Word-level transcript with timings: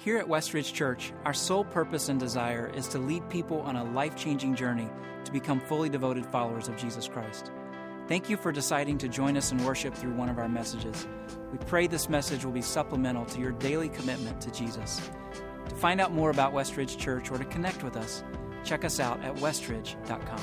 Here 0.00 0.16
at 0.16 0.26
Westridge 0.26 0.72
Church, 0.72 1.12
our 1.26 1.34
sole 1.34 1.62
purpose 1.62 2.08
and 2.08 2.18
desire 2.18 2.72
is 2.74 2.88
to 2.88 2.98
lead 2.98 3.28
people 3.28 3.60
on 3.60 3.76
a 3.76 3.84
life 3.84 4.16
changing 4.16 4.54
journey 4.54 4.88
to 5.26 5.30
become 5.30 5.60
fully 5.60 5.90
devoted 5.90 6.24
followers 6.24 6.68
of 6.68 6.76
Jesus 6.78 7.06
Christ. 7.06 7.52
Thank 8.08 8.30
you 8.30 8.38
for 8.38 8.50
deciding 8.50 8.96
to 8.96 9.08
join 9.08 9.36
us 9.36 9.52
in 9.52 9.62
worship 9.62 9.94
through 9.94 10.14
one 10.14 10.30
of 10.30 10.38
our 10.38 10.48
messages. 10.48 11.06
We 11.52 11.58
pray 11.58 11.86
this 11.86 12.08
message 12.08 12.46
will 12.46 12.52
be 12.52 12.62
supplemental 12.62 13.26
to 13.26 13.40
your 13.40 13.52
daily 13.52 13.90
commitment 13.90 14.40
to 14.40 14.50
Jesus. 14.50 15.02
To 15.68 15.74
find 15.74 16.00
out 16.00 16.12
more 16.12 16.30
about 16.30 16.54
Westridge 16.54 16.96
Church 16.96 17.30
or 17.30 17.36
to 17.36 17.44
connect 17.44 17.84
with 17.84 17.98
us, 17.98 18.24
check 18.64 18.86
us 18.86 19.00
out 19.00 19.22
at 19.22 19.34
westridge.com. 19.36 20.40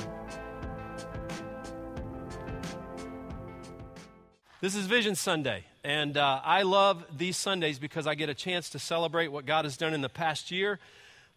This 4.62 4.76
is 4.76 4.86
Vision 4.86 5.16
Sunday, 5.16 5.66
and 5.88 6.18
uh, 6.18 6.42
I 6.44 6.64
love 6.64 7.06
these 7.18 7.38
Sundays 7.38 7.80
because 7.80 8.08
I 8.08 8.16
get 8.16 8.28
a 8.28 8.34
chance 8.34 8.70
to 8.72 8.80
celebrate 8.80 9.30
what 9.30 9.46
God 9.46 9.64
has 9.64 9.78
done 9.78 9.94
in 9.94 10.02
the 10.02 10.10
past 10.10 10.52
year, 10.52 10.80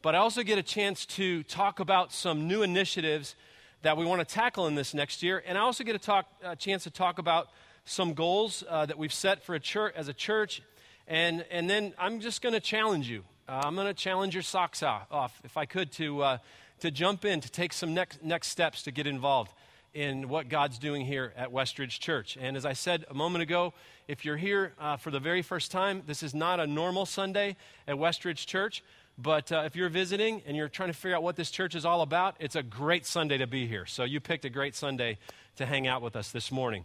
but 0.02 0.16
I 0.16 0.18
also 0.18 0.42
get 0.42 0.58
a 0.58 0.62
chance 0.64 1.06
to 1.06 1.44
talk 1.44 1.78
about 1.78 2.12
some 2.12 2.48
new 2.48 2.64
initiatives 2.64 3.36
that 3.82 3.96
we 3.96 4.04
want 4.04 4.26
to 4.28 4.34
tackle 4.34 4.66
in 4.66 4.74
this 4.74 4.92
next 4.92 5.22
year, 5.22 5.40
and 5.46 5.56
I 5.56 5.60
also 5.60 5.84
get 5.84 5.94
a, 5.94 6.00
talk, 6.00 6.26
a 6.42 6.56
chance 6.56 6.82
to 6.82 6.90
talk 6.90 7.20
about 7.20 7.50
some 7.84 8.12
goals 8.12 8.64
uh, 8.68 8.86
that 8.86 8.98
we've 8.98 9.12
set 9.12 9.44
for 9.44 9.54
a 9.54 9.60
church 9.60 9.94
as 9.94 10.08
a 10.08 10.12
church, 10.12 10.62
and 11.06 11.44
and 11.52 11.70
then 11.70 11.94
I'm 11.96 12.18
just 12.18 12.42
going 12.42 12.54
to 12.54 12.60
challenge 12.60 13.08
you. 13.08 13.22
Uh, 13.48 13.62
I'm 13.64 13.76
going 13.76 13.86
to 13.86 13.94
challenge 13.94 14.34
your 14.34 14.42
socks 14.42 14.82
off, 14.82 15.40
if 15.44 15.56
I 15.56 15.64
could, 15.64 15.92
to 15.92 16.22
uh, 16.22 16.38
to 16.80 16.90
jump 16.90 17.24
in, 17.24 17.40
to 17.40 17.48
take 17.48 17.72
some 17.72 17.94
next 17.94 18.20
next 18.24 18.48
steps 18.48 18.82
to 18.82 18.90
get 18.90 19.06
involved 19.06 19.52
in 19.94 20.28
what 20.28 20.48
God's 20.48 20.78
doing 20.78 21.04
here 21.04 21.32
at 21.36 21.52
Westridge 21.52 21.98
Church. 21.98 22.38
And 22.40 22.56
as 22.56 22.64
I 22.64 22.72
said 22.72 23.04
a 23.10 23.14
moment 23.14 23.42
ago, 23.42 23.74
if 24.06 24.24
you're 24.24 24.36
here 24.36 24.72
uh, 24.78 24.96
for 24.96 25.10
the 25.10 25.20
very 25.20 25.42
first 25.42 25.70
time, 25.70 26.02
this 26.06 26.22
is 26.22 26.34
not 26.34 26.60
a 26.60 26.66
normal 26.66 27.06
Sunday 27.06 27.56
at 27.88 27.96
Westridge 27.96 28.46
Church. 28.46 28.82
But 29.18 29.52
uh, 29.52 29.64
if 29.66 29.76
you're 29.76 29.88
visiting 29.88 30.42
and 30.46 30.56
you're 30.56 30.68
trying 30.68 30.88
to 30.88 30.94
figure 30.94 31.16
out 31.16 31.22
what 31.22 31.36
this 31.36 31.50
church 31.50 31.74
is 31.74 31.84
all 31.84 32.00
about, 32.00 32.36
it's 32.40 32.56
a 32.56 32.62
great 32.62 33.04
Sunday 33.04 33.38
to 33.38 33.46
be 33.46 33.66
here. 33.66 33.84
So 33.84 34.04
you 34.04 34.20
picked 34.20 34.44
a 34.44 34.50
great 34.50 34.74
Sunday 34.74 35.18
to 35.56 35.66
hang 35.66 35.86
out 35.86 36.00
with 36.00 36.16
us 36.16 36.30
this 36.30 36.50
morning. 36.50 36.84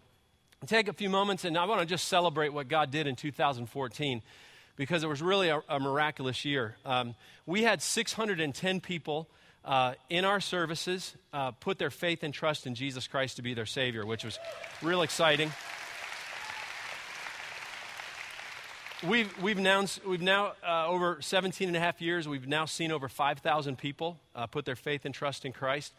Take 0.65 0.87
a 0.87 0.93
few 0.93 1.09
moments, 1.09 1.45
and 1.45 1.57
I 1.57 1.65
want 1.65 1.81
to 1.81 1.85
just 1.85 2.07
celebrate 2.07 2.49
what 2.49 2.67
God 2.67 2.91
did 2.91 3.07
in 3.07 3.15
2014 3.15 4.21
because 4.75 5.03
it 5.03 5.07
was 5.07 5.21
really 5.21 5.49
a, 5.49 5.61
a 5.69 5.79
miraculous 5.79 6.43
year. 6.43 6.75
Um, 6.85 7.15
we 7.45 7.63
had 7.63 7.81
610 7.81 8.81
people 8.81 9.29
uh, 9.65 9.95
in 10.09 10.23
our 10.25 10.39
services 10.39 11.15
uh, 11.33 11.51
put 11.51 11.79
their 11.79 11.89
faith 11.89 12.23
and 12.23 12.33
trust 12.33 12.67
in 12.67 12.75
Jesus 12.75 13.07
Christ 13.07 13.37
to 13.37 13.41
be 13.41 13.53
their 13.53 13.65
Savior, 13.65 14.05
which 14.05 14.23
was 14.23 14.39
real 14.81 15.01
exciting. 15.01 15.51
We've, 19.05 19.41
we've 19.41 19.57
now, 19.57 19.85
we've 20.05 20.21
now 20.21 20.53
uh, 20.65 20.87
over 20.87 21.17
17 21.19 21.67
and 21.67 21.75
a 21.75 21.79
half 21.79 22.01
years, 22.01 22.27
we've 22.27 22.47
now 22.47 22.65
seen 22.65 22.91
over 22.91 23.09
5,000 23.09 23.77
people 23.77 24.19
uh, 24.35 24.47
put 24.47 24.65
their 24.65 24.75
faith 24.75 25.05
and 25.05 25.13
trust 25.13 25.45
in 25.45 25.51
Christ 25.51 25.93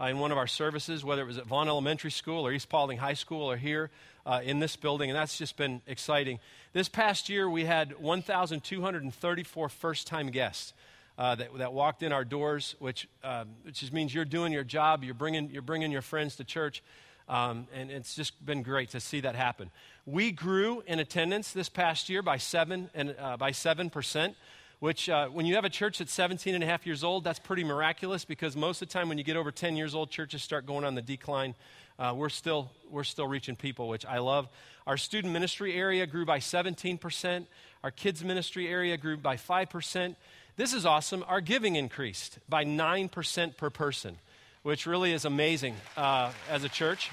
uh, 0.00 0.06
in 0.06 0.18
one 0.18 0.32
of 0.32 0.38
our 0.38 0.46
services, 0.46 1.04
whether 1.04 1.22
it 1.22 1.26
was 1.26 1.38
at 1.38 1.46
Vaughn 1.46 1.68
Elementary 1.68 2.10
School 2.10 2.46
or 2.46 2.52
East 2.52 2.68
Paulding 2.68 2.98
High 2.98 3.14
School 3.14 3.50
or 3.50 3.56
here 3.56 3.90
uh, 4.24 4.40
in 4.42 4.60
this 4.60 4.76
building, 4.76 5.10
and 5.10 5.16
that's 5.16 5.36
just 5.36 5.56
been 5.56 5.82
exciting. 5.86 6.38
This 6.72 6.88
past 6.88 7.28
year, 7.28 7.50
we 7.50 7.64
had 7.64 7.98
1,234 7.98 9.68
first 9.68 10.06
time 10.06 10.30
guests 10.30 10.72
uh, 11.18 11.34
that, 11.34 11.58
that 11.58 11.72
walked 11.72 12.02
in 12.02 12.12
our 12.12 12.24
doors, 12.24 12.76
which, 12.78 13.08
uh, 13.24 13.44
which 13.64 13.80
just 13.80 13.92
means 13.92 14.14
you're 14.14 14.24
doing 14.24 14.52
your 14.52 14.64
job, 14.64 15.02
you're 15.02 15.14
bringing, 15.14 15.50
you're 15.50 15.62
bringing 15.62 15.90
your 15.90 16.02
friends 16.02 16.36
to 16.36 16.44
church. 16.44 16.82
Um, 17.28 17.66
and 17.74 17.90
it's 17.90 18.14
just 18.14 18.44
been 18.46 18.62
great 18.62 18.90
to 18.90 19.00
see 19.00 19.20
that 19.20 19.34
happen. 19.34 19.70
We 20.06 20.30
grew 20.30 20.82
in 20.86 20.98
attendance 20.98 21.52
this 21.52 21.68
past 21.68 22.08
year 22.08 22.22
by 22.22 22.38
seven 22.38 22.88
and 22.94 23.14
uh, 23.18 23.36
by 23.36 23.50
seven 23.50 23.90
percent, 23.90 24.34
which 24.78 25.10
uh, 25.10 25.28
when 25.28 25.44
you 25.44 25.56
have 25.56 25.66
a 25.66 25.70
church 25.70 25.98
that's 25.98 26.12
17 26.12 26.54
and 26.54 26.64
a 26.64 26.66
half 26.66 26.86
years 26.86 27.04
old, 27.04 27.24
that's 27.24 27.38
pretty 27.38 27.64
miraculous 27.64 28.24
because 28.24 28.56
most 28.56 28.80
of 28.80 28.88
the 28.88 28.92
time 28.92 29.10
when 29.10 29.18
you 29.18 29.24
get 29.24 29.36
over 29.36 29.50
10 29.50 29.76
years 29.76 29.94
old, 29.94 30.10
churches 30.10 30.42
start 30.42 30.64
going 30.64 30.84
on 30.84 30.94
the 30.94 31.02
decline. 31.02 31.54
Uh, 31.98 32.14
we're 32.16 32.30
still 32.30 32.70
we're 32.90 33.04
still 33.04 33.26
reaching 33.26 33.56
people, 33.56 33.88
which 33.88 34.06
I 34.06 34.18
love. 34.18 34.48
Our 34.86 34.96
student 34.96 35.34
ministry 35.34 35.74
area 35.74 36.06
grew 36.06 36.24
by 36.24 36.38
17 36.38 36.96
percent. 36.96 37.46
Our 37.84 37.90
kids 37.90 38.24
ministry 38.24 38.68
area 38.68 38.96
grew 38.96 39.18
by 39.18 39.36
five 39.36 39.68
percent. 39.68 40.16
This 40.58 40.74
is 40.74 40.84
awesome. 40.84 41.24
Our 41.28 41.40
giving 41.40 41.76
increased 41.76 42.40
by 42.48 42.64
9% 42.64 43.56
per 43.56 43.70
person, 43.70 44.18
which 44.64 44.86
really 44.86 45.12
is 45.12 45.24
amazing 45.24 45.76
uh, 45.96 46.32
as 46.50 46.64
a 46.64 46.68
church. 46.68 47.12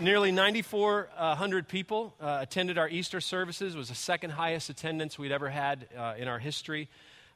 Nearly 0.00 0.32
9,400 0.32 1.68
people 1.68 2.14
uh, 2.18 2.38
attended 2.40 2.78
our 2.78 2.88
Easter 2.88 3.20
services. 3.20 3.74
It 3.74 3.76
was 3.76 3.90
the 3.90 3.94
second 3.94 4.30
highest 4.30 4.70
attendance 4.70 5.18
we'd 5.18 5.30
ever 5.30 5.50
had 5.50 5.86
uh, 5.94 6.14
in 6.16 6.28
our 6.28 6.38
history. 6.38 6.88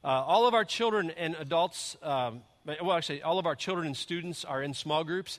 Uh, 0.03 0.07
all 0.07 0.47
of 0.47 0.55
our 0.55 0.65
children 0.65 1.11
and 1.11 1.35
adults, 1.35 1.95
um, 2.01 2.41
well, 2.65 2.93
actually, 2.93 3.21
all 3.21 3.37
of 3.37 3.45
our 3.45 3.55
children 3.55 3.85
and 3.85 3.95
students 3.95 4.43
are 4.43 4.63
in 4.63 4.73
small 4.73 5.03
groups. 5.03 5.37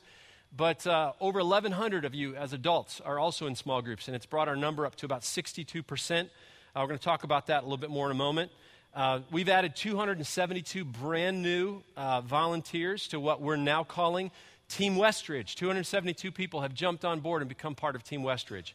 But 0.56 0.86
uh, 0.86 1.14
over 1.20 1.40
1,100 1.40 2.04
of 2.04 2.14
you 2.14 2.36
as 2.36 2.52
adults 2.52 3.00
are 3.00 3.18
also 3.18 3.48
in 3.48 3.56
small 3.56 3.82
groups, 3.82 4.06
and 4.06 4.14
it's 4.14 4.26
brought 4.26 4.46
our 4.46 4.54
number 4.54 4.86
up 4.86 4.94
to 4.98 5.06
about 5.06 5.24
62 5.24 5.82
percent. 5.82 6.30
Uh, 6.76 6.80
we're 6.80 6.88
going 6.88 6.98
to 6.98 7.04
talk 7.04 7.22
about 7.22 7.46
that 7.46 7.60
a 7.60 7.64
little 7.66 7.76
bit 7.76 7.88
more 7.88 8.06
in 8.06 8.10
a 8.10 8.16
moment. 8.16 8.50
Uh, 8.96 9.20
we've 9.30 9.48
added 9.48 9.76
272 9.76 10.84
brand 10.84 11.40
new 11.40 11.80
uh, 11.96 12.20
volunteers 12.20 13.06
to 13.06 13.20
what 13.20 13.40
we're 13.40 13.54
now 13.54 13.84
calling 13.84 14.32
Team 14.68 14.96
Westridge. 14.96 15.54
272 15.54 16.32
people 16.32 16.62
have 16.62 16.74
jumped 16.74 17.04
on 17.04 17.20
board 17.20 17.42
and 17.42 17.48
become 17.48 17.76
part 17.76 17.94
of 17.94 18.02
Team 18.02 18.22
Westridge. 18.22 18.72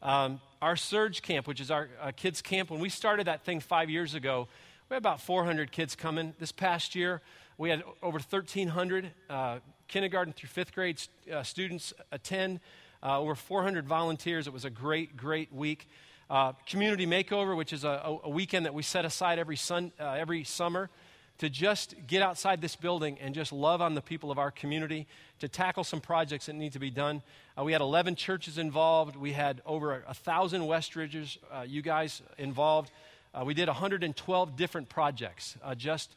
Um, 0.00 0.40
our 0.62 0.74
Surge 0.74 1.20
Camp, 1.20 1.46
which 1.46 1.60
is 1.60 1.70
our 1.70 1.90
uh, 2.00 2.12
kids' 2.16 2.40
camp, 2.40 2.70
when 2.70 2.80
we 2.80 2.88
started 2.88 3.26
that 3.26 3.44
thing 3.44 3.60
five 3.60 3.90
years 3.90 4.14
ago, 4.14 4.48
we 4.88 4.94
had 4.94 5.02
about 5.02 5.20
400 5.20 5.70
kids 5.70 5.94
coming. 5.94 6.32
This 6.38 6.50
past 6.50 6.94
year, 6.94 7.20
we 7.58 7.68
had 7.68 7.82
over 8.02 8.16
1,300 8.20 9.10
uh, 9.28 9.58
kindergarten 9.88 10.32
through 10.32 10.48
fifth 10.48 10.72
grade 10.72 10.98
uh, 11.30 11.42
students 11.42 11.92
attend, 12.10 12.60
over 13.02 13.34
400 13.34 13.86
volunteers. 13.86 14.46
It 14.46 14.54
was 14.54 14.64
a 14.64 14.70
great, 14.70 15.14
great 15.14 15.52
week. 15.52 15.86
Uh, 16.30 16.52
community 16.66 17.06
Makeover, 17.06 17.56
which 17.56 17.72
is 17.72 17.84
a, 17.84 18.18
a, 18.24 18.30
weekend 18.30 18.64
that 18.64 18.72
we 18.72 18.82
set 18.82 19.04
aside 19.04 19.38
every, 19.38 19.56
sun, 19.56 19.92
uh, 20.00 20.12
every 20.12 20.42
summer 20.42 20.88
to 21.36 21.50
just 21.50 21.94
get 22.06 22.22
outside 22.22 22.62
this 22.62 22.76
building 22.76 23.18
and 23.20 23.34
just 23.34 23.52
love 23.52 23.82
on 23.82 23.94
the 23.94 24.00
people 24.00 24.30
of 24.30 24.38
our 24.38 24.50
community, 24.50 25.06
to 25.40 25.48
tackle 25.48 25.84
some 25.84 26.00
projects 26.00 26.46
that 26.46 26.54
need 26.54 26.72
to 26.72 26.78
be 26.78 26.90
done. 26.90 27.20
Uh, 27.58 27.64
we 27.64 27.72
had 27.72 27.82
11 27.82 28.16
churches 28.16 28.56
involved. 28.56 29.16
We 29.16 29.32
had 29.32 29.60
over 29.66 29.96
a, 29.96 30.02
a 30.08 30.14
thousand 30.14 30.62
Westridges, 30.62 31.36
uh, 31.52 31.62
you 31.66 31.82
guys 31.82 32.22
involved. 32.38 32.90
Uh, 33.34 33.44
we 33.44 33.52
did 33.52 33.68
112 33.68 34.56
different 34.56 34.88
projects 34.88 35.56
uh, 35.62 35.74
just 35.74 36.14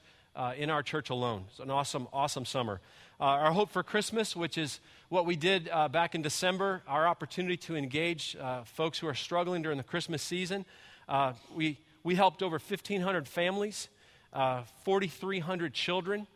in 0.55 0.69
our 0.69 0.83
church 0.83 1.09
alone. 1.09 1.45
It's 1.49 1.59
an 1.59 1.71
awesome, 1.71 2.07
awesome 2.13 2.45
summer. 2.45 2.79
Our 3.19 3.51
Hope 3.51 3.71
for 3.71 3.83
Christmas, 3.83 4.35
which 4.35 4.57
is 4.57 4.79
what 5.09 5.25
we 5.25 5.35
did 5.35 5.69
uh, 5.69 5.87
back 5.87 6.15
in 6.15 6.21
December, 6.21 6.83
our 6.87 7.07
opportunity 7.07 7.57
to 7.57 7.75
engage 7.75 8.35
uh, 8.39 8.63
folks 8.63 8.99
who 8.99 9.07
are 9.07 9.15
struggling 9.15 9.61
during 9.61 9.77
the 9.77 9.83
Christmas 9.83 10.21
season. 10.21 10.65
Uh, 11.09 11.33
we, 11.55 11.79
we 12.03 12.15
helped 12.15 12.43
over 12.43 12.59
1,500 12.59 13.27
families, 13.27 13.89
uh, 14.33 14.63
4,300 14.83 15.73
children 15.73 16.27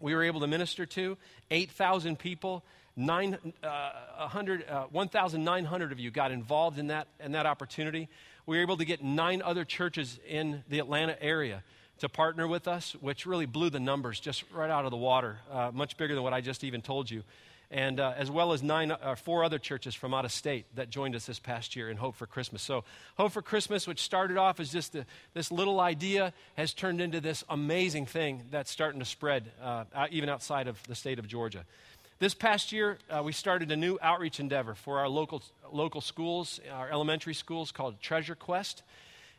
we 0.00 0.14
were 0.14 0.22
able 0.22 0.40
to 0.40 0.46
minister 0.46 0.86
to, 0.86 1.16
8,000 1.50 2.18
people. 2.18 2.64
Nine, 2.96 3.38
uh, 3.62 3.66
uh, 3.66 4.84
1,900 4.90 5.92
of 5.92 6.00
you 6.00 6.10
got 6.10 6.30
involved 6.32 6.78
in 6.78 6.88
that, 6.88 7.08
in 7.20 7.32
that 7.32 7.46
opportunity. 7.46 8.08
We 8.46 8.56
were 8.56 8.62
able 8.62 8.76
to 8.76 8.84
get 8.84 9.02
nine 9.02 9.42
other 9.42 9.64
churches 9.64 10.18
in 10.26 10.64
the 10.68 10.78
Atlanta 10.78 11.20
area 11.22 11.62
to 11.98 12.08
partner 12.08 12.46
with 12.46 12.68
us, 12.68 12.94
which 13.00 13.26
really 13.26 13.46
blew 13.46 13.70
the 13.70 13.80
numbers 13.80 14.20
just 14.20 14.44
right 14.52 14.70
out 14.70 14.84
of 14.84 14.90
the 14.90 14.96
water, 14.96 15.38
uh, 15.50 15.70
much 15.72 15.96
bigger 15.96 16.14
than 16.14 16.22
what 16.22 16.32
I 16.32 16.40
just 16.40 16.64
even 16.64 16.82
told 16.82 17.10
you 17.10 17.22
and 17.70 18.00
uh, 18.00 18.14
as 18.16 18.30
well 18.30 18.52
as 18.52 18.62
nine, 18.62 18.90
uh, 18.90 19.14
four 19.14 19.44
other 19.44 19.58
churches 19.58 19.94
from 19.94 20.14
out 20.14 20.24
of 20.24 20.32
state 20.32 20.64
that 20.74 20.88
joined 20.88 21.14
us 21.14 21.26
this 21.26 21.38
past 21.38 21.76
year 21.76 21.90
in 21.90 21.96
Hope 21.96 22.16
for 22.16 22.26
Christmas. 22.26 22.62
So, 22.62 22.84
Hope 23.16 23.32
for 23.32 23.42
Christmas, 23.42 23.86
which 23.86 24.00
started 24.00 24.36
off 24.36 24.58
as 24.58 24.72
just 24.72 24.96
this 25.34 25.52
little 25.52 25.80
idea, 25.80 26.32
has 26.56 26.72
turned 26.72 27.00
into 27.00 27.20
this 27.20 27.44
amazing 27.48 28.06
thing 28.06 28.44
that's 28.50 28.70
starting 28.70 29.00
to 29.00 29.04
spread 29.04 29.50
uh, 29.62 29.84
even 30.10 30.28
outside 30.28 30.66
of 30.66 30.82
the 30.84 30.94
state 30.94 31.18
of 31.18 31.26
Georgia. 31.26 31.64
This 32.20 32.34
past 32.34 32.72
year, 32.72 32.98
uh, 33.10 33.22
we 33.22 33.32
started 33.32 33.70
a 33.70 33.76
new 33.76 33.98
outreach 34.02 34.40
endeavor 34.40 34.74
for 34.74 34.98
our 34.98 35.08
local, 35.08 35.42
local 35.70 36.00
schools, 36.00 36.58
our 36.72 36.90
elementary 36.90 37.34
schools 37.34 37.70
called 37.70 38.00
Treasure 38.00 38.34
Quest. 38.34 38.82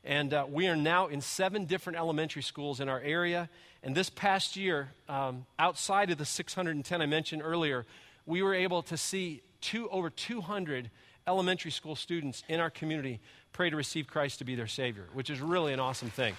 And 0.03 0.33
uh, 0.33 0.45
we 0.49 0.67
are 0.67 0.75
now 0.75 1.07
in 1.07 1.21
seven 1.21 1.65
different 1.65 1.97
elementary 1.97 2.41
schools 2.41 2.79
in 2.79 2.87
our 2.87 3.01
area. 3.01 3.49
And 3.83 3.93
this 3.95 4.09
past 4.09 4.55
year, 4.55 4.91
um, 5.07 5.45
outside 5.57 6.09
of 6.09 6.17
the 6.17 6.25
610 6.25 7.01
I 7.01 7.05
mentioned 7.05 7.41
earlier, 7.43 7.85
we 8.25 8.41
were 8.41 8.53
able 8.53 8.81
to 8.83 8.97
see 8.97 9.41
two, 9.61 9.89
over 9.89 10.09
200 10.09 10.89
elementary 11.27 11.71
school 11.71 11.95
students 11.95 12.43
in 12.47 12.59
our 12.59 12.69
community 12.69 13.19
pray 13.51 13.69
to 13.69 13.75
receive 13.75 14.07
Christ 14.07 14.39
to 14.39 14.45
be 14.45 14.55
their 14.55 14.67
Savior, 14.67 15.07
which 15.13 15.29
is 15.29 15.41
really 15.41 15.73
an 15.73 15.79
awesome 15.79 16.09
thing. 16.09 16.35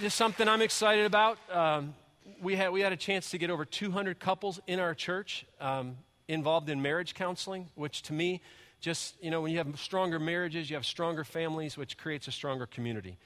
Just 0.00 0.16
something 0.16 0.48
I'm 0.48 0.62
excited 0.62 1.06
about. 1.06 1.38
Um, 1.52 1.94
we, 2.40 2.56
had, 2.56 2.72
we 2.72 2.80
had 2.80 2.92
a 2.92 2.96
chance 2.96 3.30
to 3.30 3.38
get 3.38 3.50
over 3.50 3.64
200 3.64 4.18
couples 4.18 4.60
in 4.66 4.80
our 4.80 4.94
church 4.94 5.44
um, 5.60 5.96
involved 6.26 6.68
in 6.68 6.82
marriage 6.82 7.14
counseling, 7.14 7.68
which 7.74 8.02
to 8.02 8.12
me 8.12 8.40
just, 8.84 9.14
you 9.22 9.30
know, 9.30 9.40
when 9.40 9.50
you 9.50 9.56
have 9.56 9.80
stronger 9.80 10.18
marriages, 10.18 10.68
you 10.68 10.76
have 10.76 10.84
stronger 10.84 11.24
families, 11.24 11.74
which 11.74 11.96
creates 11.96 12.28
a 12.28 12.30
stronger 12.30 12.66
community. 12.66 13.16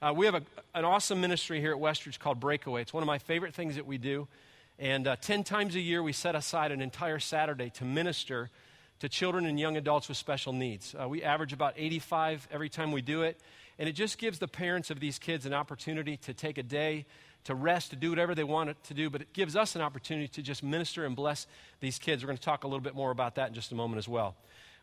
Uh, 0.00 0.12
we 0.14 0.26
have 0.26 0.36
a, 0.36 0.42
an 0.76 0.84
awesome 0.84 1.20
ministry 1.20 1.60
here 1.60 1.72
at 1.72 1.78
Westridge 1.78 2.20
called 2.20 2.38
Breakaway. 2.38 2.82
It's 2.82 2.94
one 2.94 3.02
of 3.02 3.08
my 3.08 3.18
favorite 3.18 3.52
things 3.52 3.74
that 3.74 3.84
we 3.84 3.98
do. 3.98 4.28
And 4.78 5.08
uh, 5.08 5.16
10 5.16 5.42
times 5.42 5.74
a 5.74 5.80
year, 5.80 6.04
we 6.04 6.12
set 6.12 6.36
aside 6.36 6.70
an 6.70 6.80
entire 6.80 7.18
Saturday 7.18 7.68
to 7.70 7.84
minister 7.84 8.48
to 9.00 9.08
children 9.08 9.44
and 9.44 9.58
young 9.58 9.76
adults 9.76 10.08
with 10.08 10.16
special 10.16 10.52
needs. 10.52 10.94
Uh, 10.94 11.08
we 11.08 11.24
average 11.24 11.52
about 11.52 11.74
85 11.76 12.46
every 12.52 12.68
time 12.68 12.92
we 12.92 13.02
do 13.02 13.22
it. 13.22 13.40
And 13.76 13.88
it 13.88 13.92
just 13.92 14.18
gives 14.18 14.38
the 14.38 14.46
parents 14.46 14.88
of 14.88 15.00
these 15.00 15.18
kids 15.18 15.46
an 15.46 15.52
opportunity 15.52 16.16
to 16.18 16.32
take 16.32 16.58
a 16.58 16.62
day 16.62 17.06
to 17.44 17.56
rest, 17.56 17.90
to 17.90 17.96
do 17.96 18.10
whatever 18.10 18.36
they 18.36 18.44
want 18.44 18.80
to 18.84 18.94
do, 18.94 19.10
but 19.10 19.22
it 19.22 19.32
gives 19.32 19.56
us 19.56 19.74
an 19.74 19.82
opportunity 19.82 20.28
to 20.28 20.42
just 20.42 20.62
minister 20.62 21.04
and 21.04 21.16
bless 21.16 21.48
these 21.80 21.98
kids. 21.98 22.22
We're 22.22 22.28
going 22.28 22.36
to 22.36 22.42
talk 22.42 22.62
a 22.62 22.68
little 22.68 22.82
bit 22.82 22.94
more 22.94 23.10
about 23.10 23.34
that 23.34 23.48
in 23.48 23.54
just 23.54 23.72
a 23.72 23.74
moment 23.74 23.98
as 23.98 24.06
well. 24.06 24.36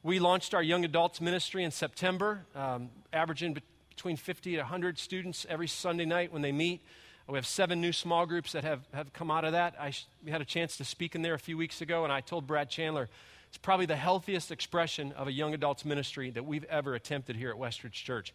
We 0.05 0.19
launched 0.19 0.53
our 0.53 0.61
young 0.61 0.85
adults 0.85 1.19
ministry 1.19 1.63
in 1.63 1.71
September, 1.71 2.45
um, 2.53 2.91
averaging 3.11 3.57
between 3.89 4.17
50 4.17 4.51
to 4.51 4.57
100 4.57 4.99
students 4.99 5.47
every 5.49 5.67
Sunday 5.67 6.05
night 6.05 6.31
when 6.31 6.43
they 6.43 6.51
meet. 6.51 6.83
We 7.27 7.39
have 7.39 7.47
seven 7.47 7.81
new 7.81 7.91
small 7.91 8.27
groups 8.27 8.51
that 8.51 8.63
have, 8.63 8.81
have 8.93 9.13
come 9.13 9.31
out 9.31 9.45
of 9.45 9.53
that. 9.53 9.73
I 9.79 9.89
sh- 9.89 10.05
had 10.27 10.41
a 10.41 10.45
chance 10.45 10.77
to 10.77 10.85
speak 10.85 11.15
in 11.15 11.23
there 11.23 11.33
a 11.33 11.39
few 11.39 11.57
weeks 11.57 11.81
ago, 11.81 12.03
and 12.03 12.13
I 12.13 12.21
told 12.21 12.45
Brad 12.45 12.69
Chandler 12.69 13.09
it's 13.47 13.57
probably 13.57 13.87
the 13.87 13.95
healthiest 13.95 14.51
expression 14.51 15.11
of 15.13 15.27
a 15.27 15.31
young 15.31 15.55
adults 15.55 15.83
ministry 15.83 16.29
that 16.29 16.45
we've 16.45 16.65
ever 16.65 16.93
attempted 16.93 17.35
here 17.35 17.49
at 17.49 17.55
Westridge 17.55 17.93
Church. 17.93 18.31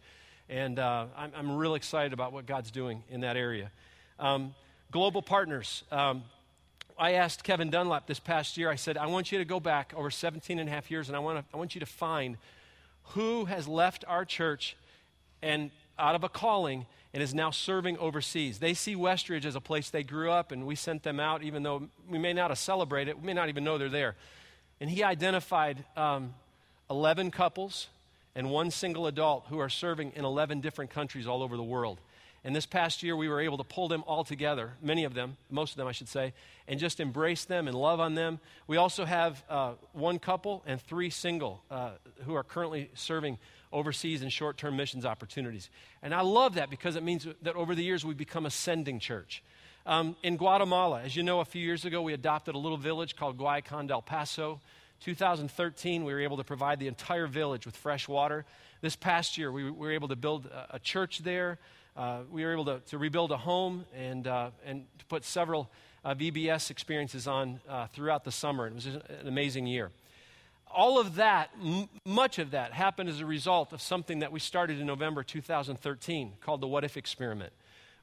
And 0.49 0.77
uh, 0.77 1.05
I'm, 1.15 1.31
I'm 1.33 1.55
real 1.55 1.75
excited 1.75 2.11
about 2.11 2.33
what 2.33 2.45
God's 2.45 2.71
doing 2.71 3.01
in 3.09 3.21
that 3.21 3.37
area. 3.37 3.71
Um, 4.19 4.55
global 4.91 5.21
partners. 5.21 5.85
Um, 5.89 6.23
I 7.01 7.13
asked 7.13 7.43
Kevin 7.43 7.71
Dunlap 7.71 8.05
this 8.05 8.19
past 8.19 8.57
year, 8.57 8.69
I 8.69 8.75
said, 8.75 8.95
I 8.95 9.07
want 9.07 9.31
you 9.31 9.39
to 9.39 9.45
go 9.45 9.59
back 9.59 9.91
over 9.97 10.11
17 10.11 10.59
and 10.59 10.69
a 10.69 10.71
half 10.71 10.91
years, 10.91 11.07
and 11.07 11.15
I 11.15 11.19
want, 11.19 11.39
to, 11.39 11.45
I 11.51 11.57
want 11.57 11.73
you 11.73 11.79
to 11.79 11.87
find 11.87 12.37
who 13.15 13.45
has 13.45 13.67
left 13.67 14.05
our 14.07 14.23
church 14.23 14.77
and 15.41 15.71
out 15.97 16.13
of 16.13 16.23
a 16.23 16.29
calling 16.29 16.85
and 17.11 17.23
is 17.23 17.33
now 17.33 17.49
serving 17.49 17.97
overseas. 17.97 18.59
They 18.59 18.75
see 18.75 18.95
Westridge 18.95 19.45
as 19.45 19.55
a 19.55 19.59
place 19.59 19.89
they 19.89 20.03
grew 20.03 20.29
up, 20.29 20.51
and 20.51 20.67
we 20.67 20.75
sent 20.75 21.01
them 21.01 21.19
out, 21.19 21.41
even 21.41 21.63
though 21.63 21.89
we 22.07 22.19
may 22.19 22.33
not 22.33 22.51
have 22.51 22.59
celebrated 22.59 23.09
it, 23.09 23.19
we 23.19 23.25
may 23.25 23.33
not 23.33 23.49
even 23.49 23.63
know 23.63 23.79
they're 23.79 23.89
there. 23.89 24.15
And 24.79 24.87
he 24.87 25.03
identified 25.03 25.83
um, 25.97 26.35
11 26.91 27.31
couples 27.31 27.87
and 28.35 28.51
one 28.51 28.69
single 28.69 29.07
adult 29.07 29.45
who 29.49 29.57
are 29.57 29.69
serving 29.69 30.11
in 30.15 30.23
11 30.23 30.61
different 30.61 30.91
countries 30.91 31.25
all 31.25 31.41
over 31.41 31.57
the 31.57 31.63
world. 31.63 31.99
And 32.43 32.55
this 32.55 32.65
past 32.65 33.03
year, 33.03 33.15
we 33.15 33.29
were 33.29 33.39
able 33.39 33.57
to 33.57 33.63
pull 33.63 33.87
them 33.87 34.03
all 34.07 34.23
together, 34.23 34.73
many 34.81 35.03
of 35.03 35.13
them, 35.13 35.37
most 35.51 35.71
of 35.71 35.77
them, 35.77 35.87
I 35.87 35.91
should 35.91 36.09
say, 36.09 36.33
and 36.67 36.79
just 36.79 36.99
embrace 36.99 37.45
them 37.45 37.67
and 37.67 37.77
love 37.77 37.99
on 37.99 38.15
them. 38.15 38.39
We 38.65 38.77
also 38.77 39.05
have 39.05 39.43
uh, 39.47 39.73
one 39.93 40.17
couple 40.17 40.63
and 40.65 40.81
three 40.81 41.11
single 41.11 41.63
uh, 41.69 41.91
who 42.25 42.33
are 42.33 42.43
currently 42.43 42.89
serving 42.95 43.37
overseas 43.71 44.23
in 44.23 44.29
short 44.29 44.57
term 44.57 44.75
missions 44.75 45.05
opportunities. 45.05 45.69
And 46.01 46.15
I 46.15 46.21
love 46.21 46.55
that 46.55 46.71
because 46.71 46.95
it 46.95 47.03
means 47.03 47.27
that 47.43 47.55
over 47.55 47.75
the 47.75 47.83
years, 47.83 48.03
we've 48.03 48.17
become 48.17 48.47
a 48.47 48.51
sending 48.51 48.99
church. 48.99 49.43
Um, 49.85 50.15
in 50.23 50.37
Guatemala, 50.37 51.01
as 51.01 51.15
you 51.15 51.23
know, 51.23 51.39
a 51.41 51.45
few 51.45 51.63
years 51.63 51.85
ago, 51.85 52.01
we 52.01 52.13
adopted 52.13 52.55
a 52.55 52.57
little 52.57 52.77
village 52.77 53.15
called 53.15 53.37
Guayacan 53.37 53.87
del 53.87 54.01
Paso. 54.01 54.59
2013, 55.01 56.03
we 56.03 56.13
were 56.13 56.21
able 56.21 56.37
to 56.37 56.43
provide 56.43 56.79
the 56.79 56.87
entire 56.87 57.25
village 57.25 57.65
with 57.65 57.75
fresh 57.75 58.07
water. 58.07 58.45
This 58.81 58.95
past 58.95 59.37
year, 59.37 59.51
we 59.51 59.69
were 59.71 59.91
able 59.91 60.07
to 60.07 60.15
build 60.15 60.45
a, 60.45 60.75
a 60.75 60.79
church 60.79 61.19
there. 61.19 61.57
Uh, 61.95 62.19
we 62.31 62.43
were 62.45 62.53
able 62.53 62.65
to, 62.65 62.79
to, 62.87 62.97
rebuild 62.97 63.31
a 63.31 63.37
home 63.37 63.85
and, 63.95 64.27
uh, 64.27 64.49
and 64.65 64.85
to 64.97 65.05
put 65.05 65.25
several 65.25 65.69
uh, 66.05 66.15
VBS 66.15 66.71
experiences 66.71 67.27
on 67.27 67.59
uh, 67.67 67.87
throughout 67.87 68.23
the 68.23 68.31
summer. 68.31 68.67
It 68.67 68.75
was 68.75 68.85
an 68.85 69.27
amazing 69.27 69.67
year. 69.67 69.91
All 70.73 70.99
of 70.99 71.15
that, 71.15 71.49
m- 71.61 71.89
much 72.05 72.39
of 72.39 72.51
that, 72.51 72.71
happened 72.71 73.09
as 73.09 73.19
a 73.19 73.25
result 73.25 73.73
of 73.73 73.81
something 73.81 74.19
that 74.19 74.31
we 74.31 74.39
started 74.39 74.79
in 74.79 74.87
November 74.87 75.21
2013 75.21 76.33
called 76.39 76.61
the 76.61 76.67
What 76.67 76.83
If 76.85 76.95
Experiment 76.95 77.51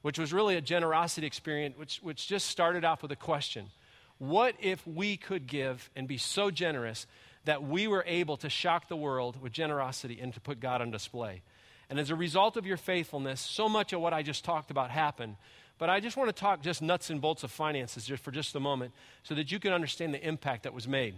which 0.03 0.19
was 0.19 0.33
really 0.33 0.57
a 0.57 0.61
generosity 0.61 1.27
experience, 1.27 1.77
which, 1.77 1.99
which 2.03 2.27
just 2.27 2.47
started 2.47 2.85
off 2.85 3.03
with 3.03 3.13
a 3.13 3.17
question 3.17 3.71
What 4.19 4.55
if 4.61 4.87
we 4.87 5.17
could 5.17 5.47
give 5.47 5.91
and 5.97 6.09
be 6.09 6.19
so 6.19 6.51
generous 6.51 7.07
that 7.45 7.63
we 7.63 7.87
were 7.87 8.05
able 8.07 8.37
to 8.39 8.51
shock 8.51 8.89
the 8.89 8.97
world 8.97 9.41
with 9.41 9.53
generosity 9.53 10.19
and 10.21 10.33
to 10.35 10.41
put 10.41 10.61
God 10.61 10.83
on 10.83 10.91
display? 10.91 11.43
And 11.91 11.99
as 11.99 12.11
a 12.11 12.17
result 12.17 12.57
of 12.57 12.67
your 12.67 12.77
faithfulness, 12.77 13.41
so 13.41 13.69
much 13.69 13.93
of 13.93 14.01
what 14.01 14.13
I 14.13 14.23
just 14.23 14.45
talked 14.45 14.71
about 14.71 14.91
happened. 14.91 15.37
But 15.79 15.89
I 15.89 16.01
just 16.01 16.17
want 16.17 16.29
to 16.29 16.39
talk 16.39 16.61
just 16.61 16.83
nuts 16.83 17.11
and 17.11 17.21
bolts 17.21 17.45
of 17.45 17.51
finances 17.51 18.05
just 18.05 18.23
for 18.23 18.31
just 18.31 18.55
a 18.55 18.61
moment 18.61 18.93
so 19.23 19.35
that 19.35 19.51
you 19.51 19.59
can 19.59 19.73
understand 19.73 20.13
the 20.13 20.27
impact 20.27 20.65
that 20.65 20.75
was 20.75 20.89
made. 20.89 21.15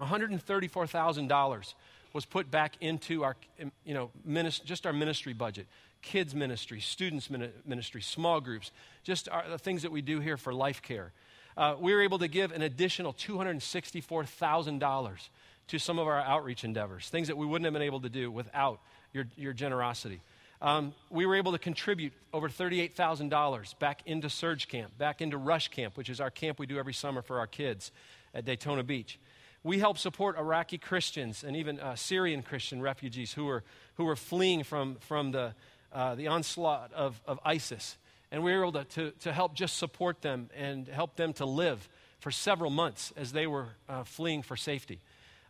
$134,000 0.00 1.74
was 2.12 2.24
put 2.24 2.50
back 2.50 2.74
into 2.80 3.24
our, 3.24 3.36
you 3.84 3.94
know, 3.94 4.10
minist- 4.26 4.64
just 4.64 4.86
our 4.86 4.92
ministry 4.92 5.32
budget 5.32 5.66
kids 6.02 6.34
ministry, 6.34 6.80
students 6.80 7.30
ministry, 7.66 8.02
small 8.02 8.40
groups, 8.40 8.72
just 9.02 9.28
our, 9.28 9.48
the 9.48 9.58
things 9.58 9.82
that 9.82 9.92
we 9.92 10.00
do 10.00 10.20
here 10.20 10.36
for 10.36 10.54
life 10.54 10.80
care. 10.82 11.12
Uh, 11.56 11.74
we 11.78 11.92
were 11.92 12.02
able 12.02 12.18
to 12.18 12.28
give 12.28 12.52
an 12.52 12.62
additional 12.62 13.12
$264,000 13.14 15.28
to 15.68 15.78
some 15.78 15.98
of 15.98 16.06
our 16.06 16.20
outreach 16.20 16.64
endeavors, 16.64 17.08
things 17.08 17.28
that 17.28 17.36
we 17.36 17.46
wouldn't 17.46 17.64
have 17.64 17.72
been 17.72 17.82
able 17.82 18.00
to 18.00 18.08
do 18.08 18.30
without 18.30 18.80
your, 19.12 19.26
your 19.36 19.52
generosity. 19.52 20.20
Um, 20.60 20.92
we 21.08 21.24
were 21.24 21.36
able 21.36 21.52
to 21.52 21.58
contribute 21.58 22.12
over 22.32 22.48
$38,000 22.48 23.78
back 23.78 24.02
into 24.06 24.28
Surge 24.28 24.66
Camp, 24.66 24.96
back 24.98 25.20
into 25.20 25.36
Rush 25.36 25.68
Camp, 25.68 25.96
which 25.96 26.10
is 26.10 26.20
our 26.20 26.30
camp 26.30 26.58
we 26.58 26.66
do 26.66 26.78
every 26.78 26.94
summer 26.94 27.22
for 27.22 27.38
our 27.38 27.46
kids 27.46 27.92
at 28.34 28.44
Daytona 28.44 28.82
Beach. 28.82 29.20
We 29.62 29.78
help 29.78 29.98
support 29.98 30.36
Iraqi 30.36 30.78
Christians 30.78 31.44
and 31.44 31.56
even 31.56 31.78
uh, 31.78 31.94
Syrian 31.94 32.42
Christian 32.42 32.80
refugees 32.80 33.32
who 33.32 33.44
were, 33.44 33.62
who 33.94 34.08
are 34.08 34.16
fleeing 34.16 34.64
from, 34.64 34.96
from 34.96 35.30
the, 35.30 35.54
uh, 35.92 36.16
the 36.16 36.28
onslaught 36.28 36.92
of, 36.92 37.20
of 37.26 37.38
ISIS. 37.44 37.96
And 38.32 38.42
we 38.42 38.52
were 38.52 38.62
able 38.62 38.72
to, 38.72 38.84
to, 38.84 39.10
to, 39.20 39.32
help 39.32 39.54
just 39.54 39.78
support 39.78 40.22
them 40.22 40.50
and 40.56 40.86
help 40.88 41.16
them 41.16 41.32
to 41.34 41.44
live 41.44 41.88
for 42.20 42.30
several 42.30 42.70
months 42.70 43.12
as 43.16 43.32
they 43.32 43.46
were 43.46 43.68
uh, 43.88 44.04
fleeing 44.04 44.42
for 44.42 44.56
safety. 44.56 45.00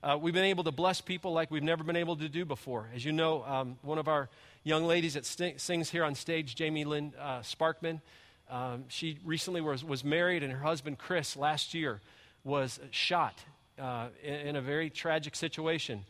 Uh, 0.01 0.17
we've 0.21 0.35
been 0.35 0.45
able 0.45 0.63
to 0.63 0.71
bless 0.71 1.01
people 1.01 1.33
like 1.33 1.51
we've 1.51 1.63
never 1.63 1.83
been 1.83 1.97
able 1.97 2.15
to 2.15 2.29
do 2.29 2.45
before. 2.45 2.89
As 2.95 3.05
you 3.05 3.11
know, 3.11 3.43
um, 3.45 3.79
one 3.83 3.99
of 3.99 4.07
our 4.07 4.29
young 4.63 4.85
ladies 4.85 5.15
that 5.15 5.27
st- 5.27 5.61
sings 5.61 5.91
here 5.91 6.05
on 6.05 6.15
stage, 6.15 6.55
Jamie 6.55 6.85
Lynn 6.85 7.13
uh, 7.21 7.41
Sparkman, 7.41 8.01
um, 8.49 8.85
she 8.87 9.19
recently 9.25 9.61
was, 9.61 9.83
was 9.83 10.05
married, 10.05 10.45
and 10.45 10.53
her 10.53 10.61
husband, 10.61 10.99
Chris, 10.99 11.37
last 11.37 11.75
year 11.75 12.01
was 12.45 12.79
shot 12.93 13.43
uh, 13.77 14.07
in, 14.23 14.35
in, 14.35 14.57
a 14.57 14.61
very 14.61 14.89
tragic 14.89 15.35
situation 15.35 16.05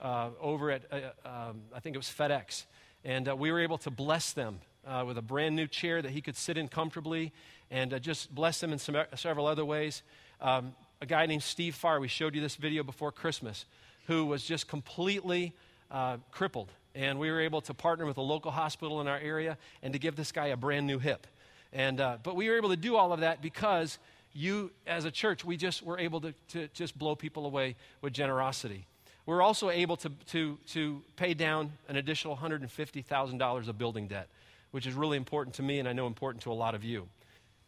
uh, 0.00 0.30
over 0.40 0.70
at, 0.70 0.82
um, 1.26 1.62
I 1.74 1.80
think 1.80 1.94
it 1.94 1.98
was 1.98 2.08
FedEx. 2.08 2.64
And 3.04 3.28
uh, 3.28 3.36
we 3.36 3.52
were 3.52 3.60
able 3.60 3.78
to 3.78 3.90
bless 3.90 4.32
them 4.32 4.60
uh, 4.86 5.04
with 5.06 5.18
a 5.18 5.22
brand 5.22 5.54
new 5.54 5.66
chair 5.66 6.00
that 6.00 6.12
he 6.12 6.22
could 6.22 6.36
sit 6.36 6.56
in 6.56 6.68
comfortably 6.68 7.30
and 7.70 7.92
uh, 7.92 7.98
just 7.98 8.34
bless 8.34 8.60
them 8.60 8.72
in 8.72 8.78
some, 8.78 8.96
several 9.16 9.46
other 9.46 9.66
ways. 9.66 10.02
Um, 10.40 10.74
a 11.00 11.06
guy 11.06 11.26
named 11.26 11.42
Steve 11.42 11.74
Farr, 11.74 12.00
we 12.00 12.08
showed 12.08 12.34
you 12.34 12.40
this 12.40 12.56
video 12.56 12.82
before 12.82 13.12
Christmas, 13.12 13.64
who 14.06 14.26
was 14.26 14.44
just 14.44 14.68
completely 14.68 15.52
uh, 15.90 16.18
crippled. 16.30 16.70
And 16.94 17.18
we 17.18 17.30
were 17.30 17.40
able 17.40 17.60
to 17.62 17.74
partner 17.74 18.06
with 18.06 18.18
a 18.18 18.22
local 18.22 18.50
hospital 18.50 19.00
in 19.00 19.08
our 19.08 19.18
area 19.18 19.58
and 19.82 19.92
to 19.92 19.98
give 19.98 20.16
this 20.16 20.32
guy 20.32 20.46
a 20.46 20.56
brand 20.56 20.86
new 20.86 20.98
hip. 20.98 21.26
And, 21.72 22.00
uh, 22.00 22.18
but 22.22 22.36
we 22.36 22.48
were 22.48 22.56
able 22.56 22.70
to 22.70 22.76
do 22.76 22.96
all 22.96 23.12
of 23.12 23.20
that 23.20 23.42
because 23.42 23.98
you, 24.32 24.70
as 24.86 25.04
a 25.04 25.10
church, 25.10 25.44
we 25.44 25.56
just 25.56 25.82
were 25.82 25.98
able 25.98 26.20
to, 26.20 26.34
to 26.50 26.68
just 26.68 26.98
blow 26.98 27.16
people 27.16 27.46
away 27.46 27.76
with 28.00 28.12
generosity. 28.12 28.86
We're 29.26 29.42
also 29.42 29.70
able 29.70 29.96
to, 29.98 30.10
to, 30.32 30.58
to 30.68 31.02
pay 31.16 31.34
down 31.34 31.72
an 31.88 31.96
additional 31.96 32.36
$150,000 32.36 33.68
of 33.68 33.78
building 33.78 34.06
debt, 34.06 34.28
which 34.70 34.86
is 34.86 34.94
really 34.94 35.16
important 35.16 35.54
to 35.56 35.62
me 35.62 35.78
and 35.78 35.88
I 35.88 35.92
know 35.92 36.06
important 36.06 36.42
to 36.44 36.52
a 36.52 36.54
lot 36.54 36.74
of 36.74 36.84
you. 36.84 37.08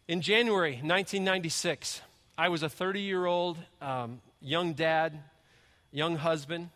In 0.06 0.20
January 0.20 0.72
1996, 0.72 2.02
I 2.38 2.50
was 2.50 2.62
a 2.62 2.68
30 2.68 3.00
year 3.00 3.24
old 3.24 3.56
um, 3.80 4.20
young 4.42 4.74
dad, 4.74 5.18
young 5.90 6.16
husband, 6.16 6.68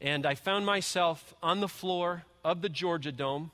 and 0.00 0.26
I 0.26 0.34
found 0.34 0.66
myself 0.66 1.34
on 1.40 1.60
the 1.60 1.68
floor 1.68 2.24
of 2.44 2.62
the 2.62 2.68
Georgia 2.68 3.12
Dome, 3.12 3.52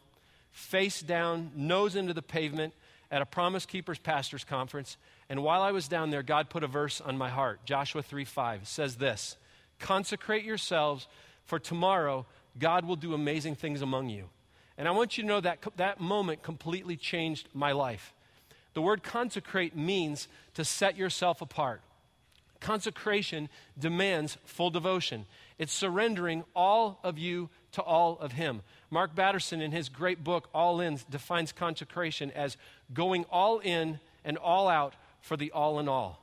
face 0.53 1.03
down, 1.03 1.51
nose 1.55 1.97
into 1.97 2.15
the 2.15 2.23
pavement 2.23 2.73
at 3.11 3.21
a 3.21 3.27
Promise 3.27 3.67
Keepers 3.67 3.99
Pastors 3.99 4.43
Conference. 4.43 4.97
And 5.29 5.43
while 5.43 5.61
I 5.61 5.73
was 5.73 5.87
down 5.87 6.09
there, 6.09 6.23
God 6.23 6.49
put 6.49 6.65
a 6.65 6.67
verse 6.67 7.03
on 7.03 7.19
my 7.19 7.29
heart. 7.29 7.61
Joshua 7.67 8.03
3 8.03 8.25
5 8.25 8.67
says 8.67 8.97
this 8.97 9.37
Consecrate 9.79 10.45
yourselves, 10.45 11.07
for 11.45 11.59
tomorrow 11.59 12.25
God 12.59 12.87
will 12.87 12.97
do 12.97 13.13
amazing 13.13 13.57
things 13.57 13.83
among 13.83 14.09
you. 14.09 14.31
And 14.79 14.89
I 14.89 14.93
want 14.93 15.19
you 15.19 15.25
to 15.25 15.29
know 15.29 15.41
that 15.43 15.59
that 15.77 16.01
moment 16.01 16.43
completely 16.43 16.97
changed 16.97 17.51
my 17.53 17.73
life. 17.73 18.14
The 18.75 18.83
word 18.83 19.03
consecrate 19.03 19.77
means 19.77 20.29
to 20.55 20.65
set 20.65 20.97
yourself 20.97 21.41
apart. 21.41 21.81
Consecration 22.61 23.49
demands 23.79 24.39
full 24.45 24.71
devotion. 24.71 25.27
It's 25.59 25.73
surrendering 25.73 26.45
all 26.57 26.99
of 27.05 27.19
you 27.19 27.51
to 27.73 27.83
all 27.83 28.19
of 28.19 28.33
Him. 28.33 28.63
Mark 28.91 29.15
Batterson, 29.15 29.61
in 29.61 29.73
his 29.73 29.89
great 29.89 30.23
book, 30.23 30.49
All 30.55 30.81
In, 30.81 30.99
defines 31.11 31.53
consecration 31.53 32.31
as 32.31 32.57
going 32.93 33.25
all 33.31 33.59
in 33.59 33.99
and 34.25 34.39
all 34.39 34.69
out 34.69 34.95
for 35.21 35.37
the 35.37 35.51
all 35.51 35.79
in 35.79 35.89
all. 35.89 36.21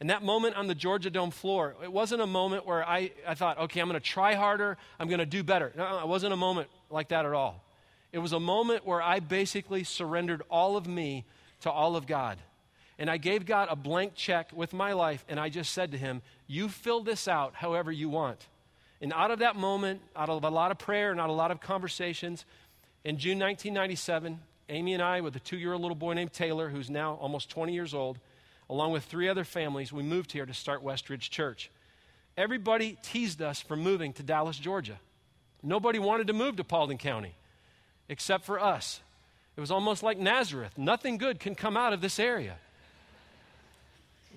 And 0.00 0.10
that 0.10 0.22
moment 0.22 0.56
on 0.56 0.66
the 0.66 0.74
Georgia 0.74 1.10
Dome 1.10 1.30
floor, 1.30 1.74
it 1.82 1.92
wasn't 1.92 2.22
a 2.22 2.26
moment 2.26 2.66
where 2.66 2.86
I, 2.86 3.10
I 3.26 3.34
thought, 3.34 3.58
okay, 3.58 3.80
I'm 3.80 3.88
going 3.88 4.00
to 4.00 4.06
try 4.06 4.34
harder, 4.34 4.78
I'm 4.98 5.08
going 5.08 5.18
to 5.18 5.26
do 5.26 5.42
better. 5.42 5.72
No, 5.76 5.98
it 5.98 6.08
wasn't 6.08 6.32
a 6.32 6.36
moment 6.36 6.68
like 6.88 7.08
that 7.08 7.26
at 7.26 7.32
all. 7.32 7.64
It 8.12 8.18
was 8.18 8.32
a 8.32 8.40
moment 8.40 8.86
where 8.86 9.02
I 9.02 9.20
basically 9.20 9.84
surrendered 9.84 10.42
all 10.50 10.76
of 10.76 10.86
me 10.86 11.24
to 11.60 11.70
all 11.70 11.96
of 11.96 12.06
God. 12.06 12.38
And 12.98 13.08
I 13.08 13.16
gave 13.16 13.46
God 13.46 13.68
a 13.70 13.76
blank 13.76 14.14
check 14.14 14.50
with 14.54 14.72
my 14.72 14.92
life, 14.92 15.24
and 15.28 15.40
I 15.40 15.48
just 15.48 15.72
said 15.72 15.92
to 15.92 15.98
Him, 15.98 16.22
You 16.46 16.68
fill 16.68 17.02
this 17.02 17.28
out 17.28 17.54
however 17.54 17.90
you 17.90 18.08
want. 18.08 18.46
And 19.00 19.12
out 19.14 19.30
of 19.30 19.38
that 19.38 19.56
moment, 19.56 20.02
out 20.14 20.28
of 20.28 20.44
a 20.44 20.50
lot 20.50 20.70
of 20.70 20.78
prayer 20.78 21.10
and 21.10 21.18
out 21.18 21.30
of 21.30 21.34
a 21.34 21.38
lot 21.38 21.50
of 21.50 21.60
conversations, 21.60 22.44
in 23.02 23.16
June 23.16 23.38
1997, 23.38 24.38
Amy 24.68 24.92
and 24.92 25.02
I, 25.02 25.22
with 25.22 25.34
a 25.34 25.40
two 25.40 25.56
year 25.56 25.72
old 25.72 25.80
little 25.80 25.96
boy 25.96 26.12
named 26.12 26.34
Taylor, 26.34 26.68
who's 26.68 26.90
now 26.90 27.14
almost 27.14 27.48
20 27.48 27.72
years 27.72 27.94
old, 27.94 28.18
along 28.68 28.92
with 28.92 29.04
three 29.04 29.28
other 29.28 29.44
families, 29.44 29.92
we 29.92 30.02
moved 30.02 30.32
here 30.32 30.44
to 30.44 30.54
start 30.54 30.84
Westridge 30.84 31.30
Church. 31.30 31.70
Everybody 32.36 32.98
teased 33.02 33.40
us 33.40 33.60
for 33.60 33.76
moving 33.76 34.12
to 34.14 34.22
Dallas, 34.22 34.58
Georgia. 34.58 35.00
Nobody 35.62 35.98
wanted 35.98 36.26
to 36.26 36.32
move 36.34 36.56
to 36.56 36.64
Paulding 36.64 36.98
County 36.98 37.34
except 38.08 38.44
for 38.44 38.60
us. 38.60 39.00
It 39.60 39.68
was 39.68 39.70
almost 39.70 40.02
like 40.02 40.16
Nazareth. 40.16 40.78
Nothing 40.78 41.18
good 41.18 41.38
can 41.38 41.54
come 41.54 41.76
out 41.76 41.92
of 41.92 42.00
this 42.00 42.18
area. 42.18 42.56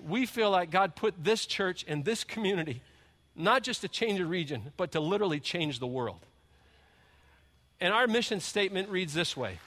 We 0.06 0.26
feel 0.26 0.50
like 0.50 0.70
God 0.70 0.96
put 0.96 1.14
this 1.24 1.46
church 1.46 1.82
and 1.88 2.04
this 2.04 2.24
community 2.24 2.82
not 3.34 3.62
just 3.62 3.80
to 3.80 3.88
change 3.88 4.20
a 4.20 4.26
region, 4.26 4.74
but 4.76 4.92
to 4.92 5.00
literally 5.00 5.40
change 5.40 5.78
the 5.78 5.86
world. 5.86 6.20
And 7.80 7.94
our 7.94 8.06
mission 8.06 8.38
statement 8.38 8.90
reads 8.90 9.14
this 9.14 9.34
way 9.34 9.60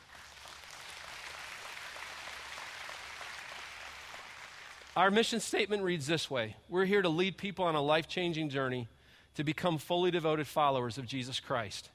Our 4.95 5.09
mission 5.09 5.39
statement 5.39 5.81
reads 5.81 6.05
this 6.05 6.29
way 6.29 6.55
We're 6.69 6.85
here 6.85 7.01
to 7.01 7.09
lead 7.09 7.35
people 7.35 7.65
on 7.65 7.73
a 7.73 7.81
life 7.81 8.07
changing 8.07 8.49
journey 8.49 8.87
to 9.33 9.43
become 9.43 9.79
fully 9.79 10.11
devoted 10.11 10.45
followers 10.45 10.99
of 10.99 11.07
Jesus 11.07 11.39
Christ. 11.39 11.89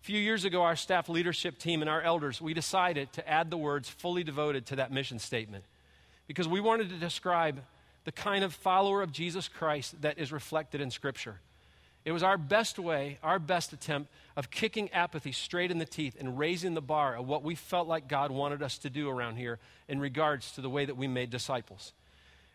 A 0.00 0.02
few 0.02 0.18
years 0.18 0.46
ago, 0.46 0.62
our 0.62 0.76
staff 0.76 1.10
leadership 1.10 1.58
team 1.58 1.82
and 1.82 1.90
our 1.90 2.00
elders, 2.00 2.40
we 2.40 2.54
decided 2.54 3.12
to 3.12 3.28
add 3.28 3.50
the 3.50 3.58
words 3.58 3.88
fully 3.88 4.24
devoted 4.24 4.64
to 4.66 4.76
that 4.76 4.90
mission 4.90 5.18
statement 5.18 5.64
because 6.26 6.48
we 6.48 6.58
wanted 6.58 6.88
to 6.88 6.96
describe 6.96 7.60
the 8.04 8.12
kind 8.12 8.42
of 8.42 8.54
follower 8.54 9.02
of 9.02 9.12
Jesus 9.12 9.46
Christ 9.46 10.00
that 10.00 10.18
is 10.18 10.32
reflected 10.32 10.80
in 10.80 10.90
Scripture. 10.90 11.36
It 12.06 12.12
was 12.12 12.22
our 12.22 12.38
best 12.38 12.78
way, 12.78 13.18
our 13.22 13.38
best 13.38 13.74
attempt 13.74 14.10
of 14.38 14.50
kicking 14.50 14.90
apathy 14.92 15.32
straight 15.32 15.70
in 15.70 15.76
the 15.76 15.84
teeth 15.84 16.16
and 16.18 16.38
raising 16.38 16.72
the 16.72 16.80
bar 16.80 17.16
of 17.16 17.28
what 17.28 17.42
we 17.42 17.54
felt 17.54 17.86
like 17.86 18.08
God 18.08 18.30
wanted 18.30 18.62
us 18.62 18.78
to 18.78 18.88
do 18.88 19.10
around 19.10 19.36
here 19.36 19.58
in 19.86 20.00
regards 20.00 20.52
to 20.52 20.62
the 20.62 20.70
way 20.70 20.86
that 20.86 20.96
we 20.96 21.08
made 21.08 21.28
disciples. 21.28 21.92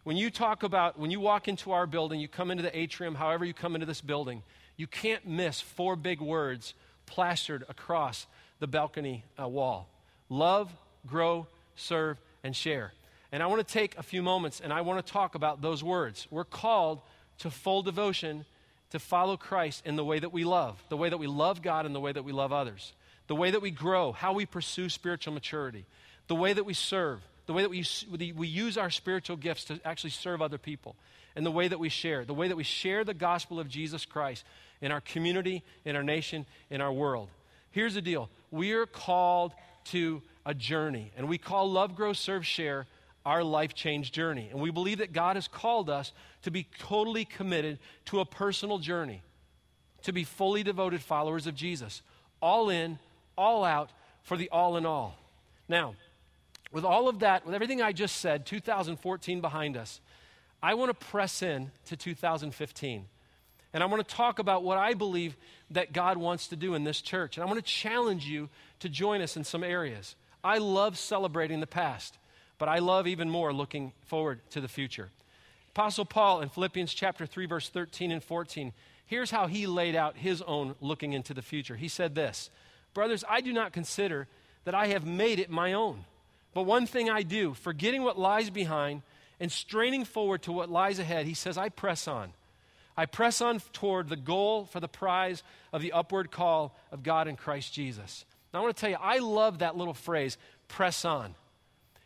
When 0.04 0.18
you 0.18 0.32
talk 0.32 0.64
about, 0.64 0.98
when 0.98 1.12
you 1.12 1.20
walk 1.20 1.48
into 1.48 1.74
our 1.74 1.86
building, 1.86 2.20
you 2.20 2.28
come 2.28 2.50
into 2.50 2.64
the 2.64 2.76
atrium, 2.76 3.14
however 3.14 3.46
you 3.46 3.54
come 3.54 3.76
into 3.76 3.86
this 3.86 4.02
building, 4.02 4.42
you 4.78 4.88
can't 4.88 5.28
miss 5.28 5.62
four 5.62 5.96
big 5.96 6.22
words 6.22 6.74
plastered 7.06 7.64
across 7.70 8.28
the 8.60 8.68
balcony 8.68 9.24
uh, 9.40 9.48
wall 9.48 9.88
love, 10.30 10.72
grow, 11.06 11.48
serve, 11.76 12.18
and 12.44 12.56
share. 12.56 12.94
And 13.32 13.44
I 13.44 13.48
want 13.48 13.66
to 13.66 13.74
take 13.74 13.98
a 13.98 14.04
few 14.04 14.24
moments 14.24 14.60
and 14.60 14.72
I 14.72 14.82
want 14.82 15.06
to 15.06 15.12
talk 15.12 15.36
about 15.36 15.62
those 15.62 15.84
words. 15.84 16.28
We're 16.32 16.46
called 16.46 17.02
to 17.40 17.52
full 17.52 17.82
devotion 17.82 18.46
to 18.92 19.00
follow 19.00 19.36
Christ 19.36 19.86
in 19.86 19.96
the 19.96 20.06
way 20.06 20.20
that 20.20 20.32
we 20.32 20.44
love, 20.44 20.82
the 20.90 20.98
way 20.98 21.10
that 21.10 21.18
we 21.18 21.28
love 21.28 21.62
God 21.62 21.86
and 21.86 21.94
the 21.94 22.00
way 22.00 22.12
that 22.12 22.24
we 22.24 22.32
love 22.32 22.54
others, 22.54 22.94
the 23.28 23.36
way 23.36 23.52
that 23.52 23.62
we 23.62 23.72
grow, 23.72 24.12
how 24.12 24.34
we 24.34 24.46
pursue 24.46 24.90
spiritual 24.90 25.34
maturity, 25.34 25.86
the 26.28 26.36
way 26.36 26.54
that 26.54 26.66
we 26.66 26.74
serve, 26.74 27.20
the 27.46 27.54
way 27.54 27.62
that 27.62 27.70
we, 27.70 27.86
we 28.32 28.48
use 28.48 28.78
our 28.78 28.90
spiritual 28.90 29.38
gifts 29.38 29.66
to 29.66 29.80
actually 29.84 30.12
serve 30.12 30.42
other 30.42 30.58
people, 30.58 30.96
and 31.36 31.46
the 31.46 31.52
way 31.52 31.68
that 31.68 31.80
we 31.80 31.90
share, 31.90 32.24
the 32.24 32.34
way 32.34 32.48
that 32.48 32.56
we 32.56 32.64
share 32.64 33.04
the 33.04 33.14
gospel 33.14 33.60
of 33.60 33.68
Jesus 33.68 34.06
Christ 34.06 34.46
in 34.82 34.92
our 34.92 35.02
community, 35.02 35.64
in 35.84 35.96
our 35.96 36.04
nation, 36.04 36.46
in 36.70 36.82
our 36.82 36.92
world. 36.92 37.30
Here's 37.72 37.96
the 37.96 38.02
deal 38.02 38.30
we 38.52 38.74
are 38.74 38.86
called 38.86 39.54
to 39.86 40.22
a 40.46 40.54
journey, 40.54 41.12
and 41.18 41.28
we 41.28 41.38
call 41.38 41.72
Love, 41.72 41.96
Grow, 41.96 42.14
Serve, 42.14 42.46
Share 42.46 42.88
our 43.26 43.44
life 43.44 43.74
change 43.74 44.12
journey. 44.12 44.48
And 44.52 44.62
we 44.62 44.70
believe 44.70 45.00
that 45.00 45.12
God 45.12 45.36
has 45.36 45.48
called 45.48 45.90
us 45.90 46.14
to 46.44 46.52
be 46.52 46.68
totally 46.78 47.26
committed 47.26 47.80
to 48.06 48.20
a 48.20 48.26
personal 48.26 48.78
journey, 48.78 49.24
to 50.04 50.14
be 50.14 50.24
fully 50.24 50.62
devoted 50.62 51.02
followers 51.02 51.48
of 51.48 51.56
Jesus, 51.56 52.04
all 52.42 52.70
in, 52.70 53.00
all 53.38 53.64
out 53.64 53.90
for 54.24 54.38
the 54.38 54.50
all 54.50 54.78
in 54.78 54.86
all. 54.86 55.18
Now, 55.68 55.96
with 56.72 56.86
all 56.86 57.10
of 57.10 57.20
that, 57.20 57.46
with 57.46 57.56
everything 57.56 57.82
I 57.82 57.92
just 57.92 58.18
said, 58.18 58.46
2014 58.46 59.42
behind 59.42 59.76
us, 59.76 60.00
I 60.62 60.76
want 60.76 60.90
to 60.98 61.06
press 61.08 61.42
in 61.42 61.72
to 61.86 61.98
2015. 61.98 63.06
And 63.76 63.84
I 63.84 63.86
want 63.86 64.08
to 64.08 64.16
talk 64.16 64.40
about 64.40 64.64
what 64.64 64.80
I 64.80 64.96
believe 64.96 65.36
that 65.70 65.94
God 65.94 66.18
wants 66.18 66.48
to 66.48 66.56
do 66.56 66.74
in 66.74 66.84
this 66.84 67.00
church. 67.00 67.38
And 67.38 67.44
I 67.44 67.46
want 67.46 67.64
to 67.64 67.72
challenge 67.72 68.26
you 68.26 68.50
to 68.80 68.90
join 68.90 69.22
us 69.22 69.38
in 69.38 69.44
some 69.44 69.64
areas. 69.64 70.16
I 70.44 70.58
love 70.58 70.98
celebrating 70.98 71.60
the 71.60 71.68
past 71.68 72.18
but 72.58 72.70
I 72.70 72.80
love 72.80 73.08
even 73.08 73.30
more 73.30 73.54
looking 73.54 73.92
forward 74.06 74.40
to 74.52 74.62
the 74.62 74.68
future. 74.68 75.10
Apostle 75.72 76.06
Paul 76.06 76.42
in 76.42 76.50
Philippians 76.50 76.94
chapter 76.94 77.26
3 77.26 77.46
verse 77.46 77.70
13 77.70 78.12
and 78.12 78.24
14, 78.24 78.72
here's 79.06 79.32
how 79.32 79.48
he 79.48 79.68
laid 79.68 79.96
out 79.96 80.18
his 80.18 80.42
own 80.42 80.76
looking 80.80 81.14
into 81.14 81.34
the 81.34 81.42
future. 81.42 81.76
He 81.76 81.88
said 81.88 82.16
this, 82.16 82.50
"Brothers, 82.94 83.24
I 83.30 83.42
do 83.42 83.52
not 83.52 83.74
consider 83.74 84.28
that 84.64 84.76
I 84.76 84.88
have 84.88 85.06
made 85.06 85.40
it 85.40 85.50
my 85.50 85.74
own, 85.74 86.06
but 86.54 86.64
one 86.64 86.88
thing 86.88 87.10
I 87.10 87.24
do, 87.24 87.54
forgetting 87.54 88.04
what 88.04 88.18
lies 88.18 88.50
behind 88.50 89.02
and 89.40 89.52
straining 89.52 90.06
forward 90.06 90.44
to 90.44 90.54
what 90.54 90.70
lies 90.70 90.98
ahead, 90.98 91.26
he 91.26 91.34
says, 91.34 91.58
I 91.58 91.68
press 91.68 92.08
on. 92.08 92.32
I 92.98 93.06
press 93.06 93.42
on 93.42 93.60
toward 93.74 94.10
the 94.10 94.16
goal 94.16 94.66
for 94.66 94.80
the 94.80 94.88
prize 94.88 95.44
of 95.74 95.82
the 95.82 95.92
upward 95.92 96.32
call 96.32 96.78
of 96.92 97.04
God 97.04 97.28
in 97.28 97.36
Christ 97.36 97.74
Jesus." 97.74 98.26
Now 98.54 98.60
I 98.60 98.64
want 98.64 98.76
to 98.76 98.80
tell 98.80 98.90
you, 98.90 98.98
I 99.02 99.18
love 99.18 99.60
that 99.60 99.76
little 99.76 99.94
phrase, 99.94 100.38
press 100.68 101.04
on. 101.04 101.36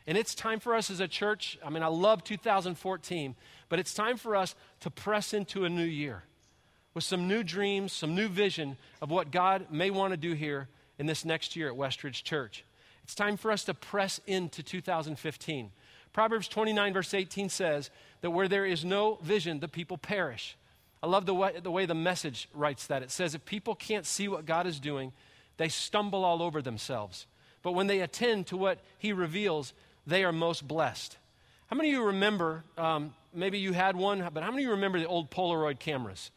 And 0.08 0.18
it's 0.18 0.34
time 0.34 0.60
for 0.60 0.74
us 0.74 0.90
as 0.90 1.00
a 1.00 1.08
church. 1.08 1.60
I 1.64 1.70
mean, 1.70 1.84
I 1.84 1.88
love 1.88 2.24
2014, 2.24 3.36
but 3.70 3.78
it's 3.78 3.94
time 3.94 4.18
for 4.18 4.36
us 4.36 4.56
to 4.80 4.90
press 4.90 5.34
into 5.34 5.66
a 5.66 5.70
new 5.70 5.86
year 5.86 6.24
with 6.96 7.04
some 7.04 7.28
new 7.28 7.44
dreams, 7.44 7.94
some 7.94 8.16
new 8.16 8.28
vision 8.28 8.78
of 9.02 9.12
what 9.12 9.30
God 9.30 9.70
may 9.70 9.92
want 9.92 10.12
to 10.12 10.18
do 10.18 10.34
here 10.34 10.68
in 10.98 11.06
this 11.06 11.24
next 11.24 11.56
year 11.56 11.70
at 11.70 11.78
Westridge 11.78 12.24
Church. 12.24 12.64
It's 13.04 13.14
time 13.14 13.38
for 13.38 13.52
us 13.52 13.64
to 13.66 13.76
press 13.76 14.20
into 14.26 14.64
2015. 14.64 15.72
Proverbs 16.12 16.48
29, 16.48 16.94
verse 16.94 17.14
18 17.14 17.50
says 17.50 17.92
that 18.22 18.32
where 18.32 18.48
there 18.48 18.66
is 18.66 18.84
no 18.84 19.20
vision, 19.22 19.60
the 19.60 19.68
people 19.68 20.00
perish. 20.00 20.58
I 21.02 21.08
love 21.08 21.26
the 21.26 21.34
way, 21.34 21.54
the 21.62 21.72
way 21.72 21.86
the 21.86 21.96
message 21.96 22.50
writes 22.54 22.88
that. 22.88 23.04
It 23.04 23.12
says 23.12 23.36
if 23.36 23.46
people 23.46 23.76
can't 23.76 24.06
see 24.06 24.28
what 24.28 24.46
God 24.46 24.68
is 24.68 24.80
doing, 24.80 25.14
they 25.58 25.70
stumble 25.70 26.26
all 26.26 26.42
over 26.42 26.62
themselves. 26.62 27.26
But 27.62 27.74
when 27.74 27.88
they 27.88 28.00
attend 28.00 28.48
to 28.48 28.58
what 28.58 28.80
He 28.98 29.14
reveals, 29.14 29.74
they 30.06 30.24
are 30.24 30.32
most 30.32 30.68
blessed. 30.68 31.18
How 31.68 31.78
many 31.78 31.90
of 31.90 31.94
you 31.94 32.04
remember, 32.04 32.64
um, 32.78 33.14
maybe 33.34 33.60
you 33.60 33.74
had 33.74 33.96
one, 33.96 34.28
but 34.34 34.44
how 34.44 34.50
many 34.50 34.64
of 34.64 34.68
you 34.68 34.72
remember 34.72 35.00
the 35.00 35.08
old 35.08 35.30
Polaroid 35.30 35.80
cameras? 35.80 36.32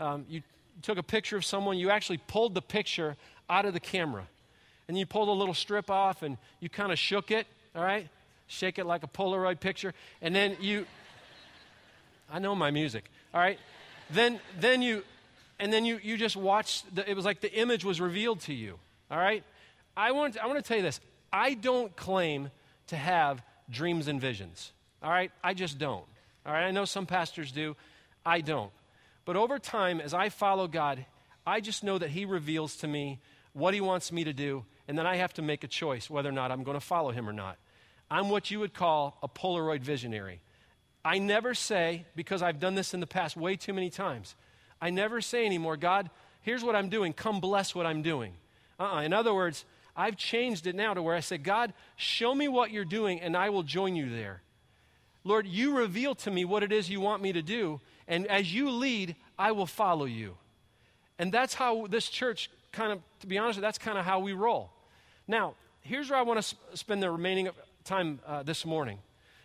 Um, 0.00 0.24
you 0.28 0.42
took 0.82 0.98
a 0.98 1.02
picture 1.02 1.36
of 1.36 1.44
someone, 1.44 1.76
you 1.76 1.90
actually 1.90 2.18
pulled 2.18 2.54
the 2.54 2.62
picture 2.62 3.16
out 3.50 3.64
of 3.64 3.74
the 3.74 3.80
camera. 3.80 4.26
And 4.88 4.96
you 4.96 5.04
pulled 5.04 5.28
a 5.28 5.32
little 5.32 5.54
strip 5.54 5.90
off 5.90 6.22
and 6.22 6.38
you 6.60 6.68
kind 6.70 6.90
of 6.90 6.98
shook 6.98 7.30
it, 7.30 7.46
all 7.76 7.82
right? 7.82 8.08
Shake 8.46 8.78
it 8.78 8.86
like 8.86 9.02
a 9.02 9.06
Polaroid 9.06 9.60
picture. 9.60 9.92
And 10.22 10.34
then 10.34 10.56
you, 10.60 10.86
I 12.32 12.38
know 12.38 12.54
my 12.54 12.70
music, 12.70 13.04
all 13.34 13.40
right? 13.40 13.58
Then, 14.10 14.40
then 14.58 14.82
you, 14.82 15.04
and 15.58 15.72
then 15.72 15.84
you, 15.84 15.98
you 16.02 16.16
just 16.16 16.36
watched, 16.36 16.94
the, 16.94 17.08
it 17.08 17.14
was 17.14 17.24
like 17.24 17.40
the 17.40 17.52
image 17.52 17.84
was 17.84 18.00
revealed 18.00 18.40
to 18.42 18.54
you, 18.54 18.78
all 19.10 19.18
right? 19.18 19.44
I 19.96 20.12
want, 20.12 20.38
I 20.38 20.46
want 20.46 20.58
to 20.58 20.62
tell 20.62 20.76
you 20.76 20.82
this. 20.82 21.00
I 21.32 21.54
don't 21.54 21.94
claim 21.96 22.50
to 22.88 22.96
have 22.96 23.42
dreams 23.70 24.08
and 24.08 24.20
visions. 24.20 24.72
All 25.02 25.10
right? 25.10 25.30
I 25.42 25.54
just 25.54 25.78
don't. 25.78 26.04
All 26.46 26.52
right? 26.52 26.64
I 26.64 26.70
know 26.70 26.84
some 26.84 27.06
pastors 27.06 27.52
do. 27.52 27.76
I 28.24 28.40
don't. 28.40 28.72
But 29.24 29.36
over 29.36 29.58
time, 29.58 30.00
as 30.00 30.14
I 30.14 30.28
follow 30.28 30.66
God, 30.68 31.04
I 31.46 31.60
just 31.60 31.84
know 31.84 31.98
that 31.98 32.10
He 32.10 32.24
reveals 32.24 32.76
to 32.76 32.88
me 32.88 33.18
what 33.52 33.74
He 33.74 33.80
wants 33.80 34.12
me 34.12 34.24
to 34.24 34.32
do, 34.32 34.64
and 34.86 34.98
then 34.98 35.06
I 35.06 35.16
have 35.16 35.34
to 35.34 35.42
make 35.42 35.64
a 35.64 35.68
choice 35.68 36.08
whether 36.08 36.28
or 36.28 36.32
not 36.32 36.50
I'm 36.50 36.62
going 36.62 36.76
to 36.76 36.84
follow 36.84 37.10
Him 37.10 37.28
or 37.28 37.32
not. 37.32 37.58
I'm 38.10 38.30
what 38.30 38.50
you 38.50 38.60
would 38.60 38.72
call 38.72 39.18
a 39.22 39.28
Polaroid 39.28 39.80
visionary. 39.80 40.40
I 41.08 41.18
never 41.18 41.54
say, 41.54 42.04
because 42.14 42.42
I've 42.42 42.60
done 42.60 42.74
this 42.74 42.92
in 42.92 43.00
the 43.00 43.06
past 43.06 43.34
way 43.34 43.56
too 43.56 43.72
many 43.72 43.88
times, 43.88 44.34
I 44.78 44.90
never 44.90 45.22
say 45.22 45.46
anymore, 45.46 45.78
God, 45.78 46.10
here's 46.42 46.62
what 46.62 46.76
I'm 46.76 46.90
doing. 46.90 47.14
Come 47.14 47.40
bless 47.40 47.74
what 47.74 47.86
I'm 47.86 48.02
doing. 48.02 48.34
Uh-uh. 48.78 49.00
In 49.00 49.14
other 49.14 49.32
words, 49.32 49.64
I've 49.96 50.18
changed 50.18 50.66
it 50.66 50.74
now 50.74 50.92
to 50.92 51.00
where 51.00 51.16
I 51.16 51.20
say, 51.20 51.38
God, 51.38 51.72
show 51.96 52.34
me 52.34 52.46
what 52.46 52.72
you're 52.72 52.84
doing 52.84 53.22
and 53.22 53.38
I 53.38 53.48
will 53.48 53.62
join 53.62 53.96
you 53.96 54.10
there. 54.10 54.42
Lord, 55.24 55.46
you 55.46 55.78
reveal 55.78 56.14
to 56.16 56.30
me 56.30 56.44
what 56.44 56.62
it 56.62 56.72
is 56.72 56.90
you 56.90 57.00
want 57.00 57.22
me 57.22 57.32
to 57.32 57.40
do, 57.40 57.80
and 58.06 58.26
as 58.26 58.52
you 58.52 58.68
lead, 58.68 59.16
I 59.38 59.52
will 59.52 59.66
follow 59.66 60.04
you. 60.04 60.36
And 61.18 61.32
that's 61.32 61.54
how 61.54 61.86
this 61.86 62.10
church 62.10 62.50
kind 62.70 62.92
of, 62.92 63.00
to 63.20 63.26
be 63.26 63.38
honest, 63.38 63.62
that's 63.62 63.78
kind 63.78 63.96
of 63.96 64.04
how 64.04 64.18
we 64.18 64.34
roll. 64.34 64.72
Now, 65.26 65.54
here's 65.80 66.10
where 66.10 66.18
I 66.18 66.22
want 66.22 66.42
to 66.42 66.56
spend 66.76 67.02
the 67.02 67.10
remaining 67.10 67.48
time 67.84 68.20
uh, 68.26 68.42
this 68.42 68.66
morning. 68.66 68.98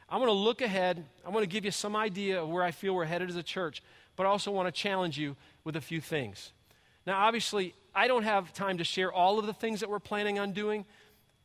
I 0.10 0.18
want 0.18 0.28
to 0.28 0.34
look 0.34 0.62
ahead. 0.62 1.06
I 1.26 1.30
want 1.30 1.44
to 1.44 1.48
give 1.48 1.66
you 1.66 1.72
some 1.72 1.96
idea 1.96 2.42
of 2.42 2.50
where 2.50 2.64
I 2.64 2.72
feel 2.72 2.94
we're 2.94 3.06
headed 3.06 3.30
as 3.30 3.36
a 3.36 3.44
church, 3.44 3.82
but 4.16 4.26
I 4.26 4.30
also 4.30 4.52
want 4.52 4.68
to 4.68 4.72
challenge 4.72 5.18
you 5.18 5.36
with 5.64 5.76
a 5.76 5.82
few 5.82 6.02
things. 6.02 6.52
Now, 7.06 7.20
obviously, 7.20 7.74
I 7.96 8.08
don't 8.08 8.24
have 8.24 8.54
time 8.54 8.78
to 8.78 8.84
share 8.84 9.12
all 9.12 9.40
of 9.40 9.46
the 9.46 9.54
things 9.54 9.80
that 9.82 9.90
we're 9.90 10.00
planning 10.00 10.40
on 10.40 10.52
doing, 10.52 10.86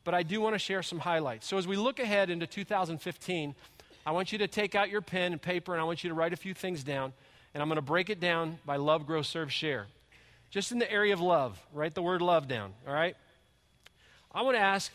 but 0.05 0.15
I 0.15 0.23
do 0.23 0.41
want 0.41 0.55
to 0.55 0.59
share 0.59 0.83
some 0.83 0.99
highlights. 0.99 1.47
So, 1.47 1.59
as 1.59 1.67
we 1.67 1.77
look 1.77 1.99
ahead 1.99 2.31
into 2.31 2.47
2015, 2.47 3.55
I 4.07 4.11
want 4.11 4.33
you 4.33 4.39
to 4.39 4.49
take 4.49 4.75
out 4.75 4.89
your 4.89 5.03
pen 5.03 5.33
and 5.33 5.43
paper 5.43 5.73
and 5.73 5.81
I 5.81 5.85
want 5.85 6.03
you 6.03 6.09
to 6.09 6.15
write 6.15 6.33
a 6.33 6.37
few 6.37 6.55
things 6.55 6.83
down. 6.83 7.13
And 7.53 7.63
I'm 7.63 7.69
going 7.69 7.77
to 7.77 7.83
break 7.83 8.11
it 8.11 8.21
down 8.21 8.59
by 8.65 8.77
love, 8.77 9.07
grow, 9.07 9.23
serve, 9.23 9.53
share. 9.53 9.87
Just 10.51 10.73
in 10.73 10.79
the 10.79 10.91
area 10.91 11.13
of 11.13 11.21
love, 11.21 11.59
write 11.75 11.95
the 11.95 12.03
word 12.03 12.23
love 12.23 12.49
down, 12.49 12.73
all 12.87 12.95
right? 12.95 13.17
I 14.33 14.43
want 14.43 14.57
to 14.57 14.63
ask 14.63 14.93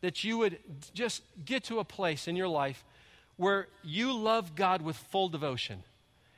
that 0.00 0.24
you 0.24 0.38
would 0.38 0.58
just 0.94 1.22
get 1.44 1.64
to 1.64 1.78
a 1.78 1.84
place 1.84 2.26
in 2.26 2.36
your 2.36 2.48
life 2.48 2.84
where 3.38 3.68
you 3.82 4.12
love 4.12 4.54
God 4.54 4.82
with 4.82 4.96
full 4.96 5.30
devotion. 5.30 5.82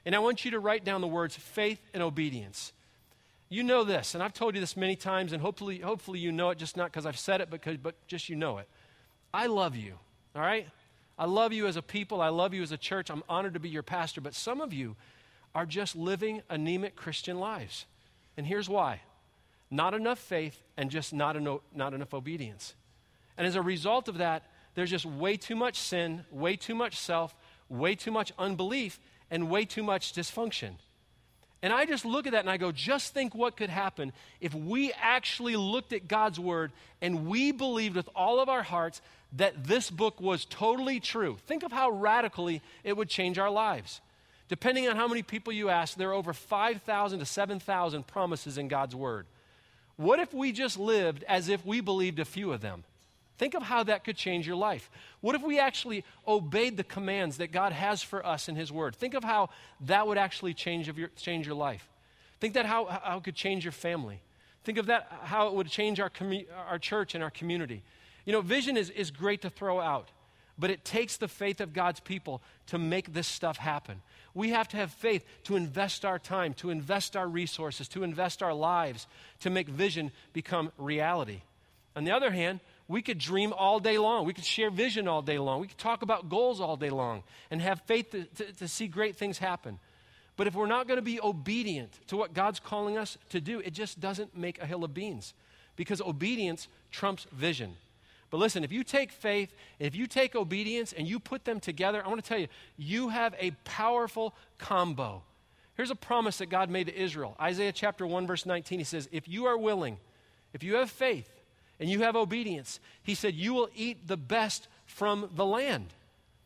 And 0.07 0.15
I 0.15 0.21
want 0.21 0.45
you 0.45 0.53
to 0.53 0.61
write 0.61 0.85
down 0.85 1.01
the 1.01 1.09
words 1.09 1.35
faith 1.35 1.81
and 1.93 2.03
obedience. 2.03 2.73
You 3.49 3.65
know 3.65 3.83
this, 3.83 4.15
and 4.15 4.23
I've 4.23 4.33
told 4.33 4.55
you 4.55 4.61
this 4.61 4.77
many 4.77 4.95
times, 4.95 5.33
and 5.33 5.43
hopefully, 5.43 5.81
hopefully 5.81 6.21
you 6.21 6.31
know 6.31 6.51
it 6.51 6.59
just 6.59 6.77
not 6.77 6.93
because 6.93 7.05
I've 7.05 7.19
said 7.19 7.41
it, 7.41 7.51
because, 7.51 7.79
but 7.79 7.97
just 8.07 8.29
you 8.29 8.37
know 8.37 8.59
it. 8.59 8.69
I 9.35 9.47
love 9.47 9.75
you, 9.75 9.95
all 10.37 10.43
right? 10.43 10.69
I 11.19 11.27
love 11.27 11.53
you 11.53 11.67
as 11.67 11.77
a 11.77 11.83
people. 11.83 12.23
I 12.23 12.29
love 12.29 12.55
you 12.55 12.63
as 12.63 12.73
a 12.73 12.79
church. 12.79 13.11
I'm 13.11 13.23
honored 13.29 13.55
to 13.55 13.61
be 13.61 13.69
your 13.69 13.83
pastor. 13.83 14.21
But 14.21 14.35
some 14.35 14.61
of 14.61 14.73
you 14.73 14.97
are 15.55 15.67
just 15.67 15.95
living 15.95 16.43
anemic 16.49 16.97
Christian 16.97 17.39
lives. 17.39 17.85
And 18.37 18.47
here's 18.47 18.69
why 18.69 19.01
not 19.71 19.95
enough 19.95 20.19
faith 20.19 20.61
and 20.77 20.91
just 20.91 21.13
not, 21.13 21.37
eno- 21.37 21.63
not 21.75 21.93
enough 21.95 22.15
obedience. 22.15 22.75
And 23.37 23.47
as 23.47 23.55
a 23.55 23.63
result 23.63 24.09
of 24.09 24.19
that, 24.19 24.45
there's 24.75 24.91
just 24.91 25.07
way 25.07 25.37
too 25.37 25.57
much 25.57 25.77
sin, 25.77 26.25
way 26.31 26.57
too 26.57 26.75
much 26.75 26.97
self, 26.97 27.35
way 27.69 27.95
too 27.95 28.11
much 28.11 28.33
unbelief, 28.39 28.99
and 29.31 29.51
way 29.51 29.65
too 29.65 29.83
much 29.83 30.13
dysfunction. 30.13 30.75
And 31.63 31.73
I 31.73 31.85
just 31.85 32.05
look 32.05 32.27
at 32.27 32.33
that 32.33 32.41
and 32.41 32.51
I 32.51 32.57
go, 32.57 32.73
just 32.73 33.13
think 33.13 33.35
what 33.35 33.57
could 33.57 33.69
happen 33.69 34.13
if 34.41 34.55
we 34.55 34.93
actually 35.01 35.57
looked 35.57 35.93
at 35.93 36.09
God's 36.09 36.41
word 36.41 36.73
and 37.03 37.27
we 37.27 37.53
believed 37.53 37.97
with 37.97 38.09
all 38.15 38.41
of 38.41 38.49
our 38.49 38.63
hearts 38.63 39.03
that 39.35 39.65
this 39.65 39.91
book 39.91 40.21
was 40.21 40.47
totally 40.47 41.01
true. 41.01 41.37
Think 41.47 41.63
of 41.63 41.71
how 41.71 41.91
radically 41.91 42.63
it 42.83 42.97
would 42.97 43.09
change 43.09 43.39
our 43.39 43.51
lives. 43.51 44.01
Depending 44.49 44.89
on 44.89 44.97
how 44.97 45.07
many 45.07 45.23
people 45.23 45.53
you 45.53 45.69
ask, 45.69 45.97
there 45.97 46.11
are 46.11 46.15
over 46.15 46.33
5,000 46.33 47.19
to 47.19 47.27
7,000 47.27 48.07
promises 48.07 48.59
in 48.59 48.67
God's 48.67 48.97
word. 48.97 49.27
What 49.97 50.19
if 50.19 50.33
we 50.33 50.51
just 50.51 50.79
lived 50.79 51.25
as 51.29 51.49
if 51.49 51.65
we 51.65 51.81
believed 51.81 52.19
a 52.19 52.25
few 52.25 52.53
of 52.53 52.63
them? 52.63 52.85
Think 53.41 53.55
of 53.55 53.63
how 53.63 53.85
that 53.85 54.05
could 54.05 54.19
change 54.19 54.47
your 54.47 54.57
life. 54.57 54.91
What 55.23 55.35
if 55.35 55.43
we 55.43 55.59
actually 55.59 56.05
obeyed 56.29 56.77
the 56.77 56.85
commands 56.85 57.39
that 57.39 57.51
God 57.51 57.73
has 57.73 58.03
for 58.03 58.25
us 58.27 58.51
in 58.51 58.55
His 58.55 58.71
Word? 58.71 58.95
Think 58.95 59.15
of 59.15 59.25
how 59.25 59.49
that 59.87 60.07
would 60.07 60.19
actually 60.19 60.53
change, 60.53 60.95
your, 60.95 61.09
change 61.17 61.47
your 61.47 61.55
life. 61.55 61.89
Think 62.39 62.53
that 62.53 62.67
how, 62.67 62.85
how 62.85 63.17
it 63.17 63.25
could 63.25 63.35
change 63.35 63.65
your 63.65 63.73
family. 63.73 64.21
Think 64.65 64.77
of 64.77 64.85
that, 64.87 65.11
how 65.23 65.49
it 65.49 65.55
would 65.55 65.69
change 65.69 66.01
our, 66.01 66.11
commu- 66.11 66.45
our 66.69 66.79
church 66.79 67.15
and 67.15 67.25
our 67.25 67.31
community. 67.31 67.83
You 68.27 68.35
know, 68.35 68.43
vision 68.43 68.77
is, 68.77 68.91
is 68.91 69.11
great 69.11 69.41
to 69.41 69.49
throw 69.49 69.81
out, 69.81 70.11
but 70.59 70.69
it 70.69 70.85
takes 70.85 71.17
the 71.17 71.27
faith 71.27 71.63
of 71.63 71.73
God's 71.73 72.01
people 72.01 72.43
to 72.67 72.77
make 72.77 73.15
this 73.15 73.27
stuff 73.27 73.57
happen. 73.57 74.03
We 74.35 74.51
have 74.51 74.69
to 74.69 74.77
have 74.77 74.91
faith 74.91 75.25
to 75.45 75.57
invest 75.57 76.05
our 76.05 76.19
time, 76.19 76.53
to 76.55 76.69
invest 76.69 77.17
our 77.17 77.27
resources, 77.27 77.89
to 77.89 78.03
invest 78.03 78.43
our 78.43 78.53
lives, 78.53 79.07
to 79.39 79.49
make 79.49 79.67
vision 79.67 80.13
become 80.35 80.73
reality. 80.77 81.41
On 81.97 82.05
the 82.05 82.13
other 82.13 82.33
hand, 82.33 82.61
we 82.91 83.03
could 83.03 83.19
dream 83.19 83.53
all 83.53 83.79
day 83.79 83.99
long. 83.99 84.27
We 84.27 84.33
could 84.33 84.45
share 84.45 84.69
vision 84.69 85.07
all 85.07 85.23
day 85.23 85.39
long. 85.39 85.61
We 85.61 85.69
could 85.69 85.79
talk 85.79 86.03
about 86.03 86.29
goals 86.29 86.61
all 86.61 86.77
day 86.77 86.91
long 86.91 87.23
and 87.49 87.63
have 87.63 87.81
faith 87.83 88.11
to, 88.11 88.25
to, 88.25 88.53
to 88.55 88.67
see 88.67 88.89
great 88.89 89.15
things 89.15 89.39
happen. 89.39 89.79
But 90.37 90.49
if 90.49 90.57
we're 90.57 90.67
not 90.67 90.89
going 90.89 90.99
to 90.99 91.03
be 91.03 91.21
obedient 91.21 91.93
to 92.09 92.17
what 92.17 92.35
God's 92.35 92.59
calling 92.59 92.99
us 92.99 93.17
to 93.29 93.41
do, 93.41 93.61
it 93.61 93.75
just 93.75 94.01
doesn't 94.01 94.37
make 94.37 94.61
a 94.61 94.67
hill 94.67 94.83
of 94.83 94.93
beans 94.93 95.35
because 95.77 96.01
obedience 96.01 96.67
trumps 96.91 97.29
vision. 97.31 97.77
But 98.29 98.39
listen, 98.39 98.65
if 98.65 98.73
you 98.73 98.83
take 98.83 99.13
faith, 99.13 99.55
if 99.79 99.95
you 99.95 100.09
take 100.09 100.35
obedience 100.35 100.93
and 100.93 101.07
you 101.07 101.21
put 101.21 101.45
them 101.45 101.61
together, 101.61 102.05
I 102.05 102.09
want 102.09 102.25
to 102.25 102.29
tell 102.29 102.41
you, 102.41 102.49
you 102.77 103.11
have 103.11 103.37
a 103.39 103.53
powerful 103.65 104.35
combo. 104.59 105.23
Here's 105.77 105.93
a 105.93 105.97
promise 105.97 106.39
that 106.39 106.47
God 106.47 106.69
made 106.71 106.89
to 106.89 107.01
Israel. 107.01 107.37
Isaiah 107.41 107.71
chapter 107.71 108.05
1, 108.05 108.27
verse 108.27 108.47
19, 108.47 108.81
he 108.81 108.85
says, 108.85 109.09
If 109.13 109.29
you 109.29 109.47
are 109.47 109.57
willing, 109.57 109.99
if 110.53 110.65
you 110.65 110.75
have 110.75 110.91
faith, 110.91 111.40
and 111.81 111.89
you 111.89 112.03
have 112.03 112.15
obedience, 112.15 112.79
he 113.03 113.15
said, 113.15 113.35
You 113.35 113.55
will 113.55 113.71
eat 113.75 114.07
the 114.07 114.19
best 114.19 114.69
from 114.85 115.31
the 115.35 115.47
land. 115.47 115.95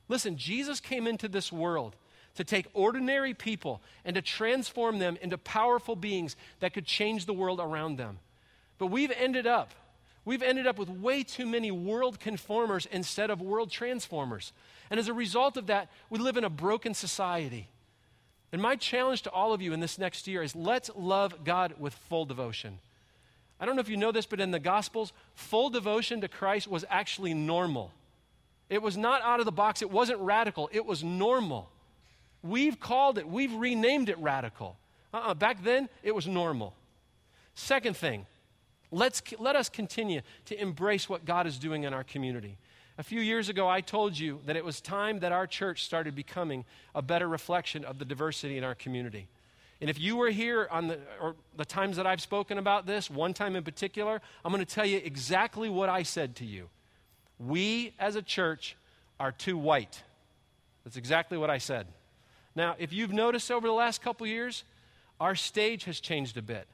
Listen, 0.09 0.37
Jesus 0.37 0.81
came 0.81 1.07
into 1.07 1.29
this 1.29 1.51
world 1.51 1.97
to 2.37 2.45
take 2.45 2.67
ordinary 2.73 3.35
people 3.35 3.83
and 4.05 4.15
to 4.15 4.23
transform 4.23 4.99
them 4.99 5.19
into 5.21 5.37
powerful 5.37 5.97
beings 5.97 6.37
that 6.61 6.73
could 6.73 6.87
change 6.87 7.27
the 7.27 7.33
world 7.33 7.61
around 7.61 7.97
them. 7.97 8.19
But 8.79 8.87
we've 8.87 9.13
ended 9.13 9.47
up 9.47 9.75
we've 10.25 10.43
ended 10.43 10.67
up 10.67 10.79
with 10.79 10.89
way 10.89 11.23
too 11.23 11.47
many 11.47 11.71
world 11.71 12.19
conformers 12.19 12.87
instead 12.87 13.29
of 13.29 13.43
world 13.43 13.71
transformers. 13.71 14.53
And 14.89 14.99
as 14.99 15.09
a 15.09 15.13
result 15.13 15.57
of 15.57 15.67
that, 15.67 15.91
we 16.09 16.19
live 16.19 16.37
in 16.37 16.45
a 16.45 16.51
broken 16.51 16.95
society. 16.95 17.69
And 18.51 18.63
my 18.63 18.77
challenge 18.77 19.23
to 19.23 19.31
all 19.31 19.53
of 19.53 19.61
you 19.61 19.73
in 19.73 19.81
this 19.81 19.99
next 19.99 20.27
year 20.27 20.43
is 20.43 20.55
let's 20.55 20.91
love 20.97 21.45
God 21.45 21.75
with 21.79 21.93
full 21.93 22.25
devotion. 22.25 22.79
I 23.65 23.67
don't 23.67 23.77
know 23.77 23.81
if 23.81 23.89
you 23.89 23.97
know 23.97 24.13
this, 24.13 24.27
but 24.27 24.41
in 24.41 24.51
the 24.51 24.61
Gospels, 24.61 25.15
full 25.35 25.71
devotion 25.71 26.21
to 26.21 26.29
Christ 26.29 26.69
was 26.69 26.85
actually 26.91 27.33
normal. 27.33 27.93
It 28.69 28.83
was 28.83 28.95
not 28.95 29.23
out 29.23 29.41
of 29.41 29.47
the 29.47 29.53
box, 29.53 29.81
it 29.81 29.91
wasn't 29.91 30.21
radical, 30.21 30.69
it 30.71 30.85
was 30.85 31.03
normal. 31.03 31.71
We've 32.43 32.79
called 32.79 33.17
it, 33.17 33.27
we've 33.27 33.55
renamed 33.55 34.11
it 34.11 34.19
radical. 34.19 34.77
Uh-uh, 35.15 35.33
back 35.33 35.65
then, 35.65 35.89
it 36.03 36.15
was 36.15 36.27
normal. 36.27 36.75
Second 37.55 37.97
thing, 37.97 38.27
Let's, 38.91 39.23
let 39.39 39.57
us 39.57 39.71
continue 39.71 40.21
to 40.45 40.61
embrace 40.61 41.09
what 41.09 41.25
God 41.25 41.47
is 41.47 41.59
doing 41.59 41.85
in 41.85 41.95
our 41.95 42.05
community. 42.05 42.59
A 42.99 43.03
few 43.03 43.23
years 43.23 43.49
ago, 43.49 43.67
I 43.67 43.81
told 43.81 44.19
you 44.19 44.41
that 44.45 44.57
it 44.57 44.65
was 44.65 44.83
time 44.83 45.21
that 45.21 45.33
our 45.33 45.47
church 45.47 45.87
started 45.87 46.15
becoming 46.15 46.67
a 46.95 47.01
better 47.01 47.27
reflection 47.27 47.83
of 47.83 47.99
the 47.99 48.05
diversity 48.05 48.59
in 48.59 48.63
our 48.63 48.75
community. 48.75 49.27
And 49.85 49.91
if 49.91 50.01
you 50.01 50.17
were 50.17 50.31
here 50.31 50.67
on 50.71 50.87
the, 50.87 50.99
or 51.21 51.37
the 51.59 51.65
times 51.67 51.99
that 51.99 52.07
I've 52.07 52.23
spoken 52.23 52.57
about 52.57 52.87
this, 52.87 53.11
one 53.11 53.35
time 53.35 53.55
in 53.55 53.63
particular, 53.63 54.23
I'm 54.43 54.51
going 54.51 54.65
to 54.65 54.75
tell 54.75 54.87
you 54.87 54.97
exactly 55.05 55.69
what 55.69 55.91
I 55.91 56.05
said 56.05 56.37
to 56.37 56.47
you. 56.47 56.71
We 57.39 57.93
as 57.99 58.17
a 58.17 58.23
church 58.23 58.79
are 59.21 59.31
too 59.31 59.59
white. 59.59 60.03
That's 60.85 60.97
exactly 60.97 61.37
what 61.37 61.51
I 61.51 61.59
said. 61.59 61.87
Now, 62.57 62.77
if 62.79 62.95
you've 62.95 63.13
noticed 63.13 63.51
over 63.51 63.67
the 63.67 63.75
last 63.75 64.01
couple 64.01 64.27
years, 64.27 64.65
our 65.21 65.35
stage 65.35 65.85
has 65.85 66.01
changed 66.01 66.39
a 66.39 66.43
bit. 66.43 66.67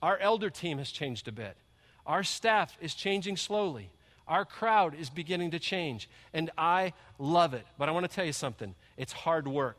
Our 0.00 0.16
elder 0.16 0.48
team 0.48 0.78
has 0.78 0.90
changed 0.90 1.28
a 1.28 1.32
bit. 1.32 1.58
Our 2.06 2.22
staff 2.22 2.78
is 2.80 2.94
changing 2.94 3.36
slowly. 3.36 3.90
Our 4.26 4.46
crowd 4.46 4.94
is 4.98 5.10
beginning 5.10 5.50
to 5.50 5.58
change. 5.58 6.08
And 6.32 6.50
I 6.56 6.94
love 7.18 7.52
it. 7.52 7.66
But 7.76 7.90
I 7.90 7.92
want 7.92 8.08
to 8.08 8.16
tell 8.16 8.24
you 8.24 8.32
something 8.32 8.74
it's 8.96 9.12
hard 9.12 9.46
work. 9.46 9.76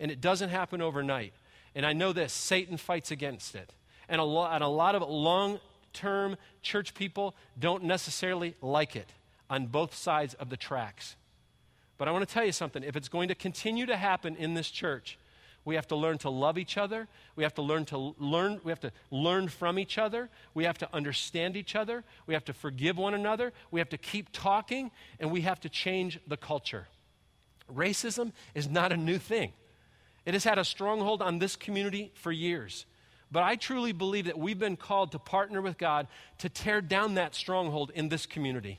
And 0.00 0.10
it 0.10 0.22
doesn't 0.22 0.48
happen 0.48 0.80
overnight. 0.80 1.34
And 1.74 1.86
I 1.86 1.92
know 1.92 2.12
this 2.12 2.32
Satan 2.32 2.76
fights 2.76 3.10
against 3.10 3.54
it. 3.54 3.72
And 4.08 4.20
a, 4.20 4.24
lo- 4.24 4.48
and 4.50 4.62
a 4.62 4.68
lot 4.68 4.94
of 4.94 5.08
long 5.08 5.60
term 5.92 6.36
church 6.62 6.94
people 6.94 7.34
don't 7.58 7.84
necessarily 7.84 8.54
like 8.60 8.96
it 8.96 9.10
on 9.48 9.66
both 9.66 9.94
sides 9.94 10.34
of 10.34 10.48
the 10.48 10.56
tracks. 10.56 11.16
But 11.98 12.08
I 12.08 12.10
want 12.10 12.26
to 12.26 12.32
tell 12.32 12.44
you 12.44 12.52
something. 12.52 12.82
If 12.82 12.96
it's 12.96 13.08
going 13.08 13.28
to 13.28 13.34
continue 13.34 13.86
to 13.86 13.96
happen 13.96 14.36
in 14.36 14.54
this 14.54 14.70
church, 14.70 15.18
we 15.64 15.76
have 15.76 15.86
to 15.88 15.96
learn 15.96 16.18
to 16.18 16.30
love 16.30 16.58
each 16.58 16.76
other. 16.76 17.06
We 17.36 17.44
have 17.44 17.54
to 17.54 17.62
learn 17.62 17.84
to 17.86 18.14
learn, 18.18 18.60
we 18.64 18.72
have 18.72 18.80
to 18.80 18.90
learn 19.10 19.48
from 19.48 19.78
each 19.78 19.98
other. 19.98 20.28
We 20.54 20.64
have 20.64 20.78
to 20.78 20.88
understand 20.92 21.56
each 21.56 21.76
other. 21.76 22.02
We 22.26 22.34
have 22.34 22.44
to 22.46 22.52
forgive 22.52 22.96
one 22.96 23.14
another. 23.14 23.52
We 23.70 23.78
have 23.78 23.90
to 23.90 23.98
keep 23.98 24.32
talking 24.32 24.90
and 25.20 25.30
we 25.30 25.42
have 25.42 25.60
to 25.60 25.68
change 25.68 26.18
the 26.26 26.36
culture. 26.36 26.88
Racism 27.72 28.32
is 28.54 28.68
not 28.68 28.90
a 28.90 28.96
new 28.96 29.18
thing. 29.18 29.52
It 30.24 30.34
has 30.34 30.44
had 30.44 30.58
a 30.58 30.64
stronghold 30.64 31.22
on 31.22 31.38
this 31.38 31.56
community 31.56 32.12
for 32.14 32.30
years. 32.30 32.86
But 33.30 33.42
I 33.42 33.56
truly 33.56 33.92
believe 33.92 34.26
that 34.26 34.38
we've 34.38 34.58
been 34.58 34.76
called 34.76 35.12
to 35.12 35.18
partner 35.18 35.62
with 35.62 35.78
God 35.78 36.06
to 36.38 36.48
tear 36.48 36.80
down 36.80 37.14
that 37.14 37.34
stronghold 37.34 37.90
in 37.94 38.08
this 38.08 38.26
community, 38.26 38.78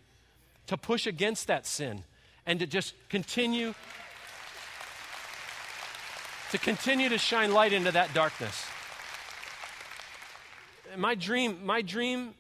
to 0.68 0.78
push 0.78 1.08
against 1.08 1.48
that 1.48 1.66
sin, 1.66 2.04
and 2.46 2.60
to 2.60 2.68
just 2.68 2.94
continue 3.10 3.74
to 6.52 6.60
continue 6.60 7.10
to 7.10 7.18
shine 7.18 7.52
light 7.52 7.74
into 7.74 7.92
that 7.92 8.14
darkness. 8.14 8.64
My 10.96 11.16
dream, 11.16 11.66
my 11.66 11.82
dream, 11.82 12.36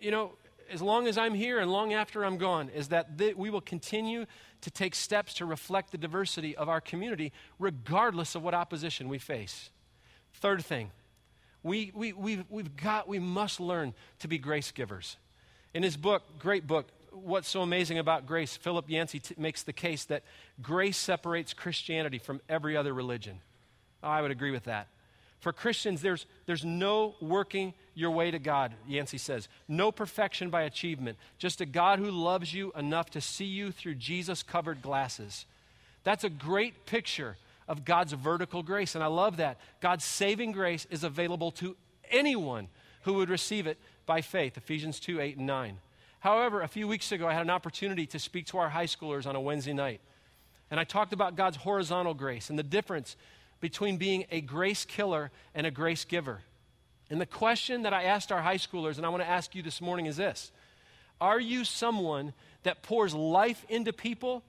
you 0.00 0.10
know, 0.10 0.32
as 0.70 0.82
long 0.82 1.06
as 1.06 1.18
I'm 1.18 1.34
here 1.34 1.58
and 1.58 1.70
long 1.70 1.92
after 1.92 2.24
I'm 2.24 2.38
gone, 2.38 2.68
is 2.68 2.88
that 2.88 3.18
th- 3.18 3.36
we 3.36 3.50
will 3.50 3.60
continue 3.60 4.26
to 4.60 4.70
take 4.70 4.94
steps 4.94 5.34
to 5.34 5.46
reflect 5.46 5.92
the 5.92 5.98
diversity 5.98 6.56
of 6.56 6.68
our 6.68 6.80
community, 6.80 7.32
regardless 7.58 8.34
of 8.34 8.42
what 8.42 8.54
opposition 8.54 9.08
we 9.08 9.18
face. 9.18 9.70
Third 10.34 10.64
thing, 10.64 10.90
we, 11.62 11.92
we, 11.94 12.12
we've, 12.12 12.44
we've 12.48 12.76
got, 12.76 13.08
we 13.08 13.18
must 13.18 13.60
learn 13.60 13.94
to 14.20 14.28
be 14.28 14.38
grace 14.38 14.70
givers. 14.70 15.16
In 15.74 15.82
his 15.82 15.96
book, 15.96 16.22
great 16.38 16.66
book, 16.66 16.86
what's 17.10 17.48
so 17.48 17.62
amazing 17.62 17.98
about 17.98 18.26
grace, 18.26 18.56
Philip 18.56 18.88
Yancey 18.88 19.20
t- 19.20 19.34
makes 19.38 19.62
the 19.62 19.72
case 19.72 20.04
that 20.04 20.22
grace 20.62 20.96
separates 20.96 21.54
Christianity 21.54 22.18
from 22.18 22.40
every 22.48 22.76
other 22.76 22.94
religion. 22.94 23.40
Oh, 24.02 24.08
I 24.08 24.22
would 24.22 24.30
agree 24.30 24.50
with 24.50 24.64
that. 24.64 24.88
For 25.40 25.52
Christians, 25.52 26.02
there's, 26.02 26.26
there's 26.46 26.64
no 26.64 27.14
working 27.20 27.74
your 27.94 28.10
way 28.10 28.30
to 28.30 28.38
God, 28.38 28.74
Yancey 28.86 29.18
says. 29.18 29.48
No 29.68 29.92
perfection 29.92 30.50
by 30.50 30.62
achievement. 30.62 31.16
Just 31.38 31.60
a 31.60 31.66
God 31.66 31.98
who 31.98 32.10
loves 32.10 32.52
you 32.52 32.72
enough 32.76 33.10
to 33.10 33.20
see 33.20 33.44
you 33.44 33.70
through 33.70 33.96
Jesus 33.96 34.42
covered 34.42 34.82
glasses. 34.82 35.46
That's 36.02 36.24
a 36.24 36.30
great 36.30 36.86
picture 36.86 37.36
of 37.68 37.84
God's 37.84 38.14
vertical 38.14 38.62
grace, 38.62 38.94
and 38.94 39.04
I 39.04 39.08
love 39.08 39.36
that. 39.36 39.58
God's 39.80 40.04
saving 40.04 40.52
grace 40.52 40.86
is 40.90 41.04
available 41.04 41.50
to 41.52 41.76
anyone 42.10 42.68
who 43.02 43.14
would 43.14 43.28
receive 43.28 43.66
it 43.66 43.78
by 44.06 44.22
faith. 44.22 44.56
Ephesians 44.56 44.98
2 44.98 45.20
8 45.20 45.36
and 45.36 45.46
9. 45.46 45.78
However, 46.20 46.62
a 46.62 46.68
few 46.68 46.88
weeks 46.88 47.12
ago, 47.12 47.28
I 47.28 47.32
had 47.32 47.42
an 47.42 47.50
opportunity 47.50 48.06
to 48.06 48.18
speak 48.18 48.46
to 48.46 48.58
our 48.58 48.70
high 48.70 48.86
schoolers 48.86 49.26
on 49.26 49.36
a 49.36 49.40
Wednesday 49.40 49.72
night. 49.72 50.00
And 50.70 50.80
I 50.80 50.84
talked 50.84 51.12
about 51.12 51.36
God's 51.36 51.58
horizontal 51.58 52.14
grace 52.14 52.50
and 52.50 52.58
the 52.58 52.64
difference 52.64 53.16
between 53.60 53.96
being 53.96 54.24
a 54.30 54.40
grace 54.40 54.84
killer 54.84 55.30
and 55.54 55.66
a 55.66 55.70
grace 55.70 56.04
giver. 56.04 56.40
And 57.10 57.20
the 57.20 57.26
question 57.26 57.82
that 57.82 57.92
I 57.92 58.04
asked 58.04 58.30
our 58.30 58.42
high 58.42 58.56
schoolers, 58.56 58.96
and 58.96 59.06
I 59.06 59.08
want 59.08 59.22
to 59.22 59.28
ask 59.28 59.54
you 59.54 59.62
this 59.62 59.80
morning, 59.80 60.06
is 60.06 60.16
this 60.16 60.52
Are 61.20 61.40
you 61.40 61.64
someone 61.64 62.32
that 62.62 62.82
pours 62.82 63.14
life 63.14 63.64
into 63.68 63.92
people, 63.92 64.42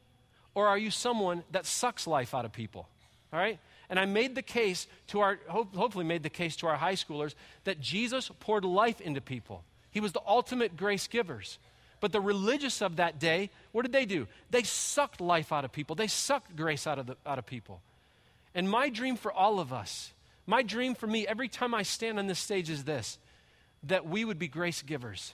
or 0.54 0.68
are 0.68 0.78
you 0.78 0.92
someone 0.92 1.44
that 1.52 1.66
sucks 1.66 2.06
life 2.06 2.34
out 2.34 2.46
of 2.46 2.52
people? 2.52 2.88
All 3.32 3.40
right? 3.40 3.60
And 3.90 4.00
I 4.00 4.06
made 4.06 4.36
the 4.36 4.42
case 4.42 4.88
to 5.08 5.22
our, 5.22 5.40
hopefully, 5.48 6.06
made 6.06 6.22
the 6.22 6.30
case 6.30 6.56
to 6.58 6.68
our 6.68 6.76
high 6.76 6.94
schoolers 6.94 7.34
that 7.64 7.80
Jesus 7.80 8.30
poured 8.40 8.64
life 8.64 9.02
into 9.02 9.20
people. 9.20 9.64
He 9.90 10.00
was 10.00 10.12
the 10.12 10.22
ultimate 10.28 10.78
grace 10.78 11.08
givers. 11.08 11.58
But 12.00 12.12
the 12.12 12.22
religious 12.22 12.82
of 12.82 12.98
that 12.98 13.20
day, 13.20 13.50
what 13.72 13.82
did 13.82 13.92
they 13.92 14.06
do? 14.06 14.28
They 14.52 14.64
sucked 14.64 15.20
life 15.20 15.52
out 15.52 15.66
of 15.66 15.72
people, 15.72 15.96
they 15.96 16.08
sucked 16.08 16.56
grace 16.56 16.88
out 16.88 17.00
of, 17.00 17.08
the, 17.08 17.18
out 17.26 17.40
of 17.40 17.46
people. 17.46 17.82
And 18.56 18.70
my 18.70 18.90
dream 18.90 19.16
for 19.16 19.32
all 19.32 19.60
of 19.60 19.72
us, 19.72 20.14
my 20.46 20.64
dream 20.64 20.96
for 20.96 21.08
me 21.08 21.28
every 21.28 21.48
time 21.48 21.74
I 21.74 21.84
stand 21.84 22.20
on 22.20 22.28
this 22.28 22.40
stage 22.40 22.70
is 22.70 22.84
this 22.84 23.18
that 23.84 24.06
we 24.06 24.26
would 24.26 24.40
be 24.40 24.48
grace 24.50 24.82
givers. 24.82 25.34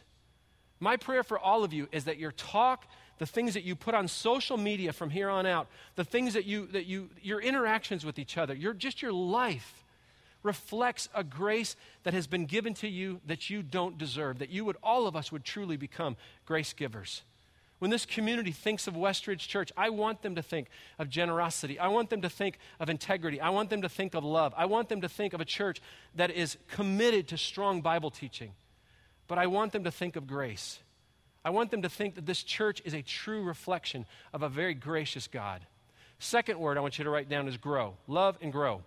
My 0.80 0.98
prayer 0.98 1.24
for 1.24 1.40
all 1.40 1.64
of 1.64 1.74
you 1.74 1.88
is 1.92 2.04
that 2.04 2.20
your 2.20 2.32
talk, 2.32 2.86
the 3.18 3.26
things 3.26 3.54
that 3.56 3.64
you 3.64 3.76
put 3.76 3.96
on 3.96 4.08
social 4.08 4.58
media 4.58 4.94
from 4.94 5.10
here 5.10 5.30
on 5.30 5.46
out, 5.46 5.68
the 5.96 6.04
things 6.04 6.34
that 6.34 6.46
you, 6.46 6.68
that 6.68 6.86
you, 6.86 7.10
your 7.22 7.42
interactions 7.42 8.06
with 8.06 8.20
each 8.20 8.38
other, 8.38 8.54
your, 8.54 8.74
just 8.74 9.02
your 9.02 9.14
life 9.14 9.84
reflects 10.44 11.10
a 11.16 11.24
grace 11.24 11.76
that 12.04 12.14
has 12.14 12.28
been 12.28 12.46
given 12.46 12.74
to 12.76 12.88
you 12.88 13.20
that 13.26 13.50
you 13.50 13.64
don't 13.64 13.98
deserve, 13.98 14.40
that 14.40 14.50
you 14.50 14.64
would, 14.64 14.78
all 14.84 15.08
of 15.08 15.16
us 15.16 15.32
would 15.32 15.44
truly 15.44 15.76
become 15.76 16.16
grace 16.46 16.74
givers. 16.74 17.24
When 17.86 17.92
this 17.92 18.08
community 18.08 18.52
thinks 18.52 18.88
of 18.88 18.96
Westridge 18.96 19.48
Church, 19.48 19.72
I 19.78 19.92
want 19.92 20.24
them 20.24 20.34
to 20.34 20.42
think 20.42 20.70
of 20.98 21.08
generosity. 21.08 21.78
I 21.78 21.90
want 21.90 22.10
them 22.10 22.24
to 22.24 22.30
think 22.30 22.58
of 22.80 22.90
integrity. 22.90 23.40
I 23.40 23.52
want 23.52 23.70
them 23.70 23.84
to 23.84 23.90
think 23.90 24.16
of 24.16 24.24
love. 24.24 24.56
I 24.58 24.66
want 24.66 24.90
them 24.90 25.02
to 25.02 25.08
think 25.08 25.34
of 25.34 25.40
a 25.40 25.46
church 25.46 25.84
that 26.16 26.32
is 26.32 26.58
committed 26.68 27.28
to 27.28 27.38
strong 27.38 27.82
Bible 27.82 28.10
teaching. 28.10 28.54
But 29.28 29.38
I 29.38 29.46
want 29.46 29.72
them 29.72 29.84
to 29.84 29.92
think 29.92 30.16
of 30.16 30.26
grace. 30.26 30.80
I 31.44 31.52
want 31.52 31.70
them 31.70 31.84
to 31.84 31.90
think 31.90 32.16
that 32.16 32.26
this 32.26 32.42
church 32.42 32.82
is 32.86 32.96
a 32.96 33.04
true 33.04 33.44
reflection 33.44 34.08
of 34.34 34.42
a 34.42 34.50
very 34.50 34.74
gracious 34.74 35.28
God. 35.28 35.62
Second 36.18 36.58
word 36.58 36.80
I 36.80 36.82
want 36.82 36.98
you 36.98 37.04
to 37.04 37.12
write 37.12 37.30
down 37.30 37.48
is 37.48 37.56
grow. 37.56 37.94
Love 38.08 38.36
and 38.42 38.52
grow. 38.52 38.82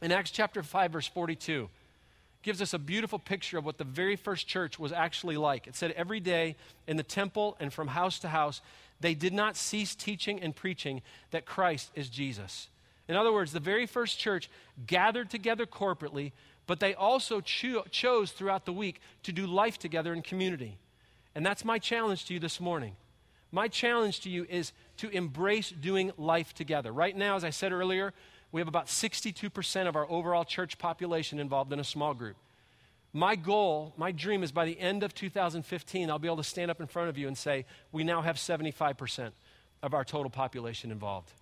In 0.00 0.10
Acts 0.10 0.30
chapter 0.30 0.62
5, 0.62 0.90
verse 0.90 1.06
42, 1.06 1.68
gives 2.42 2.60
us 2.60 2.74
a 2.74 2.78
beautiful 2.78 3.18
picture 3.18 3.58
of 3.58 3.64
what 3.64 3.78
the 3.78 3.84
very 3.84 4.16
first 4.16 4.46
church 4.46 4.78
was 4.78 4.92
actually 4.92 5.36
like. 5.36 5.66
It 5.66 5.76
said, 5.76 5.92
Every 5.92 6.20
day 6.20 6.56
in 6.86 6.96
the 6.96 7.02
temple 7.02 7.56
and 7.60 7.72
from 7.72 7.88
house 7.88 8.18
to 8.20 8.28
house, 8.28 8.60
they 9.00 9.14
did 9.14 9.32
not 9.32 9.56
cease 9.56 9.94
teaching 9.94 10.40
and 10.40 10.54
preaching 10.54 11.02
that 11.30 11.46
Christ 11.46 11.90
is 11.94 12.08
Jesus. 12.08 12.68
In 13.08 13.16
other 13.16 13.32
words, 13.32 13.52
the 13.52 13.60
very 13.60 13.86
first 13.86 14.18
church 14.18 14.48
gathered 14.86 15.30
together 15.30 15.66
corporately, 15.66 16.32
but 16.66 16.80
they 16.80 16.94
also 16.94 17.40
cho- 17.40 17.84
chose 17.90 18.30
throughout 18.30 18.64
the 18.64 18.72
week 18.72 19.00
to 19.24 19.32
do 19.32 19.46
life 19.46 19.78
together 19.78 20.12
in 20.12 20.22
community. 20.22 20.78
And 21.34 21.44
that's 21.44 21.64
my 21.64 21.78
challenge 21.78 22.26
to 22.26 22.34
you 22.34 22.40
this 22.40 22.60
morning. 22.60 22.96
My 23.50 23.68
challenge 23.68 24.20
to 24.20 24.30
you 24.30 24.46
is 24.48 24.72
to 24.98 25.10
embrace 25.10 25.70
doing 25.70 26.12
life 26.16 26.54
together. 26.54 26.92
Right 26.92 27.16
now, 27.16 27.36
as 27.36 27.44
I 27.44 27.50
said 27.50 27.72
earlier, 27.72 28.14
we 28.52 28.60
have 28.60 28.68
about 28.68 28.86
62% 28.86 29.88
of 29.88 29.96
our 29.96 30.08
overall 30.08 30.44
church 30.44 30.78
population 30.78 31.40
involved 31.40 31.72
in 31.72 31.80
a 31.80 31.84
small 31.84 32.14
group. 32.14 32.36
My 33.14 33.34
goal, 33.34 33.92
my 33.96 34.12
dream 34.12 34.42
is 34.42 34.52
by 34.52 34.64
the 34.64 34.78
end 34.78 35.02
of 35.02 35.14
2015, 35.14 36.10
I'll 36.10 36.18
be 36.18 36.28
able 36.28 36.36
to 36.36 36.44
stand 36.44 36.70
up 36.70 36.80
in 36.80 36.86
front 36.86 37.08
of 37.08 37.18
you 37.18 37.28
and 37.28 37.36
say, 37.36 37.66
we 37.90 38.04
now 38.04 38.22
have 38.22 38.36
75% 38.36 39.32
of 39.82 39.94
our 39.94 40.04
total 40.04 40.30
population 40.30 40.90
involved. 40.90 41.32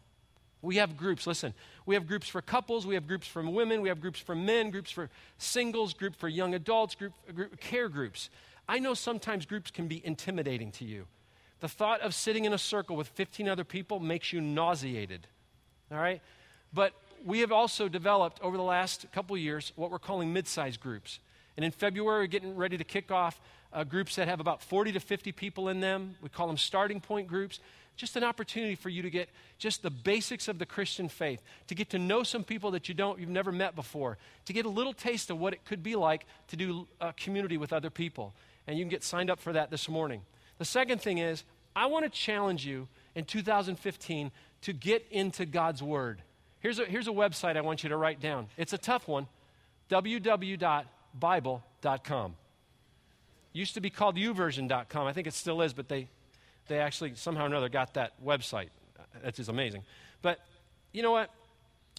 We 0.63 0.77
have 0.77 0.97
groups, 0.97 1.27
listen, 1.27 1.55
we 1.87 1.95
have 1.95 2.07
groups 2.07 2.29
for 2.29 2.43
couples, 2.43 2.87
we 2.87 2.95
have 2.95 3.07
groups 3.07 3.27
for 3.27 3.43
women, 3.43 3.81
we 3.83 3.89
have 3.89 4.01
groups 4.01 4.21
for 4.21 4.35
men, 4.35 4.71
groups 4.71 4.91
for 4.91 5.09
singles, 5.39 5.95
group 5.95 6.17
for 6.17 6.29
young 6.29 6.55
adults, 6.55 6.95
group, 6.95 7.13
group 7.35 7.59
care 7.61 7.89
groups. 7.89 8.31
I 8.69 8.79
know 8.79 8.95
sometimes 8.95 9.47
groups 9.47 9.71
can 9.71 9.89
be 9.89 10.05
intimidating 10.05 10.71
to 10.73 10.85
you. 10.85 11.07
The 11.61 11.69
thought 11.69 12.01
of 12.01 12.15
sitting 12.15 12.45
in 12.45 12.53
a 12.53 12.59
circle 12.59 12.97
with 12.97 13.09
15 13.09 13.49
other 13.49 13.65
people 13.65 14.01
makes 14.01 14.33
you 14.33 14.41
nauseated. 14.41 15.27
All 15.91 15.99
right? 15.99 16.21
But 16.73 16.93
we 17.25 17.41
have 17.41 17.53
also 17.53 17.89
developed 17.89 18.41
over 18.43 18.57
the 18.57 18.63
last 18.63 19.07
couple 19.13 19.37
years 19.37 19.73
what 19.77 19.91
we're 19.91 19.99
calling 19.99 20.33
mid-sized 20.33 20.81
groups. 20.81 21.19
And 21.57 21.65
in 21.65 21.71
February, 21.73 22.23
we're 22.23 22.27
getting 22.27 22.57
ready 22.57 22.79
to 22.79 22.85
kick 22.85 23.11
off 23.11 23.41
uh, 23.73 23.85
groups 23.85 24.17
that 24.17 24.29
have 24.29 24.41
about 24.41 24.63
40 24.63 24.93
to 24.93 25.01
50 25.01 25.33
people 25.33 25.69
in 25.69 25.81
them. 25.81 26.17
We 26.23 26.29
call 26.29 26.47
them 26.47 26.57
starting 26.57 27.01
point 27.01 27.29
groups. 27.29 27.61
Just 27.97 28.17
an 28.17 28.25
opportunity 28.25 28.77
for 28.77 28.89
you 28.89 29.03
to 29.03 29.11
get 29.11 29.29
just 29.59 29.83
the 29.83 29.91
basics 29.91 30.49
of 30.49 30.59
the 30.59 30.65
Christian 30.65 31.09
faith, 31.09 31.43
to 31.67 31.75
get 31.75 31.91
to 31.91 31.99
know 31.99 32.23
some 32.23 32.45
people 32.45 32.71
that 32.71 32.89
you 32.89 32.95
don't, 32.95 33.21
you've 33.21 33.29
never 33.29 33.53
met 33.53 33.77
before, 33.77 34.17
to 34.47 34.53
get 34.53 34.65
a 34.65 34.71
little 34.71 34.95
taste 34.95 35.29
of 35.29 35.39
what 35.39 35.53
it 35.53 35.65
could 35.67 35.83
be 35.83 35.97
like 35.97 36.25
to 36.49 36.57
do 36.57 36.89
a 37.01 37.13
community 37.13 37.59
with 37.59 37.73
other 37.73 37.91
people. 37.91 38.33
And 38.67 38.79
you 38.79 38.85
can 38.85 38.91
get 38.91 39.05
signed 39.05 39.29
up 39.29 39.39
for 39.39 39.53
that 39.53 39.71
this 39.71 39.89
morning. 39.89 40.23
The 40.59 40.65
second 40.65 41.03
thing 41.03 41.19
is, 41.19 41.45
I 41.77 41.87
want 41.87 42.05
to 42.05 42.11
challenge 42.11 42.65
you 42.65 42.89
in 43.15 43.25
2015 43.25 44.31
to 44.63 44.73
get 44.73 45.07
into 45.11 45.45
God's 45.45 45.83
Word. 45.83 46.23
Here's 46.61 46.79
a, 46.79 46.85
here's 46.85 47.09
a 47.09 47.13
website 47.13 47.57
I 47.57 47.63
want 47.63 47.83
you 47.83 47.89
to 47.89 47.97
write 47.97 48.21
down. 48.21 48.47
It's 48.57 48.73
a 48.73 48.79
tough 48.79 49.09
one 49.09 49.27
www.bible.com. 49.91 52.35
Used 53.53 53.75
to 53.75 53.81
be 53.81 53.91
called 53.91 54.15
youversion.com. 54.17 55.07
I 55.07 55.13
think 55.13 55.27
it 55.27 55.35
still 55.35 55.61
is, 55.63 55.73
but 55.73 55.89
they, 55.89 56.07
they 56.69 56.79
actually 56.79 57.15
somehow 57.17 57.43
or 57.43 57.47
another 57.47 57.69
got 57.69 57.95
that 57.95 58.13
website. 58.25 58.69
That 59.23 59.31
is 59.31 59.39
just 59.39 59.49
amazing. 59.49 59.83
But 60.23 60.39
you 60.93 61.03
know 61.03 61.11
what? 61.11 61.31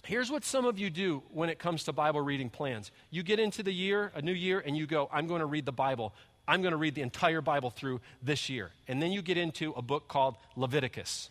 Here's 0.04 0.30
what 0.30 0.44
some 0.44 0.64
of 0.64 0.78
you 0.78 0.88
do 0.90 1.22
when 1.30 1.50
it 1.50 1.58
comes 1.58 1.84
to 1.84 1.92
Bible 1.92 2.22
reading 2.22 2.48
plans. 2.48 2.90
You 3.10 3.22
get 3.22 3.38
into 3.38 3.62
the 3.62 3.72
year, 3.72 4.10
a 4.14 4.22
new 4.22 4.32
year, 4.32 4.62
and 4.64 4.74
you 4.76 4.86
go, 4.86 5.10
I'm 5.12 5.26
going 5.26 5.40
to 5.40 5.46
read 5.46 5.66
the 5.66 5.72
Bible. 5.72 6.14
I'm 6.48 6.62
going 6.62 6.72
to 6.72 6.78
read 6.78 6.94
the 6.94 7.02
entire 7.02 7.40
Bible 7.40 7.70
through 7.70 8.00
this 8.22 8.48
year. 8.48 8.70
And 8.88 9.02
then 9.02 9.12
you 9.12 9.22
get 9.22 9.36
into 9.36 9.72
a 9.72 9.82
book 9.82 10.08
called 10.08 10.36
Leviticus 10.56 11.30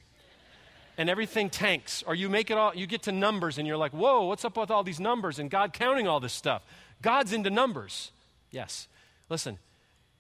and 1.01 1.09
everything 1.09 1.49
tanks. 1.49 2.03
Or 2.05 2.13
you 2.13 2.29
make 2.29 2.51
it 2.51 2.57
all, 2.57 2.75
you 2.75 2.85
get 2.85 3.01
to 3.03 3.11
numbers 3.11 3.57
and 3.57 3.67
you're 3.67 3.75
like, 3.75 3.91
whoa, 3.91 4.27
what's 4.27 4.45
up 4.45 4.55
with 4.55 4.69
all 4.69 4.83
these 4.83 4.99
numbers 4.99 5.39
and 5.39 5.49
God 5.49 5.73
counting 5.73 6.07
all 6.07 6.19
this 6.19 6.31
stuff? 6.31 6.63
God's 7.01 7.33
into 7.33 7.49
numbers. 7.49 8.11
Yes. 8.51 8.87
Listen, 9.27 9.57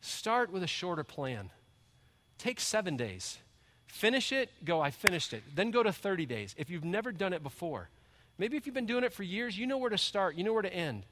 start 0.01 0.51
with 0.51 0.63
a 0.63 0.67
shorter 0.67 1.03
plan. 1.03 1.51
Take 2.39 2.59
seven 2.59 2.97
days. 2.97 3.37
Finish 3.85 4.31
it, 4.31 4.49
go, 4.65 4.81
I 4.81 4.89
finished 4.89 5.33
it. 5.33 5.43
Then 5.53 5.69
go 5.69 5.83
to 5.83 5.93
30 5.93 6.25
days 6.25 6.55
if 6.57 6.71
you've 6.71 6.83
never 6.83 7.11
done 7.11 7.31
it 7.31 7.43
before. 7.43 7.89
Maybe 8.39 8.57
if 8.57 8.65
you've 8.65 8.73
been 8.73 8.87
doing 8.87 9.03
it 9.03 9.13
for 9.13 9.21
years, 9.21 9.55
you 9.55 9.67
know 9.67 9.77
where 9.77 9.91
to 9.91 9.99
start, 9.99 10.35
you 10.35 10.43
know 10.43 10.53
where 10.53 10.63
to 10.63 10.73
end. 10.73 11.05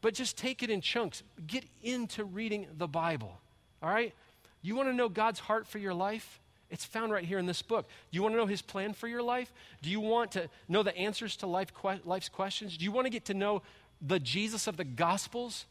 But 0.00 0.14
just 0.14 0.38
take 0.38 0.62
it 0.62 0.70
in 0.70 0.80
chunks. 0.80 1.22
Get 1.46 1.64
into 1.82 2.24
reading 2.24 2.66
the 2.78 2.88
Bible. 2.88 3.36
All 3.82 3.90
right? 3.90 4.14
You 4.62 4.74
want 4.74 4.88
to 4.88 4.94
know 4.94 5.10
God's 5.10 5.40
heart 5.40 5.66
for 5.66 5.76
your 5.76 5.92
life? 5.92 6.40
It's 6.70 6.84
found 6.84 7.12
right 7.12 7.24
here 7.24 7.38
in 7.38 7.46
this 7.46 7.62
book. 7.62 7.86
Do 8.10 8.16
you 8.16 8.22
want 8.22 8.34
to 8.34 8.38
know 8.38 8.46
his 8.46 8.62
plan 8.62 8.92
for 8.92 9.06
your 9.06 9.22
life? 9.22 9.52
Do 9.82 9.90
you 9.90 10.00
want 10.00 10.32
to 10.32 10.48
know 10.68 10.82
the 10.82 10.96
answers 10.96 11.36
to 11.36 11.46
life 11.46 11.72
que- 11.72 12.00
life's 12.04 12.28
questions? 12.28 12.76
Do 12.76 12.84
you 12.84 12.92
want 12.92 13.06
to 13.06 13.10
get 13.10 13.26
to 13.26 13.34
know 13.34 13.62
the 14.00 14.18
Jesus 14.18 14.66
of 14.66 14.76
the 14.76 14.84
Gospels? 14.84 15.66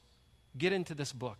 Get 0.58 0.72
into 0.72 0.94
this 0.96 1.12
book. 1.12 1.38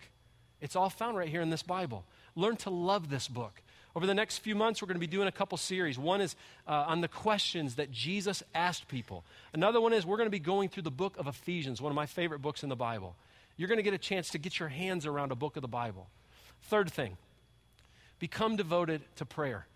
It's 0.60 0.76
all 0.76 0.90
found 0.90 1.18
right 1.18 1.30
here 1.30 1.42
in 1.42 1.50
this 1.50 1.64
Bible. 1.64 2.04
Learn 2.36 2.58
to 2.58 2.70
love 2.70 3.10
this 3.10 3.28
book. 3.28 3.62
Over 3.96 4.06
the 4.06 4.14
next 4.14 4.40
few 4.40 4.56
months, 4.56 4.82
we're 4.82 4.88
going 4.88 4.96
to 4.96 5.00
be 5.00 5.08
doing 5.08 5.30
a 5.30 5.32
couple 5.32 5.58
series. 5.58 5.98
One 5.98 6.20
is 6.20 6.36
uh, 6.68 6.84
on 6.88 7.00
the 7.00 7.08
questions 7.08 7.76
that 7.76 7.92
Jesus 7.92 8.44
asked 8.54 8.90
people. 8.90 9.24
Another 9.54 9.80
one 9.80 9.94
is 9.94 10.06
we're 10.06 10.18
going 10.18 10.28
to 10.28 10.32
be 10.32 10.40
going 10.40 10.68
through 10.68 10.84
the 10.84 10.92
book 10.92 11.16
of 11.18 11.28
Ephesians, 11.28 11.82
one 11.82 11.94
of 11.94 11.96
my 11.96 12.06
favorite 12.06 12.42
books 12.42 12.62
in 12.62 12.68
the 12.68 12.76
Bible. 12.76 13.16
You're 13.56 13.70
going 13.70 13.78
to 13.78 13.84
get 13.84 13.94
a 13.94 13.98
chance 13.98 14.30
to 14.32 14.38
get 14.38 14.60
your 14.60 14.68
hands 14.68 15.06
around 15.06 15.32
a 15.32 15.36
book 15.36 15.56
of 15.56 15.62
the 15.62 15.70
Bible. 15.70 16.08
Third 16.64 16.92
thing, 16.92 17.16
Become 18.26 18.56
devoted 18.56 19.04
to 19.18 19.26
prayer. 19.26 19.68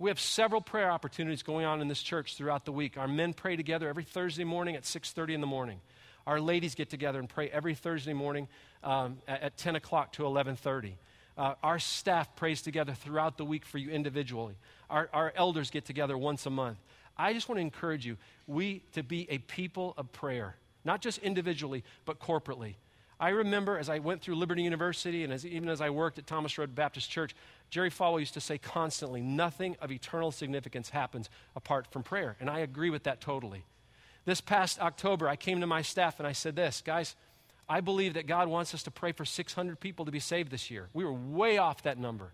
We 0.00 0.10
have 0.10 0.18
several 0.18 0.60
prayer 0.60 0.90
opportunities 0.90 1.44
going 1.44 1.64
on 1.64 1.80
in 1.80 1.86
this 1.86 2.02
church 2.02 2.34
throughout 2.34 2.64
the 2.64 2.72
week. 2.72 2.98
Our 2.98 3.06
men 3.06 3.32
pray 3.32 3.54
together 3.54 3.88
every 3.88 4.02
Thursday 4.02 4.42
morning 4.42 4.74
at 4.74 4.82
6:30 4.82 5.34
in 5.34 5.40
the 5.40 5.46
morning. 5.46 5.80
Our 6.26 6.40
ladies 6.40 6.74
get 6.74 6.90
together 6.90 7.20
and 7.20 7.28
pray 7.28 7.48
every 7.48 7.76
Thursday 7.76 8.12
morning 8.12 8.48
um, 8.82 9.18
at, 9.28 9.42
at, 9.42 9.56
10 9.56 9.76
o'clock 9.76 10.10
to 10.14 10.24
11:30. 10.24 10.94
Uh, 11.38 11.54
our 11.62 11.78
staff 11.78 12.34
prays 12.34 12.60
together 12.60 12.92
throughout 12.92 13.36
the 13.36 13.44
week 13.44 13.64
for 13.64 13.78
you 13.78 13.88
individually. 13.90 14.56
Our, 14.90 15.08
our 15.12 15.32
elders 15.36 15.70
get 15.70 15.84
together 15.84 16.18
once 16.18 16.44
a 16.44 16.50
month. 16.50 16.78
I 17.16 17.32
just 17.32 17.48
want 17.48 17.58
to 17.58 17.62
encourage 17.62 18.04
you, 18.04 18.16
we 18.48 18.82
to 18.94 19.04
be 19.04 19.30
a 19.30 19.38
people 19.38 19.94
of 19.96 20.10
prayer, 20.10 20.56
not 20.84 21.02
just 21.02 21.18
individually, 21.18 21.84
but 22.04 22.18
corporately. 22.18 22.74
I 23.22 23.28
remember 23.28 23.78
as 23.78 23.88
I 23.88 24.00
went 24.00 24.20
through 24.20 24.34
Liberty 24.34 24.64
University 24.64 25.22
and 25.22 25.32
as, 25.32 25.46
even 25.46 25.68
as 25.68 25.80
I 25.80 25.90
worked 25.90 26.18
at 26.18 26.26
Thomas 26.26 26.58
Road 26.58 26.74
Baptist 26.74 27.08
Church, 27.08 27.36
Jerry 27.70 27.88
Falwell 27.88 28.18
used 28.18 28.34
to 28.34 28.40
say 28.40 28.58
constantly, 28.58 29.20
nothing 29.20 29.76
of 29.80 29.92
eternal 29.92 30.32
significance 30.32 30.90
happens 30.90 31.30
apart 31.54 31.86
from 31.92 32.02
prayer. 32.02 32.34
And 32.40 32.50
I 32.50 32.58
agree 32.58 32.90
with 32.90 33.04
that 33.04 33.20
totally. 33.20 33.62
This 34.24 34.40
past 34.40 34.80
October, 34.80 35.28
I 35.28 35.36
came 35.36 35.60
to 35.60 35.68
my 35.68 35.82
staff 35.82 36.18
and 36.18 36.26
I 36.26 36.32
said 36.32 36.56
this, 36.56 36.82
guys, 36.84 37.14
I 37.68 37.80
believe 37.80 38.14
that 38.14 38.26
God 38.26 38.48
wants 38.48 38.74
us 38.74 38.82
to 38.82 38.90
pray 38.90 39.12
for 39.12 39.24
600 39.24 39.78
people 39.78 40.04
to 40.06 40.10
be 40.10 40.18
saved 40.18 40.50
this 40.50 40.68
year. 40.68 40.88
We 40.92 41.04
were 41.04 41.12
way 41.12 41.58
off 41.58 41.84
that 41.84 41.98
number. 41.98 42.32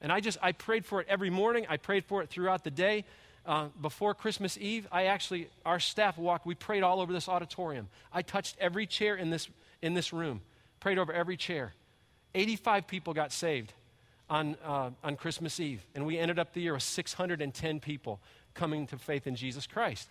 And 0.00 0.10
I 0.10 0.20
just, 0.20 0.38
I 0.40 0.52
prayed 0.52 0.86
for 0.86 1.02
it 1.02 1.08
every 1.10 1.28
morning. 1.28 1.66
I 1.68 1.76
prayed 1.76 2.06
for 2.06 2.22
it 2.22 2.30
throughout 2.30 2.64
the 2.64 2.70
day. 2.70 3.04
Uh, 3.44 3.66
before 3.78 4.14
Christmas 4.14 4.56
Eve, 4.56 4.88
I 4.90 5.06
actually, 5.06 5.50
our 5.66 5.78
staff 5.78 6.16
walked, 6.16 6.46
we 6.46 6.54
prayed 6.54 6.82
all 6.82 7.02
over 7.02 7.12
this 7.12 7.28
auditorium. 7.28 7.88
I 8.14 8.22
touched 8.22 8.56
every 8.58 8.86
chair 8.86 9.14
in 9.14 9.28
this 9.28 9.50
in 9.82 9.94
this 9.94 10.12
room, 10.12 10.40
prayed 10.80 10.98
over 10.98 11.12
every 11.12 11.36
chair. 11.36 11.72
85 12.34 12.86
people 12.86 13.14
got 13.14 13.32
saved 13.32 13.72
on, 14.28 14.56
uh, 14.64 14.90
on 15.02 15.16
Christmas 15.16 15.58
Eve, 15.58 15.84
and 15.94 16.06
we 16.06 16.18
ended 16.18 16.38
up 16.38 16.52
the 16.52 16.60
year 16.60 16.74
with 16.74 16.82
610 16.82 17.80
people 17.80 18.20
coming 18.54 18.86
to 18.86 18.96
faith 18.96 19.26
in 19.26 19.34
Jesus 19.34 19.66
Christ. 19.66 20.08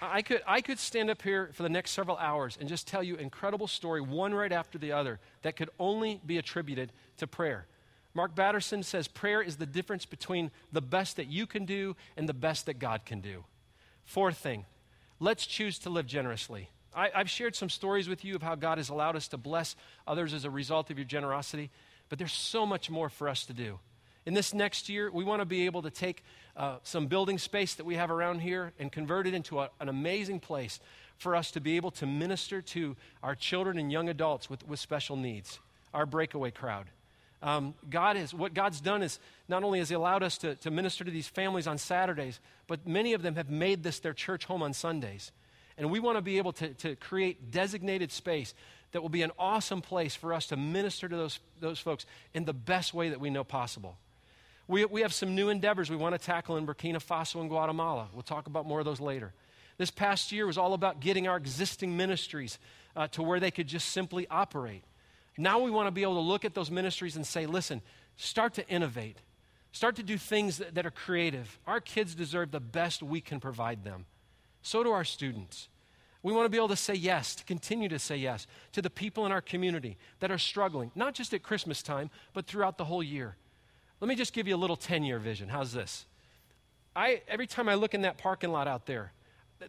I 0.00 0.22
could, 0.22 0.42
I 0.46 0.60
could 0.60 0.78
stand 0.78 1.08
up 1.08 1.22
here 1.22 1.50
for 1.54 1.62
the 1.62 1.68
next 1.68 1.92
several 1.92 2.16
hours 2.18 2.58
and 2.60 2.68
just 2.68 2.86
tell 2.86 3.02
you 3.02 3.16
incredible 3.16 3.66
story, 3.66 4.00
one 4.00 4.34
right 4.34 4.52
after 4.52 4.78
the 4.78 4.92
other, 4.92 5.18
that 5.42 5.56
could 5.56 5.70
only 5.78 6.20
be 6.26 6.38
attributed 6.38 6.92
to 7.18 7.26
prayer. 7.26 7.66
Mark 8.12 8.34
Batterson 8.34 8.82
says 8.84 9.08
prayer 9.08 9.42
is 9.42 9.56
the 9.56 9.66
difference 9.66 10.06
between 10.06 10.50
the 10.72 10.80
best 10.80 11.16
that 11.16 11.26
you 11.26 11.46
can 11.46 11.64
do 11.64 11.96
and 12.16 12.28
the 12.28 12.34
best 12.34 12.66
that 12.66 12.78
God 12.78 13.04
can 13.04 13.20
do. 13.20 13.44
Fourth 14.04 14.36
thing, 14.36 14.66
let's 15.20 15.46
choose 15.46 15.78
to 15.80 15.90
live 15.90 16.06
generously. 16.06 16.70
I, 16.94 17.10
have 17.14 17.30
shared 17.30 17.56
some 17.56 17.68
stories 17.68 18.08
with 18.08 18.24
you 18.24 18.36
of 18.36 18.42
how 18.42 18.54
God 18.54 18.78
has 18.78 18.88
allowed 18.88 19.16
us 19.16 19.28
to 19.28 19.36
bless 19.36 19.74
others 20.06 20.32
as 20.32 20.44
a 20.44 20.50
result 20.50 20.90
of 20.90 20.98
your 20.98 21.06
generosity, 21.06 21.70
but 22.08 22.18
there's 22.18 22.32
so 22.32 22.64
much 22.64 22.88
more 22.88 23.08
for 23.08 23.28
us 23.28 23.44
to 23.46 23.52
do. 23.52 23.80
In 24.26 24.34
this 24.34 24.54
next 24.54 24.88
year, 24.88 25.10
we 25.10 25.24
want 25.24 25.40
to 25.40 25.46
be 25.46 25.66
able 25.66 25.82
to 25.82 25.90
take 25.90 26.22
uh, 26.56 26.76
some 26.82 27.08
building 27.08 27.36
space 27.36 27.74
that 27.74 27.84
we 27.84 27.96
have 27.96 28.10
around 28.10 28.40
here 28.40 28.72
and 28.78 28.90
convert 28.90 29.26
it 29.26 29.34
into 29.34 29.60
a, 29.60 29.70
an 29.80 29.88
amazing 29.88 30.40
place 30.40 30.80
for 31.18 31.36
us 31.36 31.50
to 31.50 31.60
be 31.60 31.76
able 31.76 31.90
to 31.90 32.06
minister 32.06 32.62
to 32.62 32.96
our 33.22 33.34
children 33.34 33.78
and 33.78 33.90
young 33.92 34.08
adults 34.08 34.48
with, 34.48 34.66
with 34.66 34.78
special 34.78 35.16
needs, 35.16 35.58
our 35.92 36.06
breakaway 36.06 36.50
crowd. 36.50 36.86
Um, 37.44 37.74
God 37.90 38.16
is, 38.16 38.32
what 38.32 38.54
God's 38.54 38.80
done 38.80 39.02
is 39.02 39.20
not 39.48 39.62
only 39.64 39.78
has 39.78 39.90
He 39.90 39.94
allowed 39.94 40.22
us 40.22 40.38
to, 40.38 40.54
to 40.56 40.70
minister 40.70 41.04
to 41.04 41.10
these 41.10 41.28
families 41.28 41.66
on 41.66 41.76
Saturdays, 41.76 42.40
but 42.66 42.86
many 42.86 43.12
of 43.12 43.20
them 43.20 43.36
have 43.36 43.50
made 43.50 43.82
this 43.82 43.98
their 43.98 44.14
church 44.14 44.46
home 44.46 44.62
on 44.62 44.72
Sundays. 44.72 45.30
And 45.76 45.90
we 45.90 46.00
want 46.00 46.16
to 46.16 46.22
be 46.22 46.38
able 46.38 46.52
to, 46.54 46.68
to 46.74 46.96
create 46.96 47.50
designated 47.50 48.12
space 48.12 48.54
that 48.92 49.02
will 49.02 49.10
be 49.10 49.22
an 49.22 49.30
awesome 49.38 49.82
place 49.82 50.14
for 50.14 50.32
us 50.32 50.46
to 50.46 50.56
minister 50.56 51.06
to 51.06 51.16
those, 51.16 51.38
those 51.60 51.78
folks 51.78 52.06
in 52.32 52.46
the 52.46 52.54
best 52.54 52.94
way 52.94 53.10
that 53.10 53.20
we 53.20 53.28
know 53.28 53.44
possible. 53.44 53.98
We, 54.66 54.86
we 54.86 55.02
have 55.02 55.12
some 55.12 55.34
new 55.34 55.50
endeavors 55.50 55.90
we 55.90 55.96
want 55.96 56.14
to 56.14 56.24
tackle 56.24 56.56
in 56.56 56.66
Burkina 56.66 57.04
Faso 57.04 57.40
and 57.40 57.50
Guatemala. 57.50 58.08
We'll 58.14 58.22
talk 58.22 58.46
about 58.46 58.64
more 58.64 58.78
of 58.78 58.86
those 58.86 59.00
later. 59.00 59.34
This 59.76 59.90
past 59.90 60.32
year 60.32 60.46
was 60.46 60.56
all 60.56 60.72
about 60.72 61.00
getting 61.00 61.28
our 61.28 61.36
existing 61.36 61.94
ministries 61.94 62.58
uh, 62.96 63.08
to 63.08 63.22
where 63.22 63.40
they 63.40 63.50
could 63.50 63.66
just 63.66 63.90
simply 63.90 64.26
operate. 64.30 64.82
Now 65.36 65.58
we 65.60 65.70
want 65.70 65.86
to 65.88 65.90
be 65.90 66.02
able 66.02 66.14
to 66.14 66.20
look 66.20 66.44
at 66.44 66.54
those 66.54 66.70
ministries 66.70 67.16
and 67.16 67.26
say, 67.26 67.46
listen, 67.46 67.82
start 68.16 68.54
to 68.54 68.68
innovate. 68.68 69.18
Start 69.72 69.96
to 69.96 70.04
do 70.04 70.16
things 70.16 70.58
that, 70.58 70.76
that, 70.76 70.86
are 70.86 70.90
creative. 70.90 71.58
Our 71.66 71.80
kids 71.80 72.14
deserve 72.14 72.52
the 72.52 72.60
best 72.60 73.02
we 73.02 73.20
can 73.20 73.40
provide 73.40 73.82
them. 73.82 74.06
So 74.62 74.84
do 74.84 74.92
our 74.92 75.04
students. 75.04 75.68
We 76.22 76.32
want 76.32 76.46
to 76.46 76.48
be 76.48 76.56
able 76.56 76.68
to 76.68 76.76
say 76.76 76.94
yes, 76.94 77.34
to 77.34 77.44
continue 77.44 77.88
to 77.88 77.98
say 77.98 78.16
yes 78.16 78.46
to 78.72 78.80
the 78.80 78.88
people 78.88 79.26
in 79.26 79.32
our 79.32 79.40
community 79.40 79.98
that 80.20 80.30
are 80.30 80.38
struggling, 80.38 80.92
not 80.94 81.12
just 81.12 81.34
at 81.34 81.42
Christmas 81.42 81.82
time, 81.82 82.08
but 82.32 82.46
throughout 82.46 82.78
the 82.78 82.84
whole 82.84 83.02
year. 83.02 83.36
Let 84.00 84.08
me 84.08 84.14
just 84.14 84.32
give 84.32 84.46
you 84.46 84.54
a 84.54 84.56
little 84.56 84.76
10 84.76 85.02
year 85.02 85.18
vision. 85.18 85.48
How's 85.48 85.72
this? 85.72 86.06
I, 86.94 87.22
every 87.26 87.46
time 87.46 87.68
I 87.68 87.74
look 87.74 87.94
in 87.94 88.02
that 88.02 88.16
parking 88.16 88.52
lot 88.52 88.68
out 88.68 88.86
there, 88.86 89.12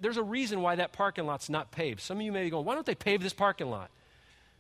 there's 0.02 0.18
a 0.18 0.24
reason 0.24 0.62
why 0.62 0.76
that 0.76 0.94
parking 0.94 1.26
lot's 1.26 1.50
not 1.50 1.72
paved. 1.72 2.00
Some 2.00 2.18
of 2.18 2.24
you 2.24 2.32
may 2.32 2.44
be 2.44 2.50
going, 2.50 2.66
why 2.66 2.76
don't 2.76 2.86
they 2.86 2.96
pave 2.96 3.22
this 3.24 3.34
parking 3.34 3.70
lot? 3.70 3.90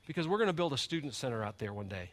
Because 0.05 0.27
we're 0.27 0.37
going 0.37 0.47
to 0.47 0.53
build 0.53 0.73
a 0.73 0.77
student 0.77 1.13
center 1.13 1.43
out 1.43 1.59
there 1.59 1.73
one 1.73 1.87
day. 1.87 2.11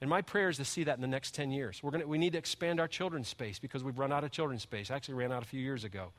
And 0.00 0.10
my 0.10 0.20
prayer 0.22 0.48
is 0.48 0.58
to 0.58 0.64
see 0.64 0.84
that 0.84 0.96
in 0.96 1.00
the 1.00 1.08
next 1.08 1.34
10 1.34 1.50
years. 1.50 1.82
We're 1.82 1.90
gonna, 1.90 2.06
we 2.06 2.18
need 2.18 2.32
to 2.32 2.38
expand 2.38 2.80
our 2.80 2.88
children's 2.88 3.28
space 3.28 3.58
because 3.58 3.82
we've 3.82 3.98
run 3.98 4.12
out 4.12 4.24
of 4.24 4.30
children's 4.30 4.62
space. 4.62 4.90
I 4.90 4.96
Actually, 4.96 5.14
ran 5.14 5.32
out 5.32 5.42
a 5.42 5.46
few 5.46 5.60
years 5.60 5.84
ago. 5.84 6.12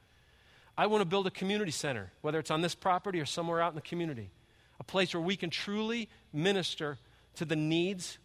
I 0.78 0.88
want 0.88 1.02
to 1.02 1.06
build 1.06 1.28
a 1.28 1.32
community 1.32 1.72
center, 1.72 2.12
whether 2.22 2.40
it's 2.40 2.52
on 2.52 2.62
this 2.62 2.76
property 2.76 3.20
or 3.20 3.26
somewhere 3.26 3.62
out 3.62 3.70
in 3.72 3.76
the 3.76 3.82
community, 3.82 4.30
a 4.80 4.84
place 4.84 5.14
where 5.14 5.22
we 5.22 5.36
can 5.36 5.50
truly 5.50 6.10
minister 6.34 6.98
to 7.36 7.46
the 7.46 7.56
needs 7.56 8.18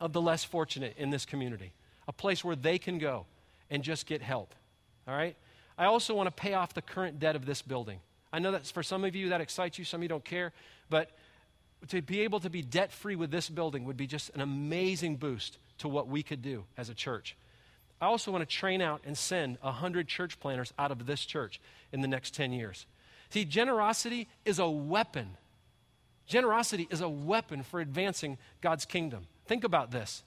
of 0.00 0.12
the 0.12 0.20
less 0.20 0.44
fortunate 0.44 0.94
in 0.98 1.10
this 1.10 1.24
community, 1.24 1.72
a 2.06 2.12
place 2.12 2.44
where 2.44 2.56
they 2.56 2.78
can 2.78 2.98
go 2.98 3.26
and 3.70 3.82
just 3.82 4.06
get 4.06 4.22
help. 4.22 4.54
All 5.08 5.16
right? 5.16 5.36
I 5.78 5.86
also 5.86 6.14
want 6.14 6.28
to 6.28 6.30
pay 6.30 6.54
off 6.54 6.74
the 6.74 6.82
current 6.82 7.18
debt 7.18 7.36
of 7.36 7.44
this 7.44 7.62
building. 7.62 8.00
I 8.32 8.38
know 8.38 8.52
that 8.52 8.66
for 8.66 8.82
some 8.82 9.04
of 9.04 9.14
you 9.14 9.30
that 9.30 9.40
excites 9.40 9.78
you, 9.78 9.84
some 9.84 10.00
of 10.00 10.02
you 10.02 10.08
don't 10.08 10.24
care, 10.24 10.52
but 10.90 11.10
to 11.88 12.02
be 12.02 12.20
able 12.22 12.40
to 12.40 12.50
be 12.50 12.62
debt 12.62 12.92
free 12.92 13.16
with 13.16 13.30
this 13.30 13.48
building 13.48 13.84
would 13.84 13.96
be 13.96 14.06
just 14.06 14.30
an 14.34 14.40
amazing 14.40 15.16
boost 15.16 15.58
to 15.78 15.88
what 15.88 16.08
we 16.08 16.22
could 16.22 16.42
do 16.42 16.64
as 16.76 16.88
a 16.88 16.94
church. 16.94 17.36
I 18.00 18.06
also 18.06 18.30
want 18.30 18.48
to 18.48 18.56
train 18.56 18.82
out 18.82 19.02
and 19.04 19.16
send 19.16 19.58
100 19.60 20.08
church 20.08 20.38
planners 20.40 20.72
out 20.78 20.90
of 20.90 21.06
this 21.06 21.24
church 21.24 21.60
in 21.92 22.00
the 22.00 22.08
next 22.08 22.34
10 22.34 22.52
years. 22.52 22.86
See, 23.30 23.44
generosity 23.44 24.28
is 24.44 24.58
a 24.58 24.68
weapon. 24.68 25.36
Generosity 26.26 26.88
is 26.90 27.00
a 27.00 27.08
weapon 27.08 27.62
for 27.62 27.80
advancing 27.80 28.38
God's 28.60 28.84
kingdom. 28.84 29.26
Think 29.46 29.64
about 29.64 29.90
this. 29.90 30.22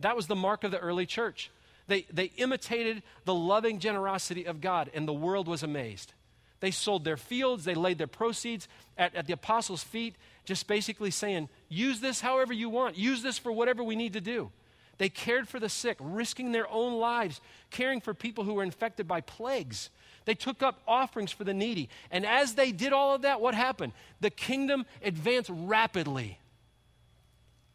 That 0.00 0.16
was 0.16 0.26
the 0.26 0.36
mark 0.36 0.64
of 0.64 0.70
the 0.70 0.78
early 0.78 1.06
church. 1.06 1.50
They, 1.88 2.06
they 2.12 2.32
imitated 2.36 3.02
the 3.24 3.34
loving 3.34 3.78
generosity 3.78 4.44
of 4.44 4.60
God, 4.60 4.90
and 4.92 5.06
the 5.06 5.14
world 5.14 5.48
was 5.48 5.62
amazed. 5.62 6.12
They 6.60 6.70
sold 6.70 7.04
their 7.04 7.16
fields, 7.16 7.64
they 7.64 7.74
laid 7.74 7.98
their 7.98 8.06
proceeds 8.06 8.68
at, 8.96 9.14
at 9.14 9.26
the 9.26 9.34
apostles' 9.34 9.82
feet, 9.82 10.14
just 10.44 10.66
basically 10.66 11.10
saying, 11.10 11.48
use 11.68 12.00
this 12.00 12.20
however 12.20 12.52
you 12.52 12.68
want, 12.68 12.96
use 12.96 13.22
this 13.22 13.38
for 13.38 13.52
whatever 13.52 13.84
we 13.84 13.96
need 13.96 14.14
to 14.14 14.20
do. 14.20 14.50
They 14.98 15.08
cared 15.08 15.48
for 15.48 15.60
the 15.60 15.68
sick, 15.68 15.98
risking 16.00 16.52
their 16.52 16.70
own 16.70 16.98
lives, 16.98 17.40
caring 17.70 18.00
for 18.00 18.14
people 18.14 18.44
who 18.44 18.54
were 18.54 18.62
infected 18.62 19.06
by 19.06 19.20
plagues. 19.20 19.90
They 20.24 20.34
took 20.34 20.62
up 20.62 20.80
offerings 20.88 21.30
for 21.30 21.44
the 21.44 21.54
needy. 21.54 21.88
And 22.10 22.24
as 22.24 22.54
they 22.54 22.72
did 22.72 22.92
all 22.92 23.14
of 23.14 23.22
that, 23.22 23.40
what 23.40 23.54
happened? 23.54 23.92
The 24.20 24.30
kingdom 24.30 24.86
advanced 25.02 25.50
rapidly. 25.52 26.40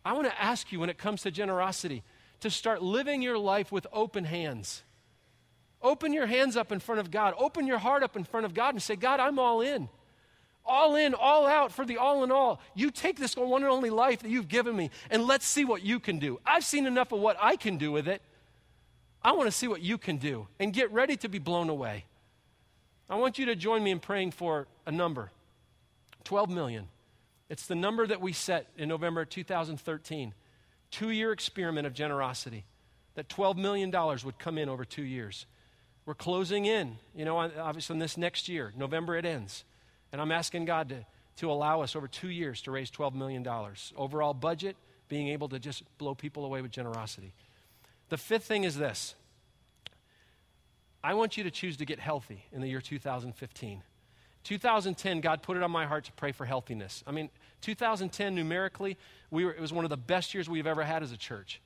I 0.03 0.13
want 0.13 0.27
to 0.27 0.41
ask 0.41 0.71
you 0.71 0.79
when 0.79 0.89
it 0.89 0.97
comes 0.97 1.21
to 1.21 1.31
generosity 1.31 2.03
to 2.39 2.49
start 2.49 2.81
living 2.81 3.21
your 3.21 3.37
life 3.37 3.71
with 3.71 3.85
open 3.93 4.25
hands. 4.25 4.81
Open 5.83 6.13
your 6.13 6.27
hands 6.27 6.55
up 6.55 6.71
in 6.71 6.79
front 6.79 6.99
of 7.01 7.11
God. 7.11 7.33
Open 7.37 7.65
your 7.65 7.79
heart 7.79 8.03
up 8.03 8.15
in 8.15 8.23
front 8.23 8.45
of 8.45 8.53
God 8.53 8.75
and 8.75 8.81
say, 8.81 8.95
God, 8.95 9.19
I'm 9.19 9.39
all 9.39 9.61
in. 9.61 9.89
All 10.63 10.95
in, 10.95 11.15
all 11.15 11.47
out 11.47 11.71
for 11.71 11.85
the 11.85 11.97
all 11.97 12.23
in 12.23 12.31
all. 12.31 12.61
You 12.75 12.91
take 12.91 13.17
this 13.17 13.35
one 13.35 13.63
and 13.63 13.71
only 13.71 13.89
life 13.89 14.21
that 14.21 14.29
you've 14.29 14.47
given 14.47 14.75
me 14.75 14.91
and 15.09 15.25
let's 15.25 15.45
see 15.45 15.65
what 15.65 15.83
you 15.83 15.99
can 15.99 16.19
do. 16.19 16.39
I've 16.45 16.63
seen 16.63 16.85
enough 16.85 17.11
of 17.11 17.19
what 17.19 17.35
I 17.41 17.55
can 17.55 17.77
do 17.77 17.91
with 17.91 18.07
it. 18.07 18.21
I 19.23 19.31
want 19.33 19.47
to 19.47 19.51
see 19.51 19.67
what 19.67 19.81
you 19.81 19.97
can 19.97 20.17
do 20.17 20.47
and 20.59 20.71
get 20.71 20.91
ready 20.91 21.17
to 21.17 21.29
be 21.29 21.39
blown 21.39 21.69
away. 21.69 22.05
I 23.09 23.15
want 23.15 23.37
you 23.39 23.45
to 23.47 23.55
join 23.55 23.83
me 23.83 23.91
in 23.91 23.99
praying 23.99 24.31
for 24.31 24.67
a 24.85 24.91
number 24.91 25.31
12 26.23 26.49
million. 26.49 26.87
It's 27.49 27.65
the 27.65 27.75
number 27.75 28.07
that 28.07 28.21
we 28.21 28.31
set 28.31 28.67
in 28.77 28.87
November 28.87 29.25
2013. 29.25 30.33
Two 30.91 31.09
year 31.09 31.31
experiment 31.31 31.87
of 31.87 31.93
generosity. 31.93 32.65
That 33.15 33.27
$12 33.27 33.57
million 33.57 33.91
would 33.91 34.39
come 34.39 34.57
in 34.57 34.69
over 34.69 34.85
two 34.85 35.03
years. 35.03 35.45
We're 36.11 36.15
closing 36.15 36.65
in, 36.65 36.97
you 37.15 37.23
know, 37.23 37.37
obviously 37.37 37.93
in 37.93 37.99
this 37.99 38.17
next 38.17 38.49
year. 38.49 38.73
November 38.75 39.15
it 39.15 39.23
ends. 39.25 39.63
And 40.11 40.19
I'm 40.19 40.33
asking 40.33 40.65
God 40.65 40.89
to, 40.89 41.05
to 41.37 41.49
allow 41.49 41.83
us 41.83 41.95
over 41.95 42.05
two 42.05 42.27
years 42.27 42.61
to 42.63 42.71
raise 42.71 42.91
$12 42.91 43.13
million. 43.13 43.47
Overall 43.95 44.33
budget, 44.33 44.75
being 45.07 45.29
able 45.29 45.47
to 45.47 45.57
just 45.57 45.83
blow 45.99 46.13
people 46.13 46.43
away 46.43 46.61
with 46.61 46.69
generosity. 46.69 47.31
The 48.09 48.17
fifth 48.17 48.43
thing 48.43 48.65
is 48.65 48.75
this 48.75 49.15
I 51.01 51.13
want 51.13 51.37
you 51.37 51.45
to 51.45 51.51
choose 51.51 51.77
to 51.77 51.85
get 51.85 51.97
healthy 51.97 52.43
in 52.51 52.59
the 52.59 52.67
year 52.67 52.81
2015. 52.81 53.81
2010, 54.43 55.21
God 55.21 55.41
put 55.41 55.55
it 55.55 55.63
on 55.63 55.71
my 55.71 55.85
heart 55.85 56.03
to 56.03 56.11
pray 56.11 56.33
for 56.33 56.43
healthiness. 56.43 57.05
I 57.07 57.11
mean, 57.11 57.29
2010, 57.61 58.35
numerically, 58.35 58.97
we 59.29 59.45
were, 59.45 59.53
it 59.53 59.61
was 59.61 59.71
one 59.71 59.85
of 59.85 59.89
the 59.89 59.95
best 59.95 60.33
years 60.33 60.49
we've 60.49 60.67
ever 60.67 60.83
had 60.83 61.03
as 61.03 61.13
a 61.13 61.17
church. 61.17 61.61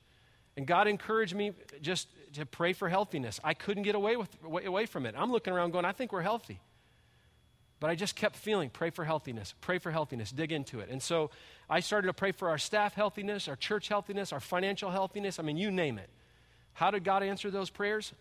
And 0.56 0.66
God 0.66 0.88
encouraged 0.88 1.34
me 1.34 1.52
just 1.82 2.08
to 2.34 2.46
pray 2.46 2.72
for 2.72 2.88
healthiness. 2.88 3.38
I 3.44 3.54
couldn't 3.54 3.82
get 3.82 3.94
away, 3.94 4.16
with, 4.16 4.30
away 4.44 4.86
from 4.86 5.06
it. 5.06 5.14
I'm 5.16 5.30
looking 5.30 5.52
around 5.52 5.72
going, 5.72 5.84
I 5.84 5.92
think 5.92 6.12
we're 6.12 6.22
healthy. 6.22 6.60
But 7.78 7.90
I 7.90 7.94
just 7.94 8.16
kept 8.16 8.36
feeling 8.36 8.70
pray 8.70 8.88
for 8.88 9.04
healthiness, 9.04 9.54
pray 9.60 9.78
for 9.78 9.90
healthiness, 9.90 10.30
dig 10.30 10.50
into 10.50 10.80
it. 10.80 10.88
And 10.88 11.02
so 11.02 11.30
I 11.68 11.80
started 11.80 12.06
to 12.06 12.14
pray 12.14 12.32
for 12.32 12.48
our 12.48 12.56
staff 12.56 12.94
healthiness, 12.94 13.48
our 13.48 13.56
church 13.56 13.88
healthiness, 13.88 14.32
our 14.32 14.40
financial 14.40 14.90
healthiness. 14.90 15.38
I 15.38 15.42
mean, 15.42 15.58
you 15.58 15.70
name 15.70 15.98
it. 15.98 16.08
How 16.72 16.90
did 16.90 17.04
God 17.04 17.22
answer 17.22 17.50
those 17.50 17.68
prayers? 17.68 18.14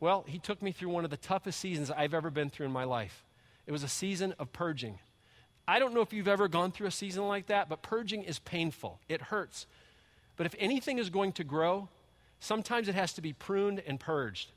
Well, 0.00 0.24
He 0.28 0.38
took 0.38 0.60
me 0.60 0.72
through 0.72 0.90
one 0.90 1.04
of 1.04 1.10
the 1.10 1.16
toughest 1.16 1.60
seasons 1.60 1.90
I've 1.90 2.12
ever 2.12 2.30
been 2.30 2.50
through 2.50 2.66
in 2.66 2.72
my 2.72 2.84
life. 2.84 3.24
It 3.66 3.72
was 3.72 3.82
a 3.82 3.88
season 3.88 4.34
of 4.38 4.52
purging. 4.52 4.98
I 5.66 5.78
don't 5.78 5.94
know 5.94 6.02
if 6.02 6.12
you've 6.12 6.28
ever 6.28 6.46
gone 6.46 6.72
through 6.72 6.88
a 6.88 6.92
season 6.92 7.26
like 7.26 7.46
that, 7.46 7.70
but 7.70 7.82
purging 7.82 8.22
is 8.22 8.38
painful. 8.38 9.00
It 9.08 9.22
hurts. 9.22 9.66
But 10.36 10.46
if 10.46 10.54
anything 10.58 10.98
is 10.98 11.10
going 11.10 11.32
to 11.32 11.44
grow, 11.44 11.88
sometimes 12.40 12.88
it 12.88 12.94
has 12.94 13.12
to 13.14 13.20
be 13.20 13.32
pruned 13.32 13.82
and 13.86 13.98
purged. 13.98 14.50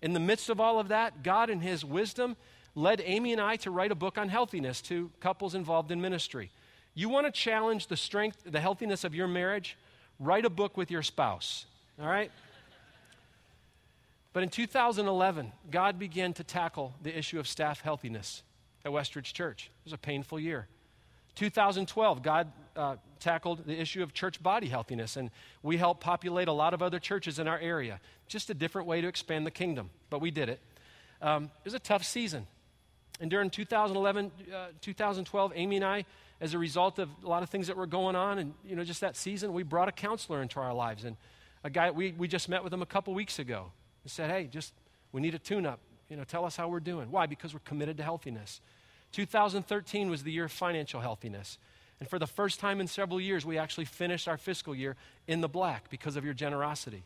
In 0.00 0.12
the 0.12 0.20
midst 0.20 0.50
of 0.50 0.60
all 0.60 0.78
of 0.78 0.88
that, 0.88 1.22
God, 1.22 1.48
in 1.48 1.60
His 1.60 1.84
wisdom, 1.84 2.36
led 2.74 3.02
Amy 3.04 3.32
and 3.32 3.40
I 3.40 3.56
to 3.56 3.70
write 3.70 3.92
a 3.92 3.94
book 3.94 4.18
on 4.18 4.28
healthiness 4.28 4.80
to 4.82 5.10
couples 5.20 5.54
involved 5.54 5.90
in 5.90 6.00
ministry. 6.00 6.50
You 6.94 7.08
want 7.08 7.26
to 7.26 7.32
challenge 7.32 7.86
the 7.86 7.96
strength, 7.96 8.42
the 8.44 8.60
healthiness 8.60 9.04
of 9.04 9.14
your 9.14 9.28
marriage? 9.28 9.76
Write 10.18 10.44
a 10.44 10.50
book 10.50 10.76
with 10.76 10.90
your 10.90 11.02
spouse, 11.02 11.66
all 12.00 12.06
right? 12.08 12.30
But 14.32 14.42
in 14.42 14.48
2011, 14.48 15.52
God 15.70 15.98
began 15.98 16.32
to 16.34 16.44
tackle 16.44 16.94
the 17.02 17.16
issue 17.16 17.38
of 17.38 17.46
staff 17.46 17.80
healthiness 17.80 18.42
at 18.84 18.92
Westridge 18.92 19.32
Church. 19.32 19.70
It 19.80 19.84
was 19.84 19.92
a 19.92 19.98
painful 19.98 20.40
year. 20.40 20.66
2012, 21.34 22.22
God 22.22 22.50
uh, 22.76 22.96
tackled 23.20 23.66
the 23.66 23.78
issue 23.78 24.02
of 24.02 24.12
church 24.12 24.42
body 24.42 24.68
healthiness, 24.68 25.16
and 25.16 25.30
we 25.62 25.76
helped 25.76 26.00
populate 26.00 26.48
a 26.48 26.52
lot 26.52 26.74
of 26.74 26.82
other 26.82 26.98
churches 26.98 27.38
in 27.38 27.48
our 27.48 27.58
area. 27.58 28.00
Just 28.28 28.50
a 28.50 28.54
different 28.54 28.88
way 28.88 29.00
to 29.00 29.08
expand 29.08 29.46
the 29.46 29.50
kingdom, 29.50 29.90
but 30.10 30.20
we 30.20 30.30
did 30.30 30.48
it. 30.48 30.60
Um, 31.20 31.44
it 31.44 31.64
was 31.64 31.74
a 31.74 31.78
tough 31.78 32.04
season. 32.04 32.46
And 33.20 33.30
during 33.30 33.50
2011, 33.50 34.32
uh, 34.52 34.66
2012, 34.80 35.52
Amy 35.54 35.76
and 35.76 35.84
I, 35.84 36.04
as 36.40 36.54
a 36.54 36.58
result 36.58 36.98
of 36.98 37.08
a 37.24 37.28
lot 37.28 37.44
of 37.44 37.50
things 37.50 37.68
that 37.68 37.76
were 37.76 37.86
going 37.86 38.16
on, 38.16 38.38
and 38.38 38.54
you 38.64 38.74
know, 38.74 38.82
just 38.82 39.00
that 39.00 39.16
season, 39.16 39.52
we 39.52 39.62
brought 39.62 39.88
a 39.88 39.92
counselor 39.92 40.42
into 40.42 40.58
our 40.58 40.74
lives. 40.74 41.04
And 41.04 41.16
a 41.62 41.70
guy, 41.70 41.90
we, 41.90 42.12
we 42.12 42.26
just 42.26 42.48
met 42.48 42.64
with 42.64 42.72
him 42.72 42.82
a 42.82 42.86
couple 42.86 43.14
weeks 43.14 43.38
ago 43.38 43.70
and 44.02 44.10
said, 44.10 44.30
hey, 44.30 44.48
just, 44.50 44.72
we 45.12 45.20
need 45.20 45.34
a 45.34 45.38
tune 45.38 45.66
up. 45.66 45.78
You 46.08 46.16
know, 46.16 46.24
tell 46.24 46.44
us 46.44 46.56
how 46.56 46.68
we're 46.68 46.80
doing. 46.80 47.10
Why? 47.10 47.26
Because 47.26 47.54
we're 47.54 47.60
committed 47.60 47.96
to 47.98 48.02
healthiness. 48.02 48.60
2013 49.12 50.10
was 50.10 50.24
the 50.24 50.32
year 50.32 50.46
of 50.46 50.52
financial 50.52 51.00
healthiness. 51.00 51.58
And 52.02 52.10
for 52.10 52.18
the 52.18 52.26
first 52.26 52.58
time 52.58 52.80
in 52.80 52.88
several 52.88 53.20
years, 53.20 53.46
we 53.46 53.58
actually 53.58 53.84
finished 53.84 54.26
our 54.26 54.36
fiscal 54.36 54.74
year 54.74 54.96
in 55.28 55.40
the 55.40 55.46
black 55.46 55.88
because 55.88 56.16
of 56.16 56.24
your 56.24 56.34
generosity. 56.34 57.04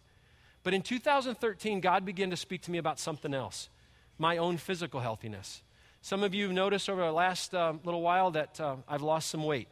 But 0.62 0.72
in 0.72 0.80
2013, 0.80 1.82
God 1.82 2.06
began 2.06 2.30
to 2.30 2.36
speak 2.38 2.62
to 2.62 2.70
me 2.70 2.78
about 2.78 2.98
something 2.98 3.34
else 3.34 3.68
my 4.16 4.38
own 4.38 4.56
physical 4.56 5.00
healthiness. 5.00 5.60
Some 6.00 6.22
of 6.22 6.32
you 6.34 6.44
have 6.44 6.54
noticed 6.54 6.88
over 6.88 7.02
the 7.02 7.12
last 7.12 7.54
uh, 7.54 7.74
little 7.84 8.00
while 8.00 8.30
that 8.30 8.58
uh, 8.58 8.76
I've 8.88 9.02
lost 9.02 9.28
some 9.28 9.44
weight. 9.44 9.68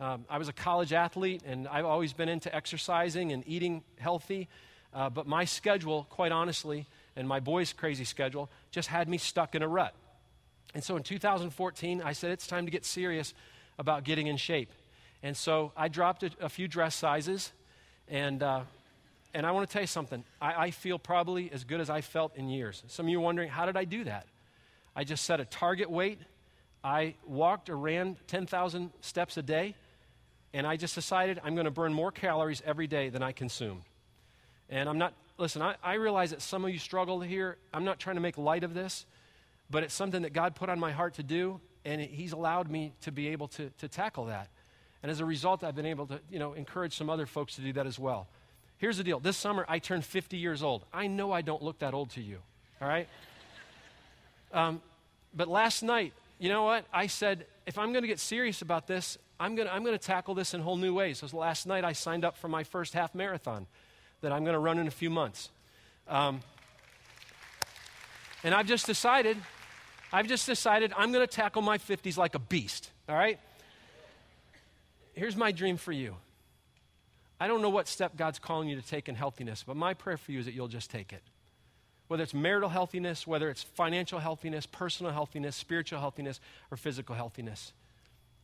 Um, 0.00 0.24
I 0.28 0.36
was 0.38 0.48
a 0.48 0.52
college 0.52 0.92
athlete, 0.92 1.42
and 1.46 1.68
I've 1.68 1.86
always 1.86 2.12
been 2.12 2.28
into 2.28 2.52
exercising 2.52 3.30
and 3.30 3.44
eating 3.46 3.84
healthy. 3.98 4.48
Uh, 4.92 5.08
but 5.08 5.28
my 5.28 5.44
schedule, 5.44 6.08
quite 6.10 6.32
honestly, 6.32 6.88
and 7.14 7.28
my 7.28 7.38
boys' 7.38 7.72
crazy 7.72 8.02
schedule, 8.02 8.50
just 8.72 8.88
had 8.88 9.08
me 9.08 9.16
stuck 9.16 9.54
in 9.54 9.62
a 9.62 9.68
rut. 9.68 9.94
And 10.74 10.82
so 10.82 10.96
in 10.96 11.04
2014, 11.04 12.02
I 12.04 12.12
said, 12.14 12.32
it's 12.32 12.48
time 12.48 12.64
to 12.64 12.72
get 12.72 12.84
serious 12.84 13.32
about 13.78 14.04
getting 14.04 14.26
in 14.26 14.36
shape. 14.36 14.70
And 15.22 15.36
so 15.36 15.72
I 15.76 15.88
dropped 15.88 16.22
a, 16.22 16.30
a 16.40 16.48
few 16.48 16.68
dress 16.68 16.94
sizes, 16.94 17.52
and, 18.08 18.42
uh, 18.42 18.62
and 19.34 19.46
I 19.46 19.50
want 19.52 19.68
to 19.68 19.72
tell 19.72 19.82
you 19.82 19.88
something. 19.88 20.24
I, 20.40 20.66
I 20.66 20.70
feel 20.70 20.98
probably 20.98 21.50
as 21.52 21.64
good 21.64 21.80
as 21.80 21.90
I 21.90 22.00
felt 22.00 22.36
in 22.36 22.48
years. 22.48 22.82
Some 22.88 23.06
of 23.06 23.10
you 23.10 23.18
are 23.18 23.22
wondering, 23.22 23.48
how 23.48 23.66
did 23.66 23.76
I 23.76 23.84
do 23.84 24.04
that? 24.04 24.26
I 24.94 25.04
just 25.04 25.24
set 25.24 25.40
a 25.40 25.44
target 25.44 25.90
weight. 25.90 26.18
I 26.82 27.14
walked 27.26 27.68
or 27.68 27.76
ran 27.76 28.16
10,000 28.28 28.90
steps 29.00 29.36
a 29.36 29.42
day, 29.42 29.74
and 30.54 30.66
I 30.66 30.76
just 30.76 30.94
decided 30.94 31.40
I'm 31.42 31.54
going 31.54 31.64
to 31.64 31.70
burn 31.70 31.92
more 31.92 32.12
calories 32.12 32.62
every 32.64 32.86
day 32.86 33.08
than 33.08 33.22
I 33.22 33.32
consumed. 33.32 33.82
And 34.68 34.88
I'm 34.88 34.98
not, 34.98 35.12
listen, 35.38 35.62
I, 35.62 35.74
I 35.82 35.94
realize 35.94 36.30
that 36.30 36.42
some 36.42 36.64
of 36.64 36.70
you 36.70 36.78
struggle 36.78 37.20
here. 37.20 37.56
I'm 37.74 37.84
not 37.84 37.98
trying 37.98 38.16
to 38.16 38.22
make 38.22 38.38
light 38.38 38.64
of 38.64 38.74
this, 38.74 39.06
but 39.70 39.82
it's 39.82 39.94
something 39.94 40.22
that 40.22 40.32
God 40.32 40.54
put 40.54 40.68
on 40.68 40.78
my 40.78 40.92
heart 40.92 41.14
to 41.14 41.22
do, 41.22 41.60
and 41.86 42.00
He's 42.00 42.32
allowed 42.32 42.70
me 42.70 42.92
to 43.02 43.12
be 43.12 43.28
able 43.28 43.48
to, 43.48 43.70
to 43.78 43.88
tackle 43.88 44.26
that. 44.26 44.48
And 45.02 45.10
as 45.10 45.20
a 45.20 45.24
result, 45.24 45.64
I've 45.64 45.76
been 45.76 45.86
able 45.86 46.06
to, 46.08 46.20
you 46.30 46.38
know, 46.38 46.52
encourage 46.52 46.96
some 46.96 47.08
other 47.08 47.26
folks 47.26 47.54
to 47.54 47.62
do 47.62 47.72
that 47.74 47.86
as 47.86 47.98
well. 47.98 48.26
Here's 48.78 48.98
the 48.98 49.04
deal. 49.04 49.20
This 49.20 49.36
summer, 49.36 49.64
I 49.68 49.78
turned 49.78 50.04
50 50.04 50.36
years 50.36 50.62
old. 50.62 50.84
I 50.92 51.06
know 51.06 51.32
I 51.32 51.40
don't 51.40 51.62
look 51.62 51.78
that 51.78 51.94
old 51.94 52.10
to 52.10 52.20
you, 52.20 52.38
all 52.82 52.88
right? 52.88 53.08
Um, 54.52 54.82
but 55.34 55.48
last 55.48 55.82
night, 55.82 56.12
you 56.38 56.48
know 56.48 56.64
what? 56.64 56.84
I 56.92 57.06
said, 57.06 57.46
if 57.66 57.78
I'm 57.78 57.92
going 57.92 58.02
to 58.02 58.08
get 58.08 58.18
serious 58.18 58.60
about 58.62 58.86
this, 58.86 59.16
I'm 59.38 59.54
going 59.54 59.68
I'm 59.68 59.84
to 59.84 59.98
tackle 59.98 60.34
this 60.34 60.54
in 60.54 60.60
whole 60.60 60.76
new 60.76 60.94
ways. 60.94 61.18
So 61.18 61.36
last 61.36 61.66
night, 61.66 61.84
I 61.84 61.92
signed 61.92 62.24
up 62.24 62.36
for 62.36 62.48
my 62.48 62.64
first 62.64 62.92
half 62.94 63.14
marathon 63.14 63.66
that 64.22 64.32
I'm 64.32 64.44
going 64.44 64.54
to 64.54 64.58
run 64.58 64.78
in 64.78 64.86
a 64.86 64.90
few 64.90 65.10
months. 65.10 65.50
Um, 66.08 66.40
and 68.42 68.54
I've 68.54 68.66
just 68.66 68.86
decided, 68.86 69.36
I've 70.12 70.28
just 70.28 70.46
decided 70.46 70.92
I'm 70.96 71.12
going 71.12 71.26
to 71.26 71.32
tackle 71.32 71.62
my 71.62 71.78
50s 71.78 72.16
like 72.16 72.34
a 72.34 72.38
beast, 72.38 72.90
all 73.08 73.16
right? 73.16 73.38
Here's 75.14 75.36
my 75.36 75.52
dream 75.52 75.76
for 75.76 75.92
you. 75.92 76.16
I 77.38 77.48
don't 77.48 77.60
know 77.60 77.70
what 77.70 77.88
step 77.88 78.16
God's 78.16 78.38
calling 78.38 78.68
you 78.68 78.76
to 78.76 78.86
take 78.86 79.08
in 79.08 79.14
healthiness, 79.14 79.64
but 79.66 79.76
my 79.76 79.94
prayer 79.94 80.16
for 80.16 80.32
you 80.32 80.38
is 80.38 80.46
that 80.46 80.54
you'll 80.54 80.68
just 80.68 80.90
take 80.90 81.12
it. 81.12 81.22
Whether 82.08 82.22
it's 82.22 82.34
marital 82.34 82.68
healthiness, 82.68 83.26
whether 83.26 83.50
it's 83.50 83.62
financial 83.62 84.20
healthiness, 84.20 84.64
personal 84.64 85.12
healthiness, 85.12 85.56
spiritual 85.56 85.98
healthiness, 86.00 86.40
or 86.70 86.76
physical 86.76 87.14
healthiness. 87.14 87.72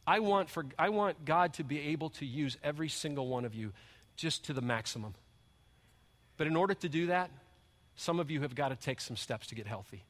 I 0.07 0.19
want, 0.19 0.51
for, 0.51 0.67
I 0.79 0.89
want 0.89 1.25
God 1.25 1.55
to 1.55 1.65
be 1.65 1.79
able 1.79 2.11
to 2.11 2.27
use 2.27 2.59
every 2.65 2.89
single 2.89 3.29
one 3.29 3.45
of 3.45 3.55
you 3.55 3.73
just 4.17 4.45
to 4.47 4.53
the 4.53 4.61
maximum. 4.61 5.15
But 6.37 6.49
in 6.49 6.57
order 6.57 6.75
to 6.75 6.89
do 6.89 7.07
that, 7.07 7.31
some 7.95 8.19
of 8.19 8.31
you 8.31 8.41
have 8.41 8.55
got 8.55 8.71
to 8.71 8.77
take 8.77 9.01
some 9.01 9.17
steps 9.17 9.47
to 9.49 9.55
get 9.55 9.67
healthy. 9.67 10.03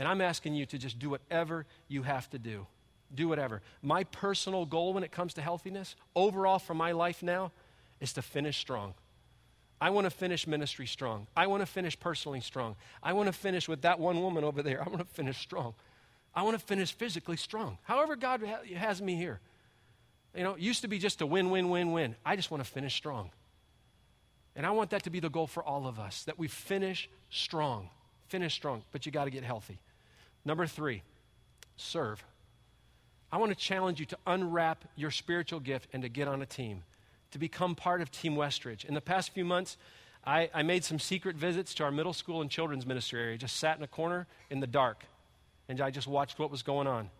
And 0.00 0.08
I'm 0.08 0.22
asking 0.22 0.54
you 0.54 0.64
to 0.64 0.78
just 0.78 0.98
do 0.98 1.10
whatever 1.10 1.66
you 1.86 2.04
have 2.04 2.30
to 2.30 2.38
do. 2.38 2.66
Do 3.14 3.28
whatever. 3.28 3.60
My 3.82 4.04
personal 4.04 4.64
goal 4.64 4.94
when 4.94 5.04
it 5.04 5.12
comes 5.12 5.34
to 5.34 5.42
healthiness, 5.42 5.94
overall 6.16 6.58
for 6.58 6.72
my 6.72 6.92
life 6.92 7.22
now, 7.22 7.52
is 8.00 8.14
to 8.14 8.22
finish 8.22 8.56
strong. 8.56 8.94
I 9.78 9.90
want 9.90 10.06
to 10.06 10.10
finish 10.10 10.46
ministry 10.46 10.86
strong. 10.86 11.26
I 11.36 11.48
want 11.48 11.60
to 11.60 11.66
finish 11.66 12.00
personally 12.00 12.40
strong. 12.40 12.76
I 13.02 13.12
want 13.12 13.26
to 13.26 13.32
finish 13.34 13.68
with 13.68 13.82
that 13.82 14.00
one 14.00 14.22
woman 14.22 14.42
over 14.42 14.62
there. 14.62 14.80
I 14.82 14.88
want 14.88 15.00
to 15.00 15.14
finish 15.14 15.38
strong. 15.38 15.74
I 16.34 16.44
want 16.44 16.58
to 16.58 16.64
finish 16.64 16.94
physically 16.94 17.36
strong. 17.36 17.76
However, 17.82 18.16
God 18.16 18.42
has 18.74 19.02
me 19.02 19.16
here. 19.16 19.38
You 20.34 20.44
know, 20.44 20.54
it 20.54 20.60
used 20.60 20.80
to 20.80 20.88
be 20.88 20.98
just 20.98 21.20
a 21.20 21.26
win, 21.26 21.50
win, 21.50 21.68
win, 21.68 21.92
win. 21.92 22.16
I 22.24 22.36
just 22.36 22.50
want 22.50 22.64
to 22.64 22.70
finish 22.70 22.94
strong. 22.94 23.32
And 24.56 24.64
I 24.64 24.70
want 24.70 24.88
that 24.90 25.02
to 25.02 25.10
be 25.10 25.20
the 25.20 25.28
goal 25.28 25.46
for 25.46 25.62
all 25.62 25.86
of 25.86 25.98
us 25.98 26.24
that 26.24 26.38
we 26.38 26.48
finish 26.48 27.10
strong. 27.28 27.90
Finish 28.28 28.54
strong, 28.54 28.82
but 28.92 29.04
you 29.04 29.12
got 29.12 29.24
to 29.24 29.30
get 29.30 29.44
healthy. 29.44 29.78
Number 30.44 30.66
three, 30.66 31.02
serve. 31.76 32.24
I 33.32 33.36
want 33.36 33.52
to 33.52 33.58
challenge 33.58 34.00
you 34.00 34.06
to 34.06 34.18
unwrap 34.26 34.84
your 34.96 35.10
spiritual 35.10 35.60
gift 35.60 35.88
and 35.92 36.02
to 36.02 36.08
get 36.08 36.26
on 36.26 36.42
a 36.42 36.46
team, 36.46 36.82
to 37.30 37.38
become 37.38 37.74
part 37.74 38.00
of 38.00 38.10
Team 38.10 38.34
Westridge. 38.34 38.84
In 38.84 38.94
the 38.94 39.00
past 39.00 39.32
few 39.32 39.44
months, 39.44 39.76
I, 40.24 40.50
I 40.52 40.62
made 40.62 40.84
some 40.84 40.98
secret 40.98 41.36
visits 41.36 41.74
to 41.74 41.84
our 41.84 41.90
middle 41.90 42.12
school 42.12 42.40
and 42.42 42.50
children's 42.50 42.86
ministry 42.86 43.20
area, 43.20 43.38
just 43.38 43.56
sat 43.56 43.76
in 43.76 43.84
a 43.84 43.88
corner 43.88 44.26
in 44.50 44.60
the 44.60 44.66
dark, 44.66 45.04
and 45.68 45.80
I 45.80 45.90
just 45.90 46.08
watched 46.08 46.38
what 46.38 46.50
was 46.50 46.62
going 46.62 46.86
on. 46.86 47.10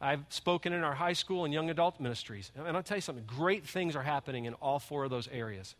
I've 0.00 0.24
spoken 0.28 0.72
in 0.72 0.84
our 0.84 0.94
high 0.94 1.14
school 1.14 1.44
and 1.44 1.54
young 1.54 1.70
adult 1.70 2.00
ministries. 2.00 2.52
And 2.54 2.76
I'll 2.76 2.82
tell 2.82 2.98
you 2.98 3.00
something 3.00 3.24
great 3.26 3.66
things 3.66 3.96
are 3.96 4.02
happening 4.02 4.44
in 4.44 4.54
all 4.54 4.78
four 4.78 5.04
of 5.04 5.10
those 5.10 5.28
areas. 5.28 5.74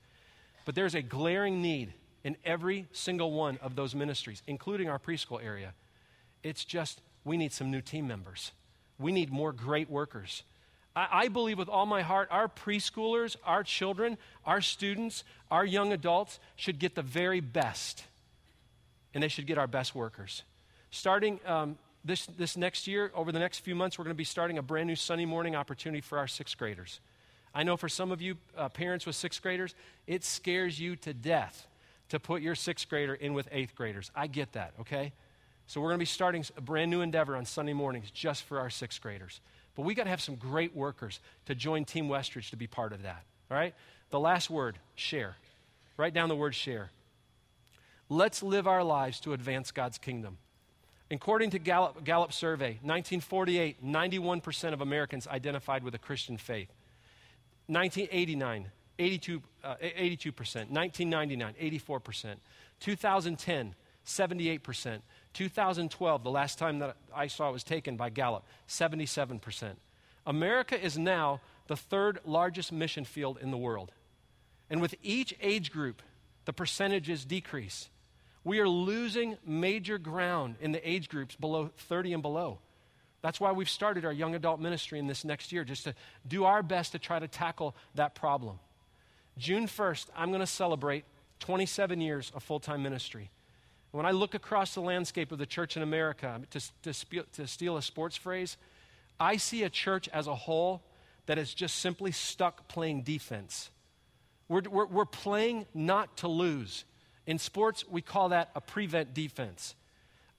But 0.64 0.74
there's 0.74 0.94
a 0.94 1.02
glaring 1.02 1.60
need 1.60 1.92
in 2.24 2.36
every 2.44 2.86
single 2.92 3.32
one 3.32 3.58
of 3.58 3.76
those 3.76 3.94
ministries, 3.94 4.42
including 4.46 4.88
our 4.88 4.98
preschool 4.98 5.44
area. 5.44 5.74
It's 6.46 6.64
just 6.64 7.00
we 7.24 7.36
need 7.36 7.52
some 7.52 7.70
new 7.70 7.80
team 7.80 8.06
members. 8.06 8.52
We 8.98 9.10
need 9.10 9.30
more 9.30 9.52
great 9.52 9.90
workers. 9.90 10.44
I, 10.94 11.08
I, 11.10 11.28
believe 11.28 11.58
with 11.58 11.68
all 11.68 11.86
my 11.86 12.02
heart 12.02 12.28
our 12.30 12.48
preschoolers, 12.48 13.36
our 13.44 13.64
children, 13.64 14.16
our 14.44 14.60
students, 14.60 15.24
our 15.50 15.64
young 15.64 15.92
adults 15.92 16.38
should 16.54 16.78
get 16.78 16.94
the 16.94 17.02
very 17.02 17.40
best, 17.40 18.04
and 19.12 19.22
they 19.22 19.28
should 19.28 19.46
get 19.46 19.58
our 19.58 19.66
best 19.66 19.94
workers. 19.94 20.44
Starting 20.90 21.40
um, 21.44 21.76
this, 22.04 22.26
this 22.26 22.56
next 22.56 22.86
year, 22.86 23.10
over 23.14 23.32
the 23.32 23.40
next 23.40 23.58
few 23.58 23.74
months, 23.74 23.98
we're 23.98 24.04
going 24.04 24.14
to 24.14 24.18
be 24.18 24.24
starting 24.24 24.56
a 24.56 24.62
brand 24.62 24.86
new 24.86 24.96
Sunday 24.96 25.26
morning 25.26 25.56
opportunity 25.56 26.00
for 26.00 26.16
our 26.16 26.28
sixth 26.28 26.56
graders. 26.56 27.00
I 27.52 27.64
know 27.64 27.76
for 27.76 27.88
some 27.88 28.12
of 28.12 28.22
you 28.22 28.36
uh, 28.56 28.68
parents 28.68 29.04
with 29.04 29.16
sixth 29.16 29.42
graders, 29.42 29.74
it 30.06 30.22
scares 30.22 30.78
you 30.78 30.94
to 30.96 31.12
death 31.12 31.66
to 32.10 32.20
put 32.20 32.40
your 32.40 32.54
sixth 32.54 32.88
grader 32.88 33.14
in 33.14 33.34
with 33.34 33.48
eighth 33.50 33.74
graders. 33.74 34.12
I 34.14 34.28
get 34.28 34.52
that, 34.52 34.74
okay? 34.80 35.12
So 35.66 35.80
we're 35.80 35.88
going 35.88 35.98
to 35.98 36.02
be 36.02 36.06
starting 36.06 36.44
a 36.56 36.60
brand 36.60 36.90
new 36.90 37.00
endeavor 37.00 37.36
on 37.36 37.44
Sunday 37.44 37.72
mornings 37.72 38.10
just 38.10 38.44
for 38.44 38.60
our 38.60 38.70
sixth 38.70 39.00
graders. 39.00 39.40
But 39.74 39.82
we 39.82 39.94
got 39.94 40.04
to 40.04 40.10
have 40.10 40.22
some 40.22 40.36
great 40.36 40.74
workers 40.74 41.20
to 41.46 41.54
join 41.54 41.84
Team 41.84 42.08
Westridge 42.08 42.50
to 42.50 42.56
be 42.56 42.66
part 42.66 42.92
of 42.92 43.02
that, 43.02 43.24
all 43.50 43.56
right? 43.56 43.74
The 44.10 44.20
last 44.20 44.48
word, 44.48 44.78
share. 44.94 45.36
Write 45.96 46.14
down 46.14 46.28
the 46.28 46.36
word 46.36 46.54
share. 46.54 46.90
Let's 48.08 48.42
live 48.42 48.66
our 48.66 48.84
lives 48.84 49.18
to 49.20 49.32
advance 49.32 49.72
God's 49.72 49.98
kingdom. 49.98 50.38
According 51.10 51.50
to 51.50 51.58
Gallup, 51.58 52.02
Gallup 52.04 52.32
survey, 52.32 52.78
1948, 52.82 53.84
91% 53.84 54.72
of 54.72 54.80
Americans 54.80 55.26
identified 55.26 55.84
with 55.84 55.94
a 55.94 55.98
Christian 55.98 56.36
faith. 56.36 56.68
1989, 57.66 58.70
82, 58.98 59.42
uh, 59.62 59.74
82%. 59.76 60.70
1999, 60.70 61.54
84%. 61.60 62.36
2010, 62.80 63.74
78%. 64.04 65.00
2012, 65.36 66.24
the 66.24 66.30
last 66.30 66.58
time 66.58 66.78
that 66.78 66.96
I 67.14 67.26
saw 67.26 67.50
it 67.50 67.52
was 67.52 67.62
taken 67.62 67.98
by 67.98 68.08
Gallup, 68.08 68.44
77%. 68.68 69.72
America 70.26 70.82
is 70.82 70.96
now 70.96 71.42
the 71.66 71.76
third 71.76 72.20
largest 72.24 72.72
mission 72.72 73.04
field 73.04 73.38
in 73.42 73.50
the 73.50 73.58
world. 73.58 73.92
And 74.70 74.80
with 74.80 74.94
each 75.02 75.34
age 75.42 75.70
group, 75.70 76.00
the 76.46 76.54
percentages 76.54 77.26
decrease. 77.26 77.90
We 78.44 78.60
are 78.60 78.68
losing 78.68 79.36
major 79.44 79.98
ground 79.98 80.56
in 80.58 80.72
the 80.72 80.88
age 80.88 81.10
groups 81.10 81.36
below 81.36 81.70
30 81.76 82.14
and 82.14 82.22
below. 82.22 82.58
That's 83.20 83.38
why 83.38 83.52
we've 83.52 83.68
started 83.68 84.06
our 84.06 84.12
young 84.12 84.34
adult 84.34 84.58
ministry 84.58 84.98
in 84.98 85.06
this 85.06 85.22
next 85.22 85.52
year, 85.52 85.64
just 85.64 85.84
to 85.84 85.94
do 86.26 86.44
our 86.44 86.62
best 86.62 86.92
to 86.92 86.98
try 86.98 87.18
to 87.18 87.28
tackle 87.28 87.76
that 87.94 88.14
problem. 88.14 88.58
June 89.36 89.66
1st, 89.66 90.06
I'm 90.16 90.30
going 90.30 90.40
to 90.40 90.46
celebrate 90.46 91.04
27 91.40 92.00
years 92.00 92.32
of 92.34 92.42
full 92.42 92.60
time 92.60 92.82
ministry. 92.82 93.30
When 93.96 94.04
I 94.04 94.10
look 94.10 94.34
across 94.34 94.74
the 94.74 94.82
landscape 94.82 95.32
of 95.32 95.38
the 95.38 95.46
church 95.46 95.74
in 95.74 95.82
America, 95.82 96.38
to, 96.50 96.60
to, 96.82 97.22
to 97.32 97.46
steal 97.46 97.78
a 97.78 97.82
sports 97.82 98.14
phrase, 98.14 98.58
I 99.18 99.38
see 99.38 99.62
a 99.62 99.70
church 99.70 100.06
as 100.10 100.26
a 100.26 100.34
whole 100.34 100.82
that 101.24 101.38
is 101.38 101.54
just 101.54 101.76
simply 101.76 102.12
stuck 102.12 102.68
playing 102.68 103.04
defense. 103.04 103.70
We're, 104.48 104.60
we're, 104.68 104.84
we're, 104.84 105.06
playing 105.06 105.64
not 105.72 106.14
to 106.18 106.28
lose. 106.28 106.84
In 107.26 107.38
sports, 107.38 107.88
we 107.88 108.02
call 108.02 108.28
that 108.28 108.50
a 108.54 108.60
prevent 108.60 109.14
defense. 109.14 109.74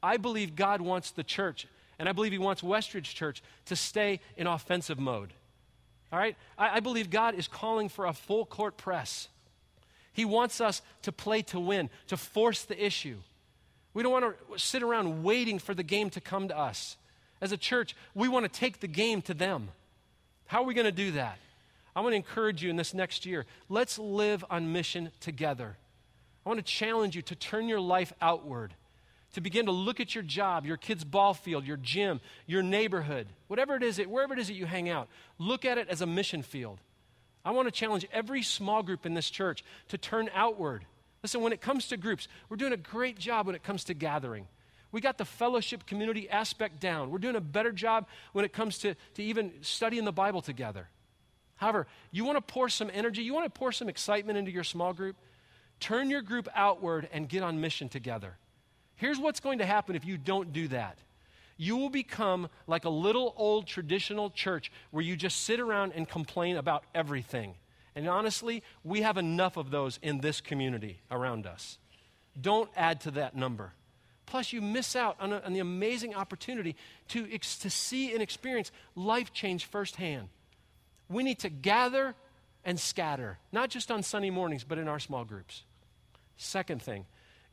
I 0.04 0.18
believe 0.18 0.56
God 0.56 0.80
wants 0.80 1.10
the 1.10 1.24
church, 1.24 1.66
and 1.98 2.08
I 2.08 2.12
believe 2.12 2.34
He 2.34 2.38
wants 2.38 2.62
Westridge 2.62 3.16
Church 3.16 3.42
to 3.66 3.76
stay 3.76 4.20
in 4.38 4.46
offensive 4.46 5.00
mode. 5.00 5.34
All 6.14 6.20
right? 6.20 6.38
I, 6.60 6.76
I 6.76 6.80
believe 6.80 7.10
God 7.10 7.34
is 7.34 7.48
calling 7.48 7.90
for 7.90 8.06
a 8.06 8.14
full 8.14 8.46
court 8.46 8.78
press. 8.78 9.30
He 10.14 10.26
wants 10.26 10.62
us 10.62 10.84
to 11.02 11.12
play 11.12 11.42
to 11.42 11.60
win, 11.60 11.90
to 12.06 12.18
force 12.18 12.62
the 12.62 12.86
issue. 12.86 13.18
We 13.98 14.04
don't 14.04 14.12
want 14.12 14.36
to 14.54 14.60
sit 14.60 14.84
around 14.84 15.24
waiting 15.24 15.58
for 15.58 15.74
the 15.74 15.82
game 15.82 16.12
to 16.12 16.22
come 16.22 16.50
to 16.50 16.56
us. 16.56 16.98
As 17.42 17.52
a 17.52 17.58
church, 17.58 17.96
we 18.14 18.28
want 18.28 18.44
to 18.46 18.60
take 18.60 18.80
the 18.80 18.88
game 18.88 19.24
to 19.24 19.34
them. 19.34 19.70
How 20.46 20.62
are 20.62 20.66
we 20.66 20.76
going 20.76 20.86
to 20.86 20.92
do 20.92 21.14
that? 21.14 21.40
I 21.96 22.02
want 22.02 22.12
to 22.12 22.18
encourage 22.18 22.62
you 22.62 22.70
in 22.70 22.76
this 22.76 22.94
next 22.94 23.26
year. 23.26 23.48
Let's 23.70 23.98
live 23.98 24.46
on 24.52 24.72
mission 24.72 25.10
together. 25.20 25.78
I 26.46 26.50
want 26.50 26.60
to 26.60 26.64
challenge 26.64 27.16
you 27.16 27.24
to 27.24 27.34
turn 27.34 27.68
your 27.68 27.80
life 27.80 28.14
outward, 28.22 28.76
to 29.34 29.42
begin 29.42 29.66
to 29.66 29.72
look 29.72 30.00
at 30.00 30.14
your 30.14 30.24
job, 30.24 30.64
your 30.64 30.78
kid's 30.78 31.04
ball 31.04 31.34
field, 31.34 31.66
your 31.66 31.78
gym, 31.78 32.22
your 32.46 32.62
neighborhood, 32.62 33.26
whatever 33.48 33.76
it 33.76 33.82
is, 33.82 33.98
wherever 33.98 34.32
it 34.32 34.40
is 34.40 34.46
that 34.46 34.54
you 34.54 34.68
hang 34.68 34.90
out. 34.90 35.08
Look 35.40 35.66
at 35.66 35.80
it 35.80 35.90
as 35.90 36.02
a 36.02 36.06
mission 36.06 36.44
field. 36.44 36.78
I 37.44 37.50
want 37.50 37.68
to 37.68 37.72
challenge 37.72 38.06
every 38.14 38.44
small 38.44 38.84
group 38.84 39.08
in 39.08 39.16
this 39.16 39.32
church 39.32 39.64
to 39.88 39.98
turn 39.98 40.30
outward. 40.36 40.86
Listen, 41.24 41.42
when 41.42 41.54
it 41.54 41.62
comes 41.62 41.88
to 41.88 41.98
groups, 41.98 42.28
we're 42.50 42.58
doing 42.58 42.74
a 42.74 42.78
great 42.78 43.18
job 43.18 43.48
when 43.48 43.56
it 43.56 43.64
comes 43.64 43.84
to 43.86 43.94
gathering. 43.94 44.48
We 44.92 45.02
got 45.02 45.18
the 45.18 45.26
fellowship 45.26 45.86
community 45.86 46.30
aspect 46.30 46.80
down. 46.80 47.12
We're 47.12 47.18
doing 47.18 47.36
a 47.36 47.42
better 47.42 47.72
job 47.72 48.08
when 48.34 48.46
it 48.46 48.54
comes 48.54 48.78
to, 48.80 48.96
to 49.16 49.24
even 49.24 49.52
studying 49.62 50.06
the 50.06 50.12
Bible 50.12 50.42
together. 50.42 50.88
However, 51.56 51.88
you 52.12 52.24
want 52.24 52.38
to 52.38 52.42
pour 52.42 52.70
some 52.70 52.90
energy, 52.94 53.24
you 53.24 53.34
want 53.34 53.46
to 53.46 53.60
pour 53.60 53.72
some 53.72 53.90
excitement 53.90 54.38
into 54.38 54.52
your 54.52 54.64
small 54.64 54.94
group, 54.94 55.16
turn 55.80 56.10
your 56.10 56.22
group 56.22 56.48
outward 56.56 57.10
and 57.12 57.28
get 57.28 57.44
on 57.44 57.60
mission 57.60 57.90
together. 57.90 58.38
Here's 58.96 59.20
what's 59.20 59.40
going 59.40 59.58
to 59.60 59.66
happen 59.66 59.96
if 59.96 60.06
you 60.06 60.18
don't 60.18 60.54
do 60.54 60.68
that 60.70 61.00
you 61.58 61.76
will 61.76 61.90
become 61.90 62.50
like 62.68 62.86
a 62.86 62.90
little 62.90 63.34
old 63.36 63.68
traditional 63.68 64.30
church 64.30 64.72
where 64.92 65.04
you 65.04 65.16
just 65.16 65.44
sit 65.44 65.60
around 65.60 65.94
and 65.94 66.08
complain 66.08 66.56
about 66.56 66.84
everything. 66.94 67.56
And 67.98 68.08
honestly, 68.08 68.62
we 68.84 69.02
have 69.02 69.18
enough 69.18 69.58
of 69.58 69.72
those 69.72 69.98
in 70.04 70.20
this 70.20 70.40
community 70.40 71.00
around 71.10 71.48
us. 71.48 71.80
Don't 72.40 72.70
add 72.76 73.02
to 73.02 73.12
that 73.12 73.36
number. 73.36 73.74
Plus, 74.28 74.54
you 74.54 74.62
miss 74.62 74.96
out 74.96 75.16
on, 75.20 75.34
a, 75.34 75.40
on 75.40 75.54
the 75.54 75.62
amazing 75.62 76.14
opportunity 76.14 76.76
to, 77.08 77.28
ex, 77.34 77.58
to 77.58 77.72
see 77.72 78.14
and 78.14 78.22
experience 78.22 78.72
life 78.96 79.34
change 79.34 79.66
firsthand. 79.66 80.30
We 81.10 81.24
need 81.24 81.40
to 81.40 81.50
gather 81.50 82.14
and 82.64 82.80
scatter, 82.80 83.40
not 83.52 83.72
just 83.72 83.90
on 83.90 84.04
Sunday 84.04 84.30
mornings, 84.30 84.64
but 84.64 84.78
in 84.78 84.88
our 84.88 85.00
small 85.00 85.26
groups. 85.26 85.64
Second 86.36 86.84
thing, 86.84 87.04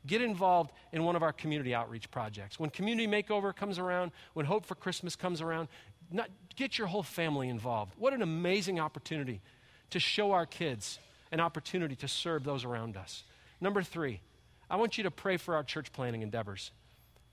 get 0.05 0.21
involved 0.21 0.73
in 0.91 1.03
one 1.03 1.15
of 1.15 1.23
our 1.23 1.33
community 1.33 1.73
outreach 1.73 2.11
projects. 2.11 2.59
When 2.59 2.69
Community 2.69 3.07
Makeover 3.07 3.55
comes 3.55 3.79
around, 3.79 4.11
when 4.33 4.45
Hope 4.45 4.63
for 4.63 4.75
Christmas 4.75 5.15
comes 5.15 5.41
around, 5.41 5.69
not, 6.11 6.29
get 6.55 6.77
your 6.77 6.85
whole 6.85 7.01
family 7.01 7.49
involved. 7.49 7.93
What 7.97 8.13
an 8.13 8.21
amazing 8.21 8.79
opportunity 8.79 9.41
to 9.91 9.99
show 9.99 10.31
our 10.31 10.45
kids 10.45 10.99
an 11.31 11.39
opportunity 11.39 11.95
to 11.95 12.07
serve 12.07 12.43
those 12.43 12.63
around 12.63 12.97
us. 12.97 13.23
Number 13.61 13.83
three, 13.83 14.21
I 14.69 14.75
want 14.77 14.97
you 14.97 15.03
to 15.03 15.11
pray 15.11 15.37
for 15.37 15.55
our 15.55 15.63
church 15.63 15.91
planting 15.91 16.21
endeavors. 16.21 16.71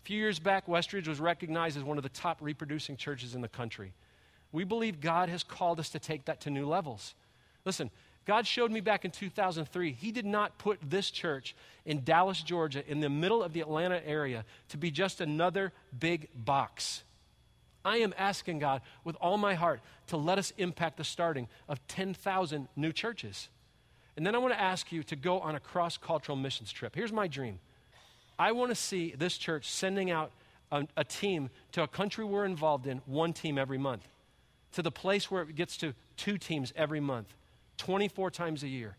A 0.02 0.04
few 0.04 0.18
years 0.18 0.38
back, 0.38 0.66
Westridge 0.66 1.06
was 1.06 1.20
recognized 1.20 1.76
as 1.76 1.84
one 1.84 1.96
of 1.96 2.02
the 2.02 2.08
top 2.08 2.38
reproducing 2.40 2.96
churches 2.96 3.34
in 3.34 3.40
the 3.40 3.48
country. 3.48 3.92
We 4.50 4.64
believe 4.64 5.00
God 5.00 5.28
has 5.28 5.42
called 5.42 5.80
us 5.80 5.90
to 5.90 5.98
take 5.98 6.24
that 6.26 6.40
to 6.42 6.50
new 6.50 6.66
levels. 6.66 7.14
Listen, 7.64 7.90
God 8.24 8.46
showed 8.46 8.70
me 8.70 8.80
back 8.80 9.04
in 9.04 9.10
2003, 9.10 9.92
He 9.92 10.12
did 10.12 10.26
not 10.26 10.58
put 10.58 10.78
this 10.82 11.10
church 11.10 11.56
in 11.84 12.04
Dallas, 12.04 12.40
Georgia, 12.42 12.82
in 12.88 13.00
the 13.00 13.08
middle 13.08 13.42
of 13.42 13.52
the 13.52 13.60
Atlanta 13.60 14.04
area 14.06 14.44
to 14.68 14.76
be 14.76 14.90
just 14.90 15.20
another 15.20 15.72
big 15.98 16.28
box. 16.34 17.02
I 17.84 17.98
am 17.98 18.14
asking 18.16 18.60
God 18.60 18.82
with 19.04 19.16
all 19.16 19.38
my 19.38 19.54
heart 19.54 19.80
to 20.08 20.16
let 20.16 20.38
us 20.38 20.52
impact 20.58 20.98
the 20.98 21.04
starting 21.04 21.48
of 21.68 21.84
10,000 21.88 22.68
new 22.76 22.92
churches. 22.92 23.48
And 24.16 24.26
then 24.26 24.34
I 24.34 24.38
want 24.38 24.52
to 24.54 24.60
ask 24.60 24.92
you 24.92 25.02
to 25.04 25.16
go 25.16 25.40
on 25.40 25.54
a 25.54 25.60
cross 25.60 25.96
cultural 25.96 26.36
missions 26.36 26.72
trip. 26.72 26.94
Here's 26.94 27.12
my 27.12 27.26
dream 27.26 27.58
I 28.38 28.52
want 28.52 28.70
to 28.70 28.74
see 28.74 29.14
this 29.16 29.36
church 29.36 29.70
sending 29.70 30.10
out 30.10 30.32
a, 30.70 30.86
a, 30.96 31.04
team 31.04 31.50
to 31.72 31.82
a 31.82 31.88
country 31.88 32.24
we're 32.24 32.44
involved 32.44 32.86
in, 32.86 33.02
one 33.06 33.32
team 33.32 33.58
every 33.58 33.78
month, 33.78 34.06
to 34.72 34.82
the 34.82 34.90
place 34.90 35.30
where 35.30 35.42
it 35.42 35.54
gets 35.54 35.76
to 35.78 35.94
two 36.16 36.38
teams 36.38 36.72
every 36.76 37.00
month, 37.00 37.34
24 37.76 38.30
times 38.30 38.62
a 38.62 38.68
year. 38.68 38.96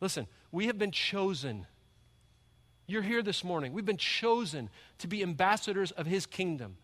Listen, 0.00 0.26
we 0.52 0.66
have 0.66 0.78
been 0.78 0.92
chosen. 0.92 1.66
You're 2.86 3.02
here 3.02 3.22
this 3.22 3.42
morning. 3.42 3.72
We've 3.72 3.84
been 3.84 3.96
chosen 3.96 4.70
to 4.98 5.08
be 5.08 5.22
ambassadors 5.22 5.90
of 5.92 6.06
His 6.06 6.26
kingdom. 6.26 6.76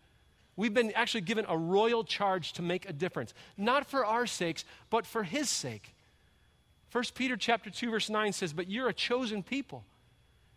We've 0.55 0.73
been 0.73 0.91
actually 0.91 1.21
given 1.21 1.45
a 1.47 1.57
royal 1.57 2.03
charge 2.03 2.53
to 2.53 2.61
make 2.61 2.87
a 2.87 2.93
difference, 2.93 3.33
not 3.57 3.89
for 3.89 4.05
our 4.05 4.27
sakes, 4.27 4.65
but 4.89 5.05
for 5.05 5.23
His 5.23 5.49
sake. 5.49 5.93
1 6.91 7.03
Peter 7.15 7.37
chapter 7.37 7.69
2 7.69 7.89
verse 7.89 8.09
9 8.09 8.33
says, 8.33 8.53
"But 8.53 8.69
you're 8.69 8.89
a 8.89 8.93
chosen 8.93 9.43
people. 9.43 9.85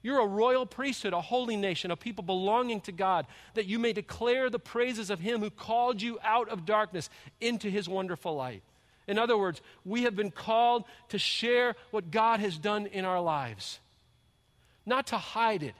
You're 0.03 0.21
a 0.21 0.27
royal 0.27 0.67
priesthood, 0.67 1.15
a 1.15 1.21
holy 1.21 1.57
nation, 1.57 1.91
a 1.91 1.97
people 1.97 2.25
belonging 2.25 2.81
to 2.83 2.93
God, 2.93 3.27
that 3.55 3.67
you 3.67 3.79
may 3.79 3.93
declare 3.93 4.51
the 4.51 4.59
praises 4.59 5.09
of 5.09 5.21
him 5.21 5.41
who 5.41 5.49
called 5.49 6.03
you 6.03 6.19
out 6.23 6.49
of 6.49 6.67
darkness 6.67 7.09
into 7.41 7.71
his 7.71 7.89
wonderful 7.89 8.35
light." 8.35 8.63
In 9.07 9.19
other 9.19 9.39
words, 9.39 9.63
we 9.85 10.03
have 10.03 10.17
been 10.17 10.31
called 10.31 10.85
to 11.09 11.19
share 11.19 11.77
what 11.91 12.11
God 12.11 12.41
has 12.41 12.59
done 12.59 12.87
in 12.87 13.05
our 13.05 13.21
lives. 13.21 13.81
Not 14.85 15.07
to 15.09 15.19
hide 15.19 15.63
it, 15.63 15.75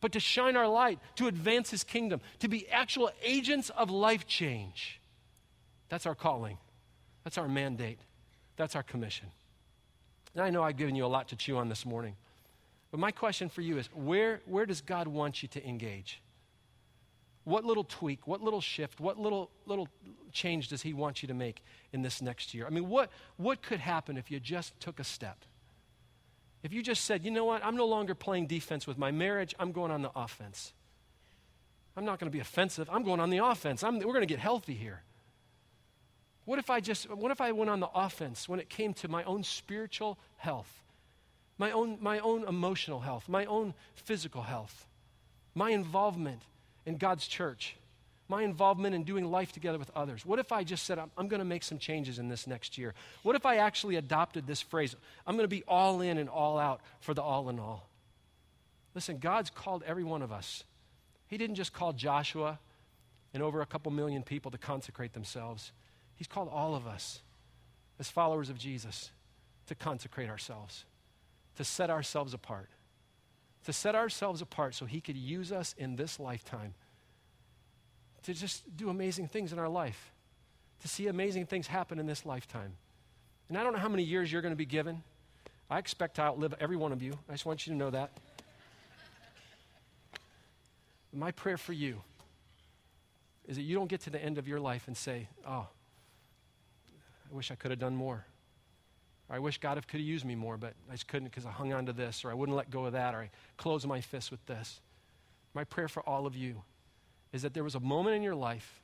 but 0.00 0.12
to 0.12 0.20
shine 0.20 0.56
our 0.56 0.68
light, 0.68 0.98
to 1.16 1.26
advance 1.26 1.70
his 1.70 1.84
kingdom, 1.84 2.20
to 2.38 2.48
be 2.48 2.68
actual 2.68 3.10
agents 3.22 3.70
of 3.70 3.90
life 3.90 4.26
change. 4.26 5.00
That's 5.88 6.06
our 6.06 6.14
calling. 6.14 6.58
That's 7.24 7.38
our 7.38 7.48
mandate. 7.48 7.98
That's 8.56 8.76
our 8.76 8.82
commission. 8.82 9.28
And 10.34 10.44
I 10.44 10.50
know 10.50 10.62
I've 10.62 10.76
given 10.76 10.94
you 10.94 11.04
a 11.04 11.08
lot 11.08 11.28
to 11.28 11.36
chew 11.36 11.56
on 11.56 11.68
this 11.68 11.84
morning. 11.84 12.16
But 12.90 13.00
my 13.00 13.10
question 13.10 13.48
for 13.48 13.60
you 13.60 13.78
is 13.78 13.88
where, 13.94 14.40
where 14.46 14.66
does 14.66 14.80
God 14.80 15.06
want 15.06 15.42
you 15.42 15.48
to 15.48 15.66
engage? 15.66 16.20
What 17.44 17.64
little 17.64 17.84
tweak, 17.84 18.26
what 18.26 18.42
little 18.42 18.60
shift, 18.60 19.00
what 19.00 19.18
little, 19.18 19.50
little 19.66 19.88
change 20.32 20.68
does 20.68 20.82
He 20.82 20.92
want 20.92 21.22
you 21.22 21.28
to 21.28 21.34
make 21.34 21.62
in 21.92 22.02
this 22.02 22.20
next 22.20 22.54
year? 22.54 22.66
I 22.66 22.70
mean, 22.70 22.88
what, 22.88 23.10
what 23.36 23.62
could 23.62 23.80
happen 23.80 24.16
if 24.16 24.30
you 24.30 24.38
just 24.40 24.78
took 24.80 25.00
a 25.00 25.04
step? 25.04 25.44
If 26.62 26.72
you 26.72 26.82
just 26.82 27.04
said, 27.04 27.24
you 27.24 27.30
know 27.30 27.44
what, 27.44 27.64
I'm 27.64 27.76
no 27.76 27.86
longer 27.86 28.14
playing 28.14 28.46
defense 28.46 28.86
with 28.86 28.98
my 28.98 29.10
marriage, 29.10 29.54
I'm 29.58 29.72
going 29.72 29.90
on 29.90 30.02
the 30.02 30.10
offense. 30.14 30.72
I'm 31.96 32.04
not 32.04 32.18
going 32.18 32.30
to 32.30 32.34
be 32.34 32.40
offensive, 32.40 32.88
I'm 32.90 33.02
going 33.02 33.20
on 33.20 33.30
the 33.30 33.38
offense. 33.38 33.82
I'm, 33.82 33.98
we're 33.98 34.12
going 34.12 34.20
to 34.20 34.26
get 34.26 34.38
healthy 34.38 34.74
here. 34.74 35.02
What 36.44 36.58
if 36.58 36.70
I 36.70 36.80
just, 36.80 37.08
what 37.10 37.30
if 37.30 37.40
I 37.40 37.52
went 37.52 37.70
on 37.70 37.80
the 37.80 37.90
offense 37.94 38.48
when 38.48 38.60
it 38.60 38.68
came 38.68 38.92
to 38.94 39.08
my 39.08 39.22
own 39.24 39.42
spiritual 39.44 40.18
health, 40.36 40.82
my 41.58 41.70
own, 41.70 41.98
my 42.00 42.18
own 42.18 42.44
emotional 42.44 43.00
health, 43.00 43.28
my 43.28 43.44
own 43.44 43.74
physical 43.94 44.42
health, 44.42 44.86
my 45.54 45.70
involvement 45.70 46.42
in 46.86 46.96
God's 46.96 47.26
church, 47.26 47.76
my 48.30 48.42
involvement 48.42 48.94
in 48.94 49.02
doing 49.02 49.30
life 49.30 49.52
together 49.52 49.78
with 49.78 49.90
others? 49.94 50.24
What 50.24 50.38
if 50.38 50.52
I 50.52 50.62
just 50.62 50.84
said, 50.86 50.98
I'm, 50.98 51.10
I'm 51.18 51.28
going 51.28 51.40
to 51.40 51.44
make 51.44 51.64
some 51.64 51.78
changes 51.78 52.18
in 52.18 52.28
this 52.28 52.46
next 52.46 52.78
year? 52.78 52.94
What 53.24 53.34
if 53.36 53.44
I 53.44 53.56
actually 53.56 53.96
adopted 53.96 54.46
this 54.46 54.62
phrase, 54.62 54.94
I'm 55.26 55.34
going 55.34 55.44
to 55.44 55.48
be 55.48 55.64
all 55.66 56.00
in 56.00 56.16
and 56.16 56.28
all 56.28 56.58
out 56.58 56.80
for 57.00 57.12
the 57.12 57.22
all 57.22 57.50
in 57.50 57.58
all? 57.58 57.88
Listen, 58.94 59.18
God's 59.18 59.50
called 59.50 59.82
every 59.84 60.04
one 60.04 60.22
of 60.22 60.32
us 60.32 60.64
He 61.26 61.36
didn't 61.36 61.56
just 61.56 61.72
call 61.72 61.92
Joshua 61.92 62.58
and 63.34 63.42
over 63.42 63.60
a 63.60 63.66
couple 63.66 63.92
million 63.92 64.22
people 64.22 64.50
to 64.50 64.58
consecrate 64.58 65.12
themselves. 65.12 65.72
He's 66.14 66.26
called 66.26 66.48
all 66.50 66.74
of 66.74 66.86
us 66.86 67.20
as 67.98 68.10
followers 68.10 68.48
of 68.48 68.58
Jesus 68.58 69.10
to 69.66 69.74
consecrate 69.74 70.28
ourselves, 70.28 70.84
to 71.56 71.64
set 71.64 71.90
ourselves 71.90 72.34
apart, 72.34 72.70
to 73.64 73.72
set 73.72 73.94
ourselves 73.94 74.40
apart 74.40 74.74
so 74.74 74.86
He 74.86 75.00
could 75.00 75.16
use 75.16 75.52
us 75.52 75.74
in 75.76 75.96
this 75.96 76.18
lifetime 76.18 76.74
to 78.24 78.34
just 78.34 78.76
do 78.76 78.90
amazing 78.90 79.28
things 79.28 79.52
in 79.52 79.58
our 79.58 79.68
life, 79.68 80.10
to 80.82 80.88
see 80.88 81.06
amazing 81.08 81.46
things 81.46 81.66
happen 81.66 81.98
in 81.98 82.06
this 82.06 82.26
lifetime. 82.26 82.72
And 83.48 83.58
I 83.58 83.62
don't 83.62 83.72
know 83.72 83.78
how 83.78 83.88
many 83.88 84.02
years 84.02 84.30
you're 84.30 84.42
going 84.42 84.52
to 84.52 84.56
be 84.56 84.66
given. 84.66 85.02
I 85.68 85.78
expect 85.78 86.16
to 86.16 86.22
outlive 86.22 86.54
every 86.60 86.76
one 86.76 86.92
of 86.92 87.02
you. 87.02 87.18
I 87.28 87.32
just 87.32 87.46
want 87.46 87.66
you 87.66 87.72
to 87.72 87.78
know 87.78 87.90
that. 87.90 88.10
My 91.12 91.32
prayer 91.32 91.56
for 91.56 91.72
you 91.72 92.02
is 93.48 93.56
that 93.56 93.62
you 93.62 93.74
don't 93.74 93.88
get 93.88 94.02
to 94.02 94.10
the 94.10 94.22
end 94.22 94.38
of 94.38 94.46
your 94.46 94.60
life 94.60 94.86
and 94.86 94.96
say, 94.96 95.28
oh, 95.46 95.66
I 97.30 97.34
wish 97.34 97.50
I 97.50 97.56
could 97.56 97.72
have 97.72 97.80
done 97.80 97.96
more. 97.96 98.24
Or 99.28 99.36
I 99.36 99.38
wish 99.40 99.58
God 99.58 99.74
could 99.88 100.00
have 100.00 100.08
used 100.08 100.24
me 100.24 100.36
more, 100.36 100.56
but 100.56 100.74
I 100.88 100.92
just 100.92 101.08
couldn't 101.08 101.28
because 101.28 101.46
I 101.46 101.50
hung 101.50 101.72
on 101.72 101.86
to 101.86 101.92
this, 101.92 102.24
or 102.24 102.30
I 102.30 102.34
wouldn't 102.34 102.56
let 102.56 102.70
go 102.70 102.86
of 102.86 102.92
that, 102.92 103.14
or 103.14 103.22
I 103.22 103.30
closed 103.56 103.86
my 103.86 104.00
fist 104.00 104.30
with 104.30 104.44
this. 104.46 104.80
My 105.54 105.64
prayer 105.64 105.88
for 105.88 106.08
all 106.08 106.26
of 106.26 106.36
you 106.36 106.62
is 107.32 107.42
that 107.42 107.54
there 107.54 107.64
was 107.64 107.74
a 107.74 107.80
moment 107.80 108.16
in 108.16 108.22
your 108.22 108.34
life 108.34 108.80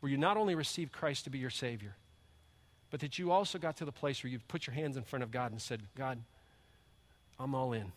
where 0.00 0.10
you 0.10 0.16
not 0.16 0.36
only 0.36 0.54
received 0.54 0.92
Christ 0.92 1.24
to 1.24 1.30
be 1.30 1.38
your 1.38 1.50
Savior, 1.50 1.94
but 2.90 3.00
that 3.00 3.18
you 3.18 3.30
also 3.30 3.58
got 3.58 3.76
to 3.76 3.84
the 3.84 3.92
place 3.92 4.22
where 4.22 4.30
you 4.30 4.40
put 4.48 4.66
your 4.66 4.74
hands 4.74 4.96
in 4.96 5.02
front 5.02 5.22
of 5.22 5.30
God 5.30 5.52
and 5.52 5.60
said, 5.60 5.82
God, 5.96 6.18
I'm 7.38 7.54
all 7.54 7.72
in. 7.72 7.92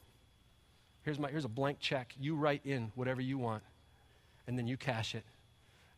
Here's, 1.04 1.20
my, 1.20 1.30
here's 1.30 1.46
a 1.46 1.50
blank 1.50 1.80
check. 1.80 2.14
You 2.20 2.36
write 2.36 2.62
in 2.66 2.92
whatever 2.96 3.22
you 3.22 3.38
want, 3.38 3.64
and 4.48 4.58
then 4.58 4.68
you 4.68 4.78
cash 4.78 5.16
it, 5.16 5.24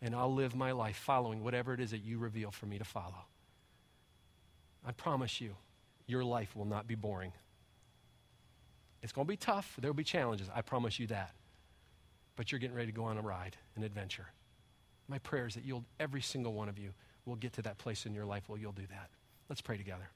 and 0.01 0.15
I'll 0.15 0.33
live 0.33 0.55
my 0.55 0.71
life 0.71 0.97
following 0.97 1.43
whatever 1.43 1.73
it 1.73 1.79
is 1.79 1.91
that 1.91 2.03
you 2.03 2.17
reveal 2.17 2.51
for 2.51 2.65
me 2.65 2.77
to 2.77 2.85
follow. 2.85 3.25
I 4.87 4.91
promise 4.91 5.41
you, 5.41 5.55
your 6.07 6.23
life 6.23 6.55
will 6.55 6.65
not 6.65 6.87
be 6.87 6.95
boring. 6.95 7.33
It's 9.01 9.11
going 9.11 9.25
to 9.25 9.29
be 9.29 9.37
tough. 9.37 9.75
There 9.79 9.89
will 9.89 9.95
be 9.95 10.03
challenges. 10.03 10.49
I 10.53 10.61
promise 10.61 10.99
you 10.99 11.07
that. 11.07 11.31
But 12.35 12.51
you're 12.51 12.59
getting 12.59 12.75
ready 12.75 12.91
to 12.91 12.95
go 12.95 13.05
on 13.05 13.17
a 13.17 13.21
ride, 13.21 13.57
an 13.75 13.83
adventure. 13.83 14.27
My 15.07 15.19
prayer 15.19 15.47
is 15.47 15.55
that 15.55 15.63
you'll, 15.63 15.85
every 15.99 16.21
single 16.21 16.53
one 16.53 16.69
of 16.69 16.77
you, 16.77 16.91
will 17.25 17.35
get 17.35 17.53
to 17.53 17.61
that 17.63 17.77
place 17.77 18.05
in 18.05 18.13
your 18.13 18.25
life 18.25 18.43
where 18.47 18.59
you'll 18.59 18.71
do 18.71 18.87
that. 18.89 19.09
Let's 19.49 19.61
pray 19.61 19.77
together. 19.77 20.09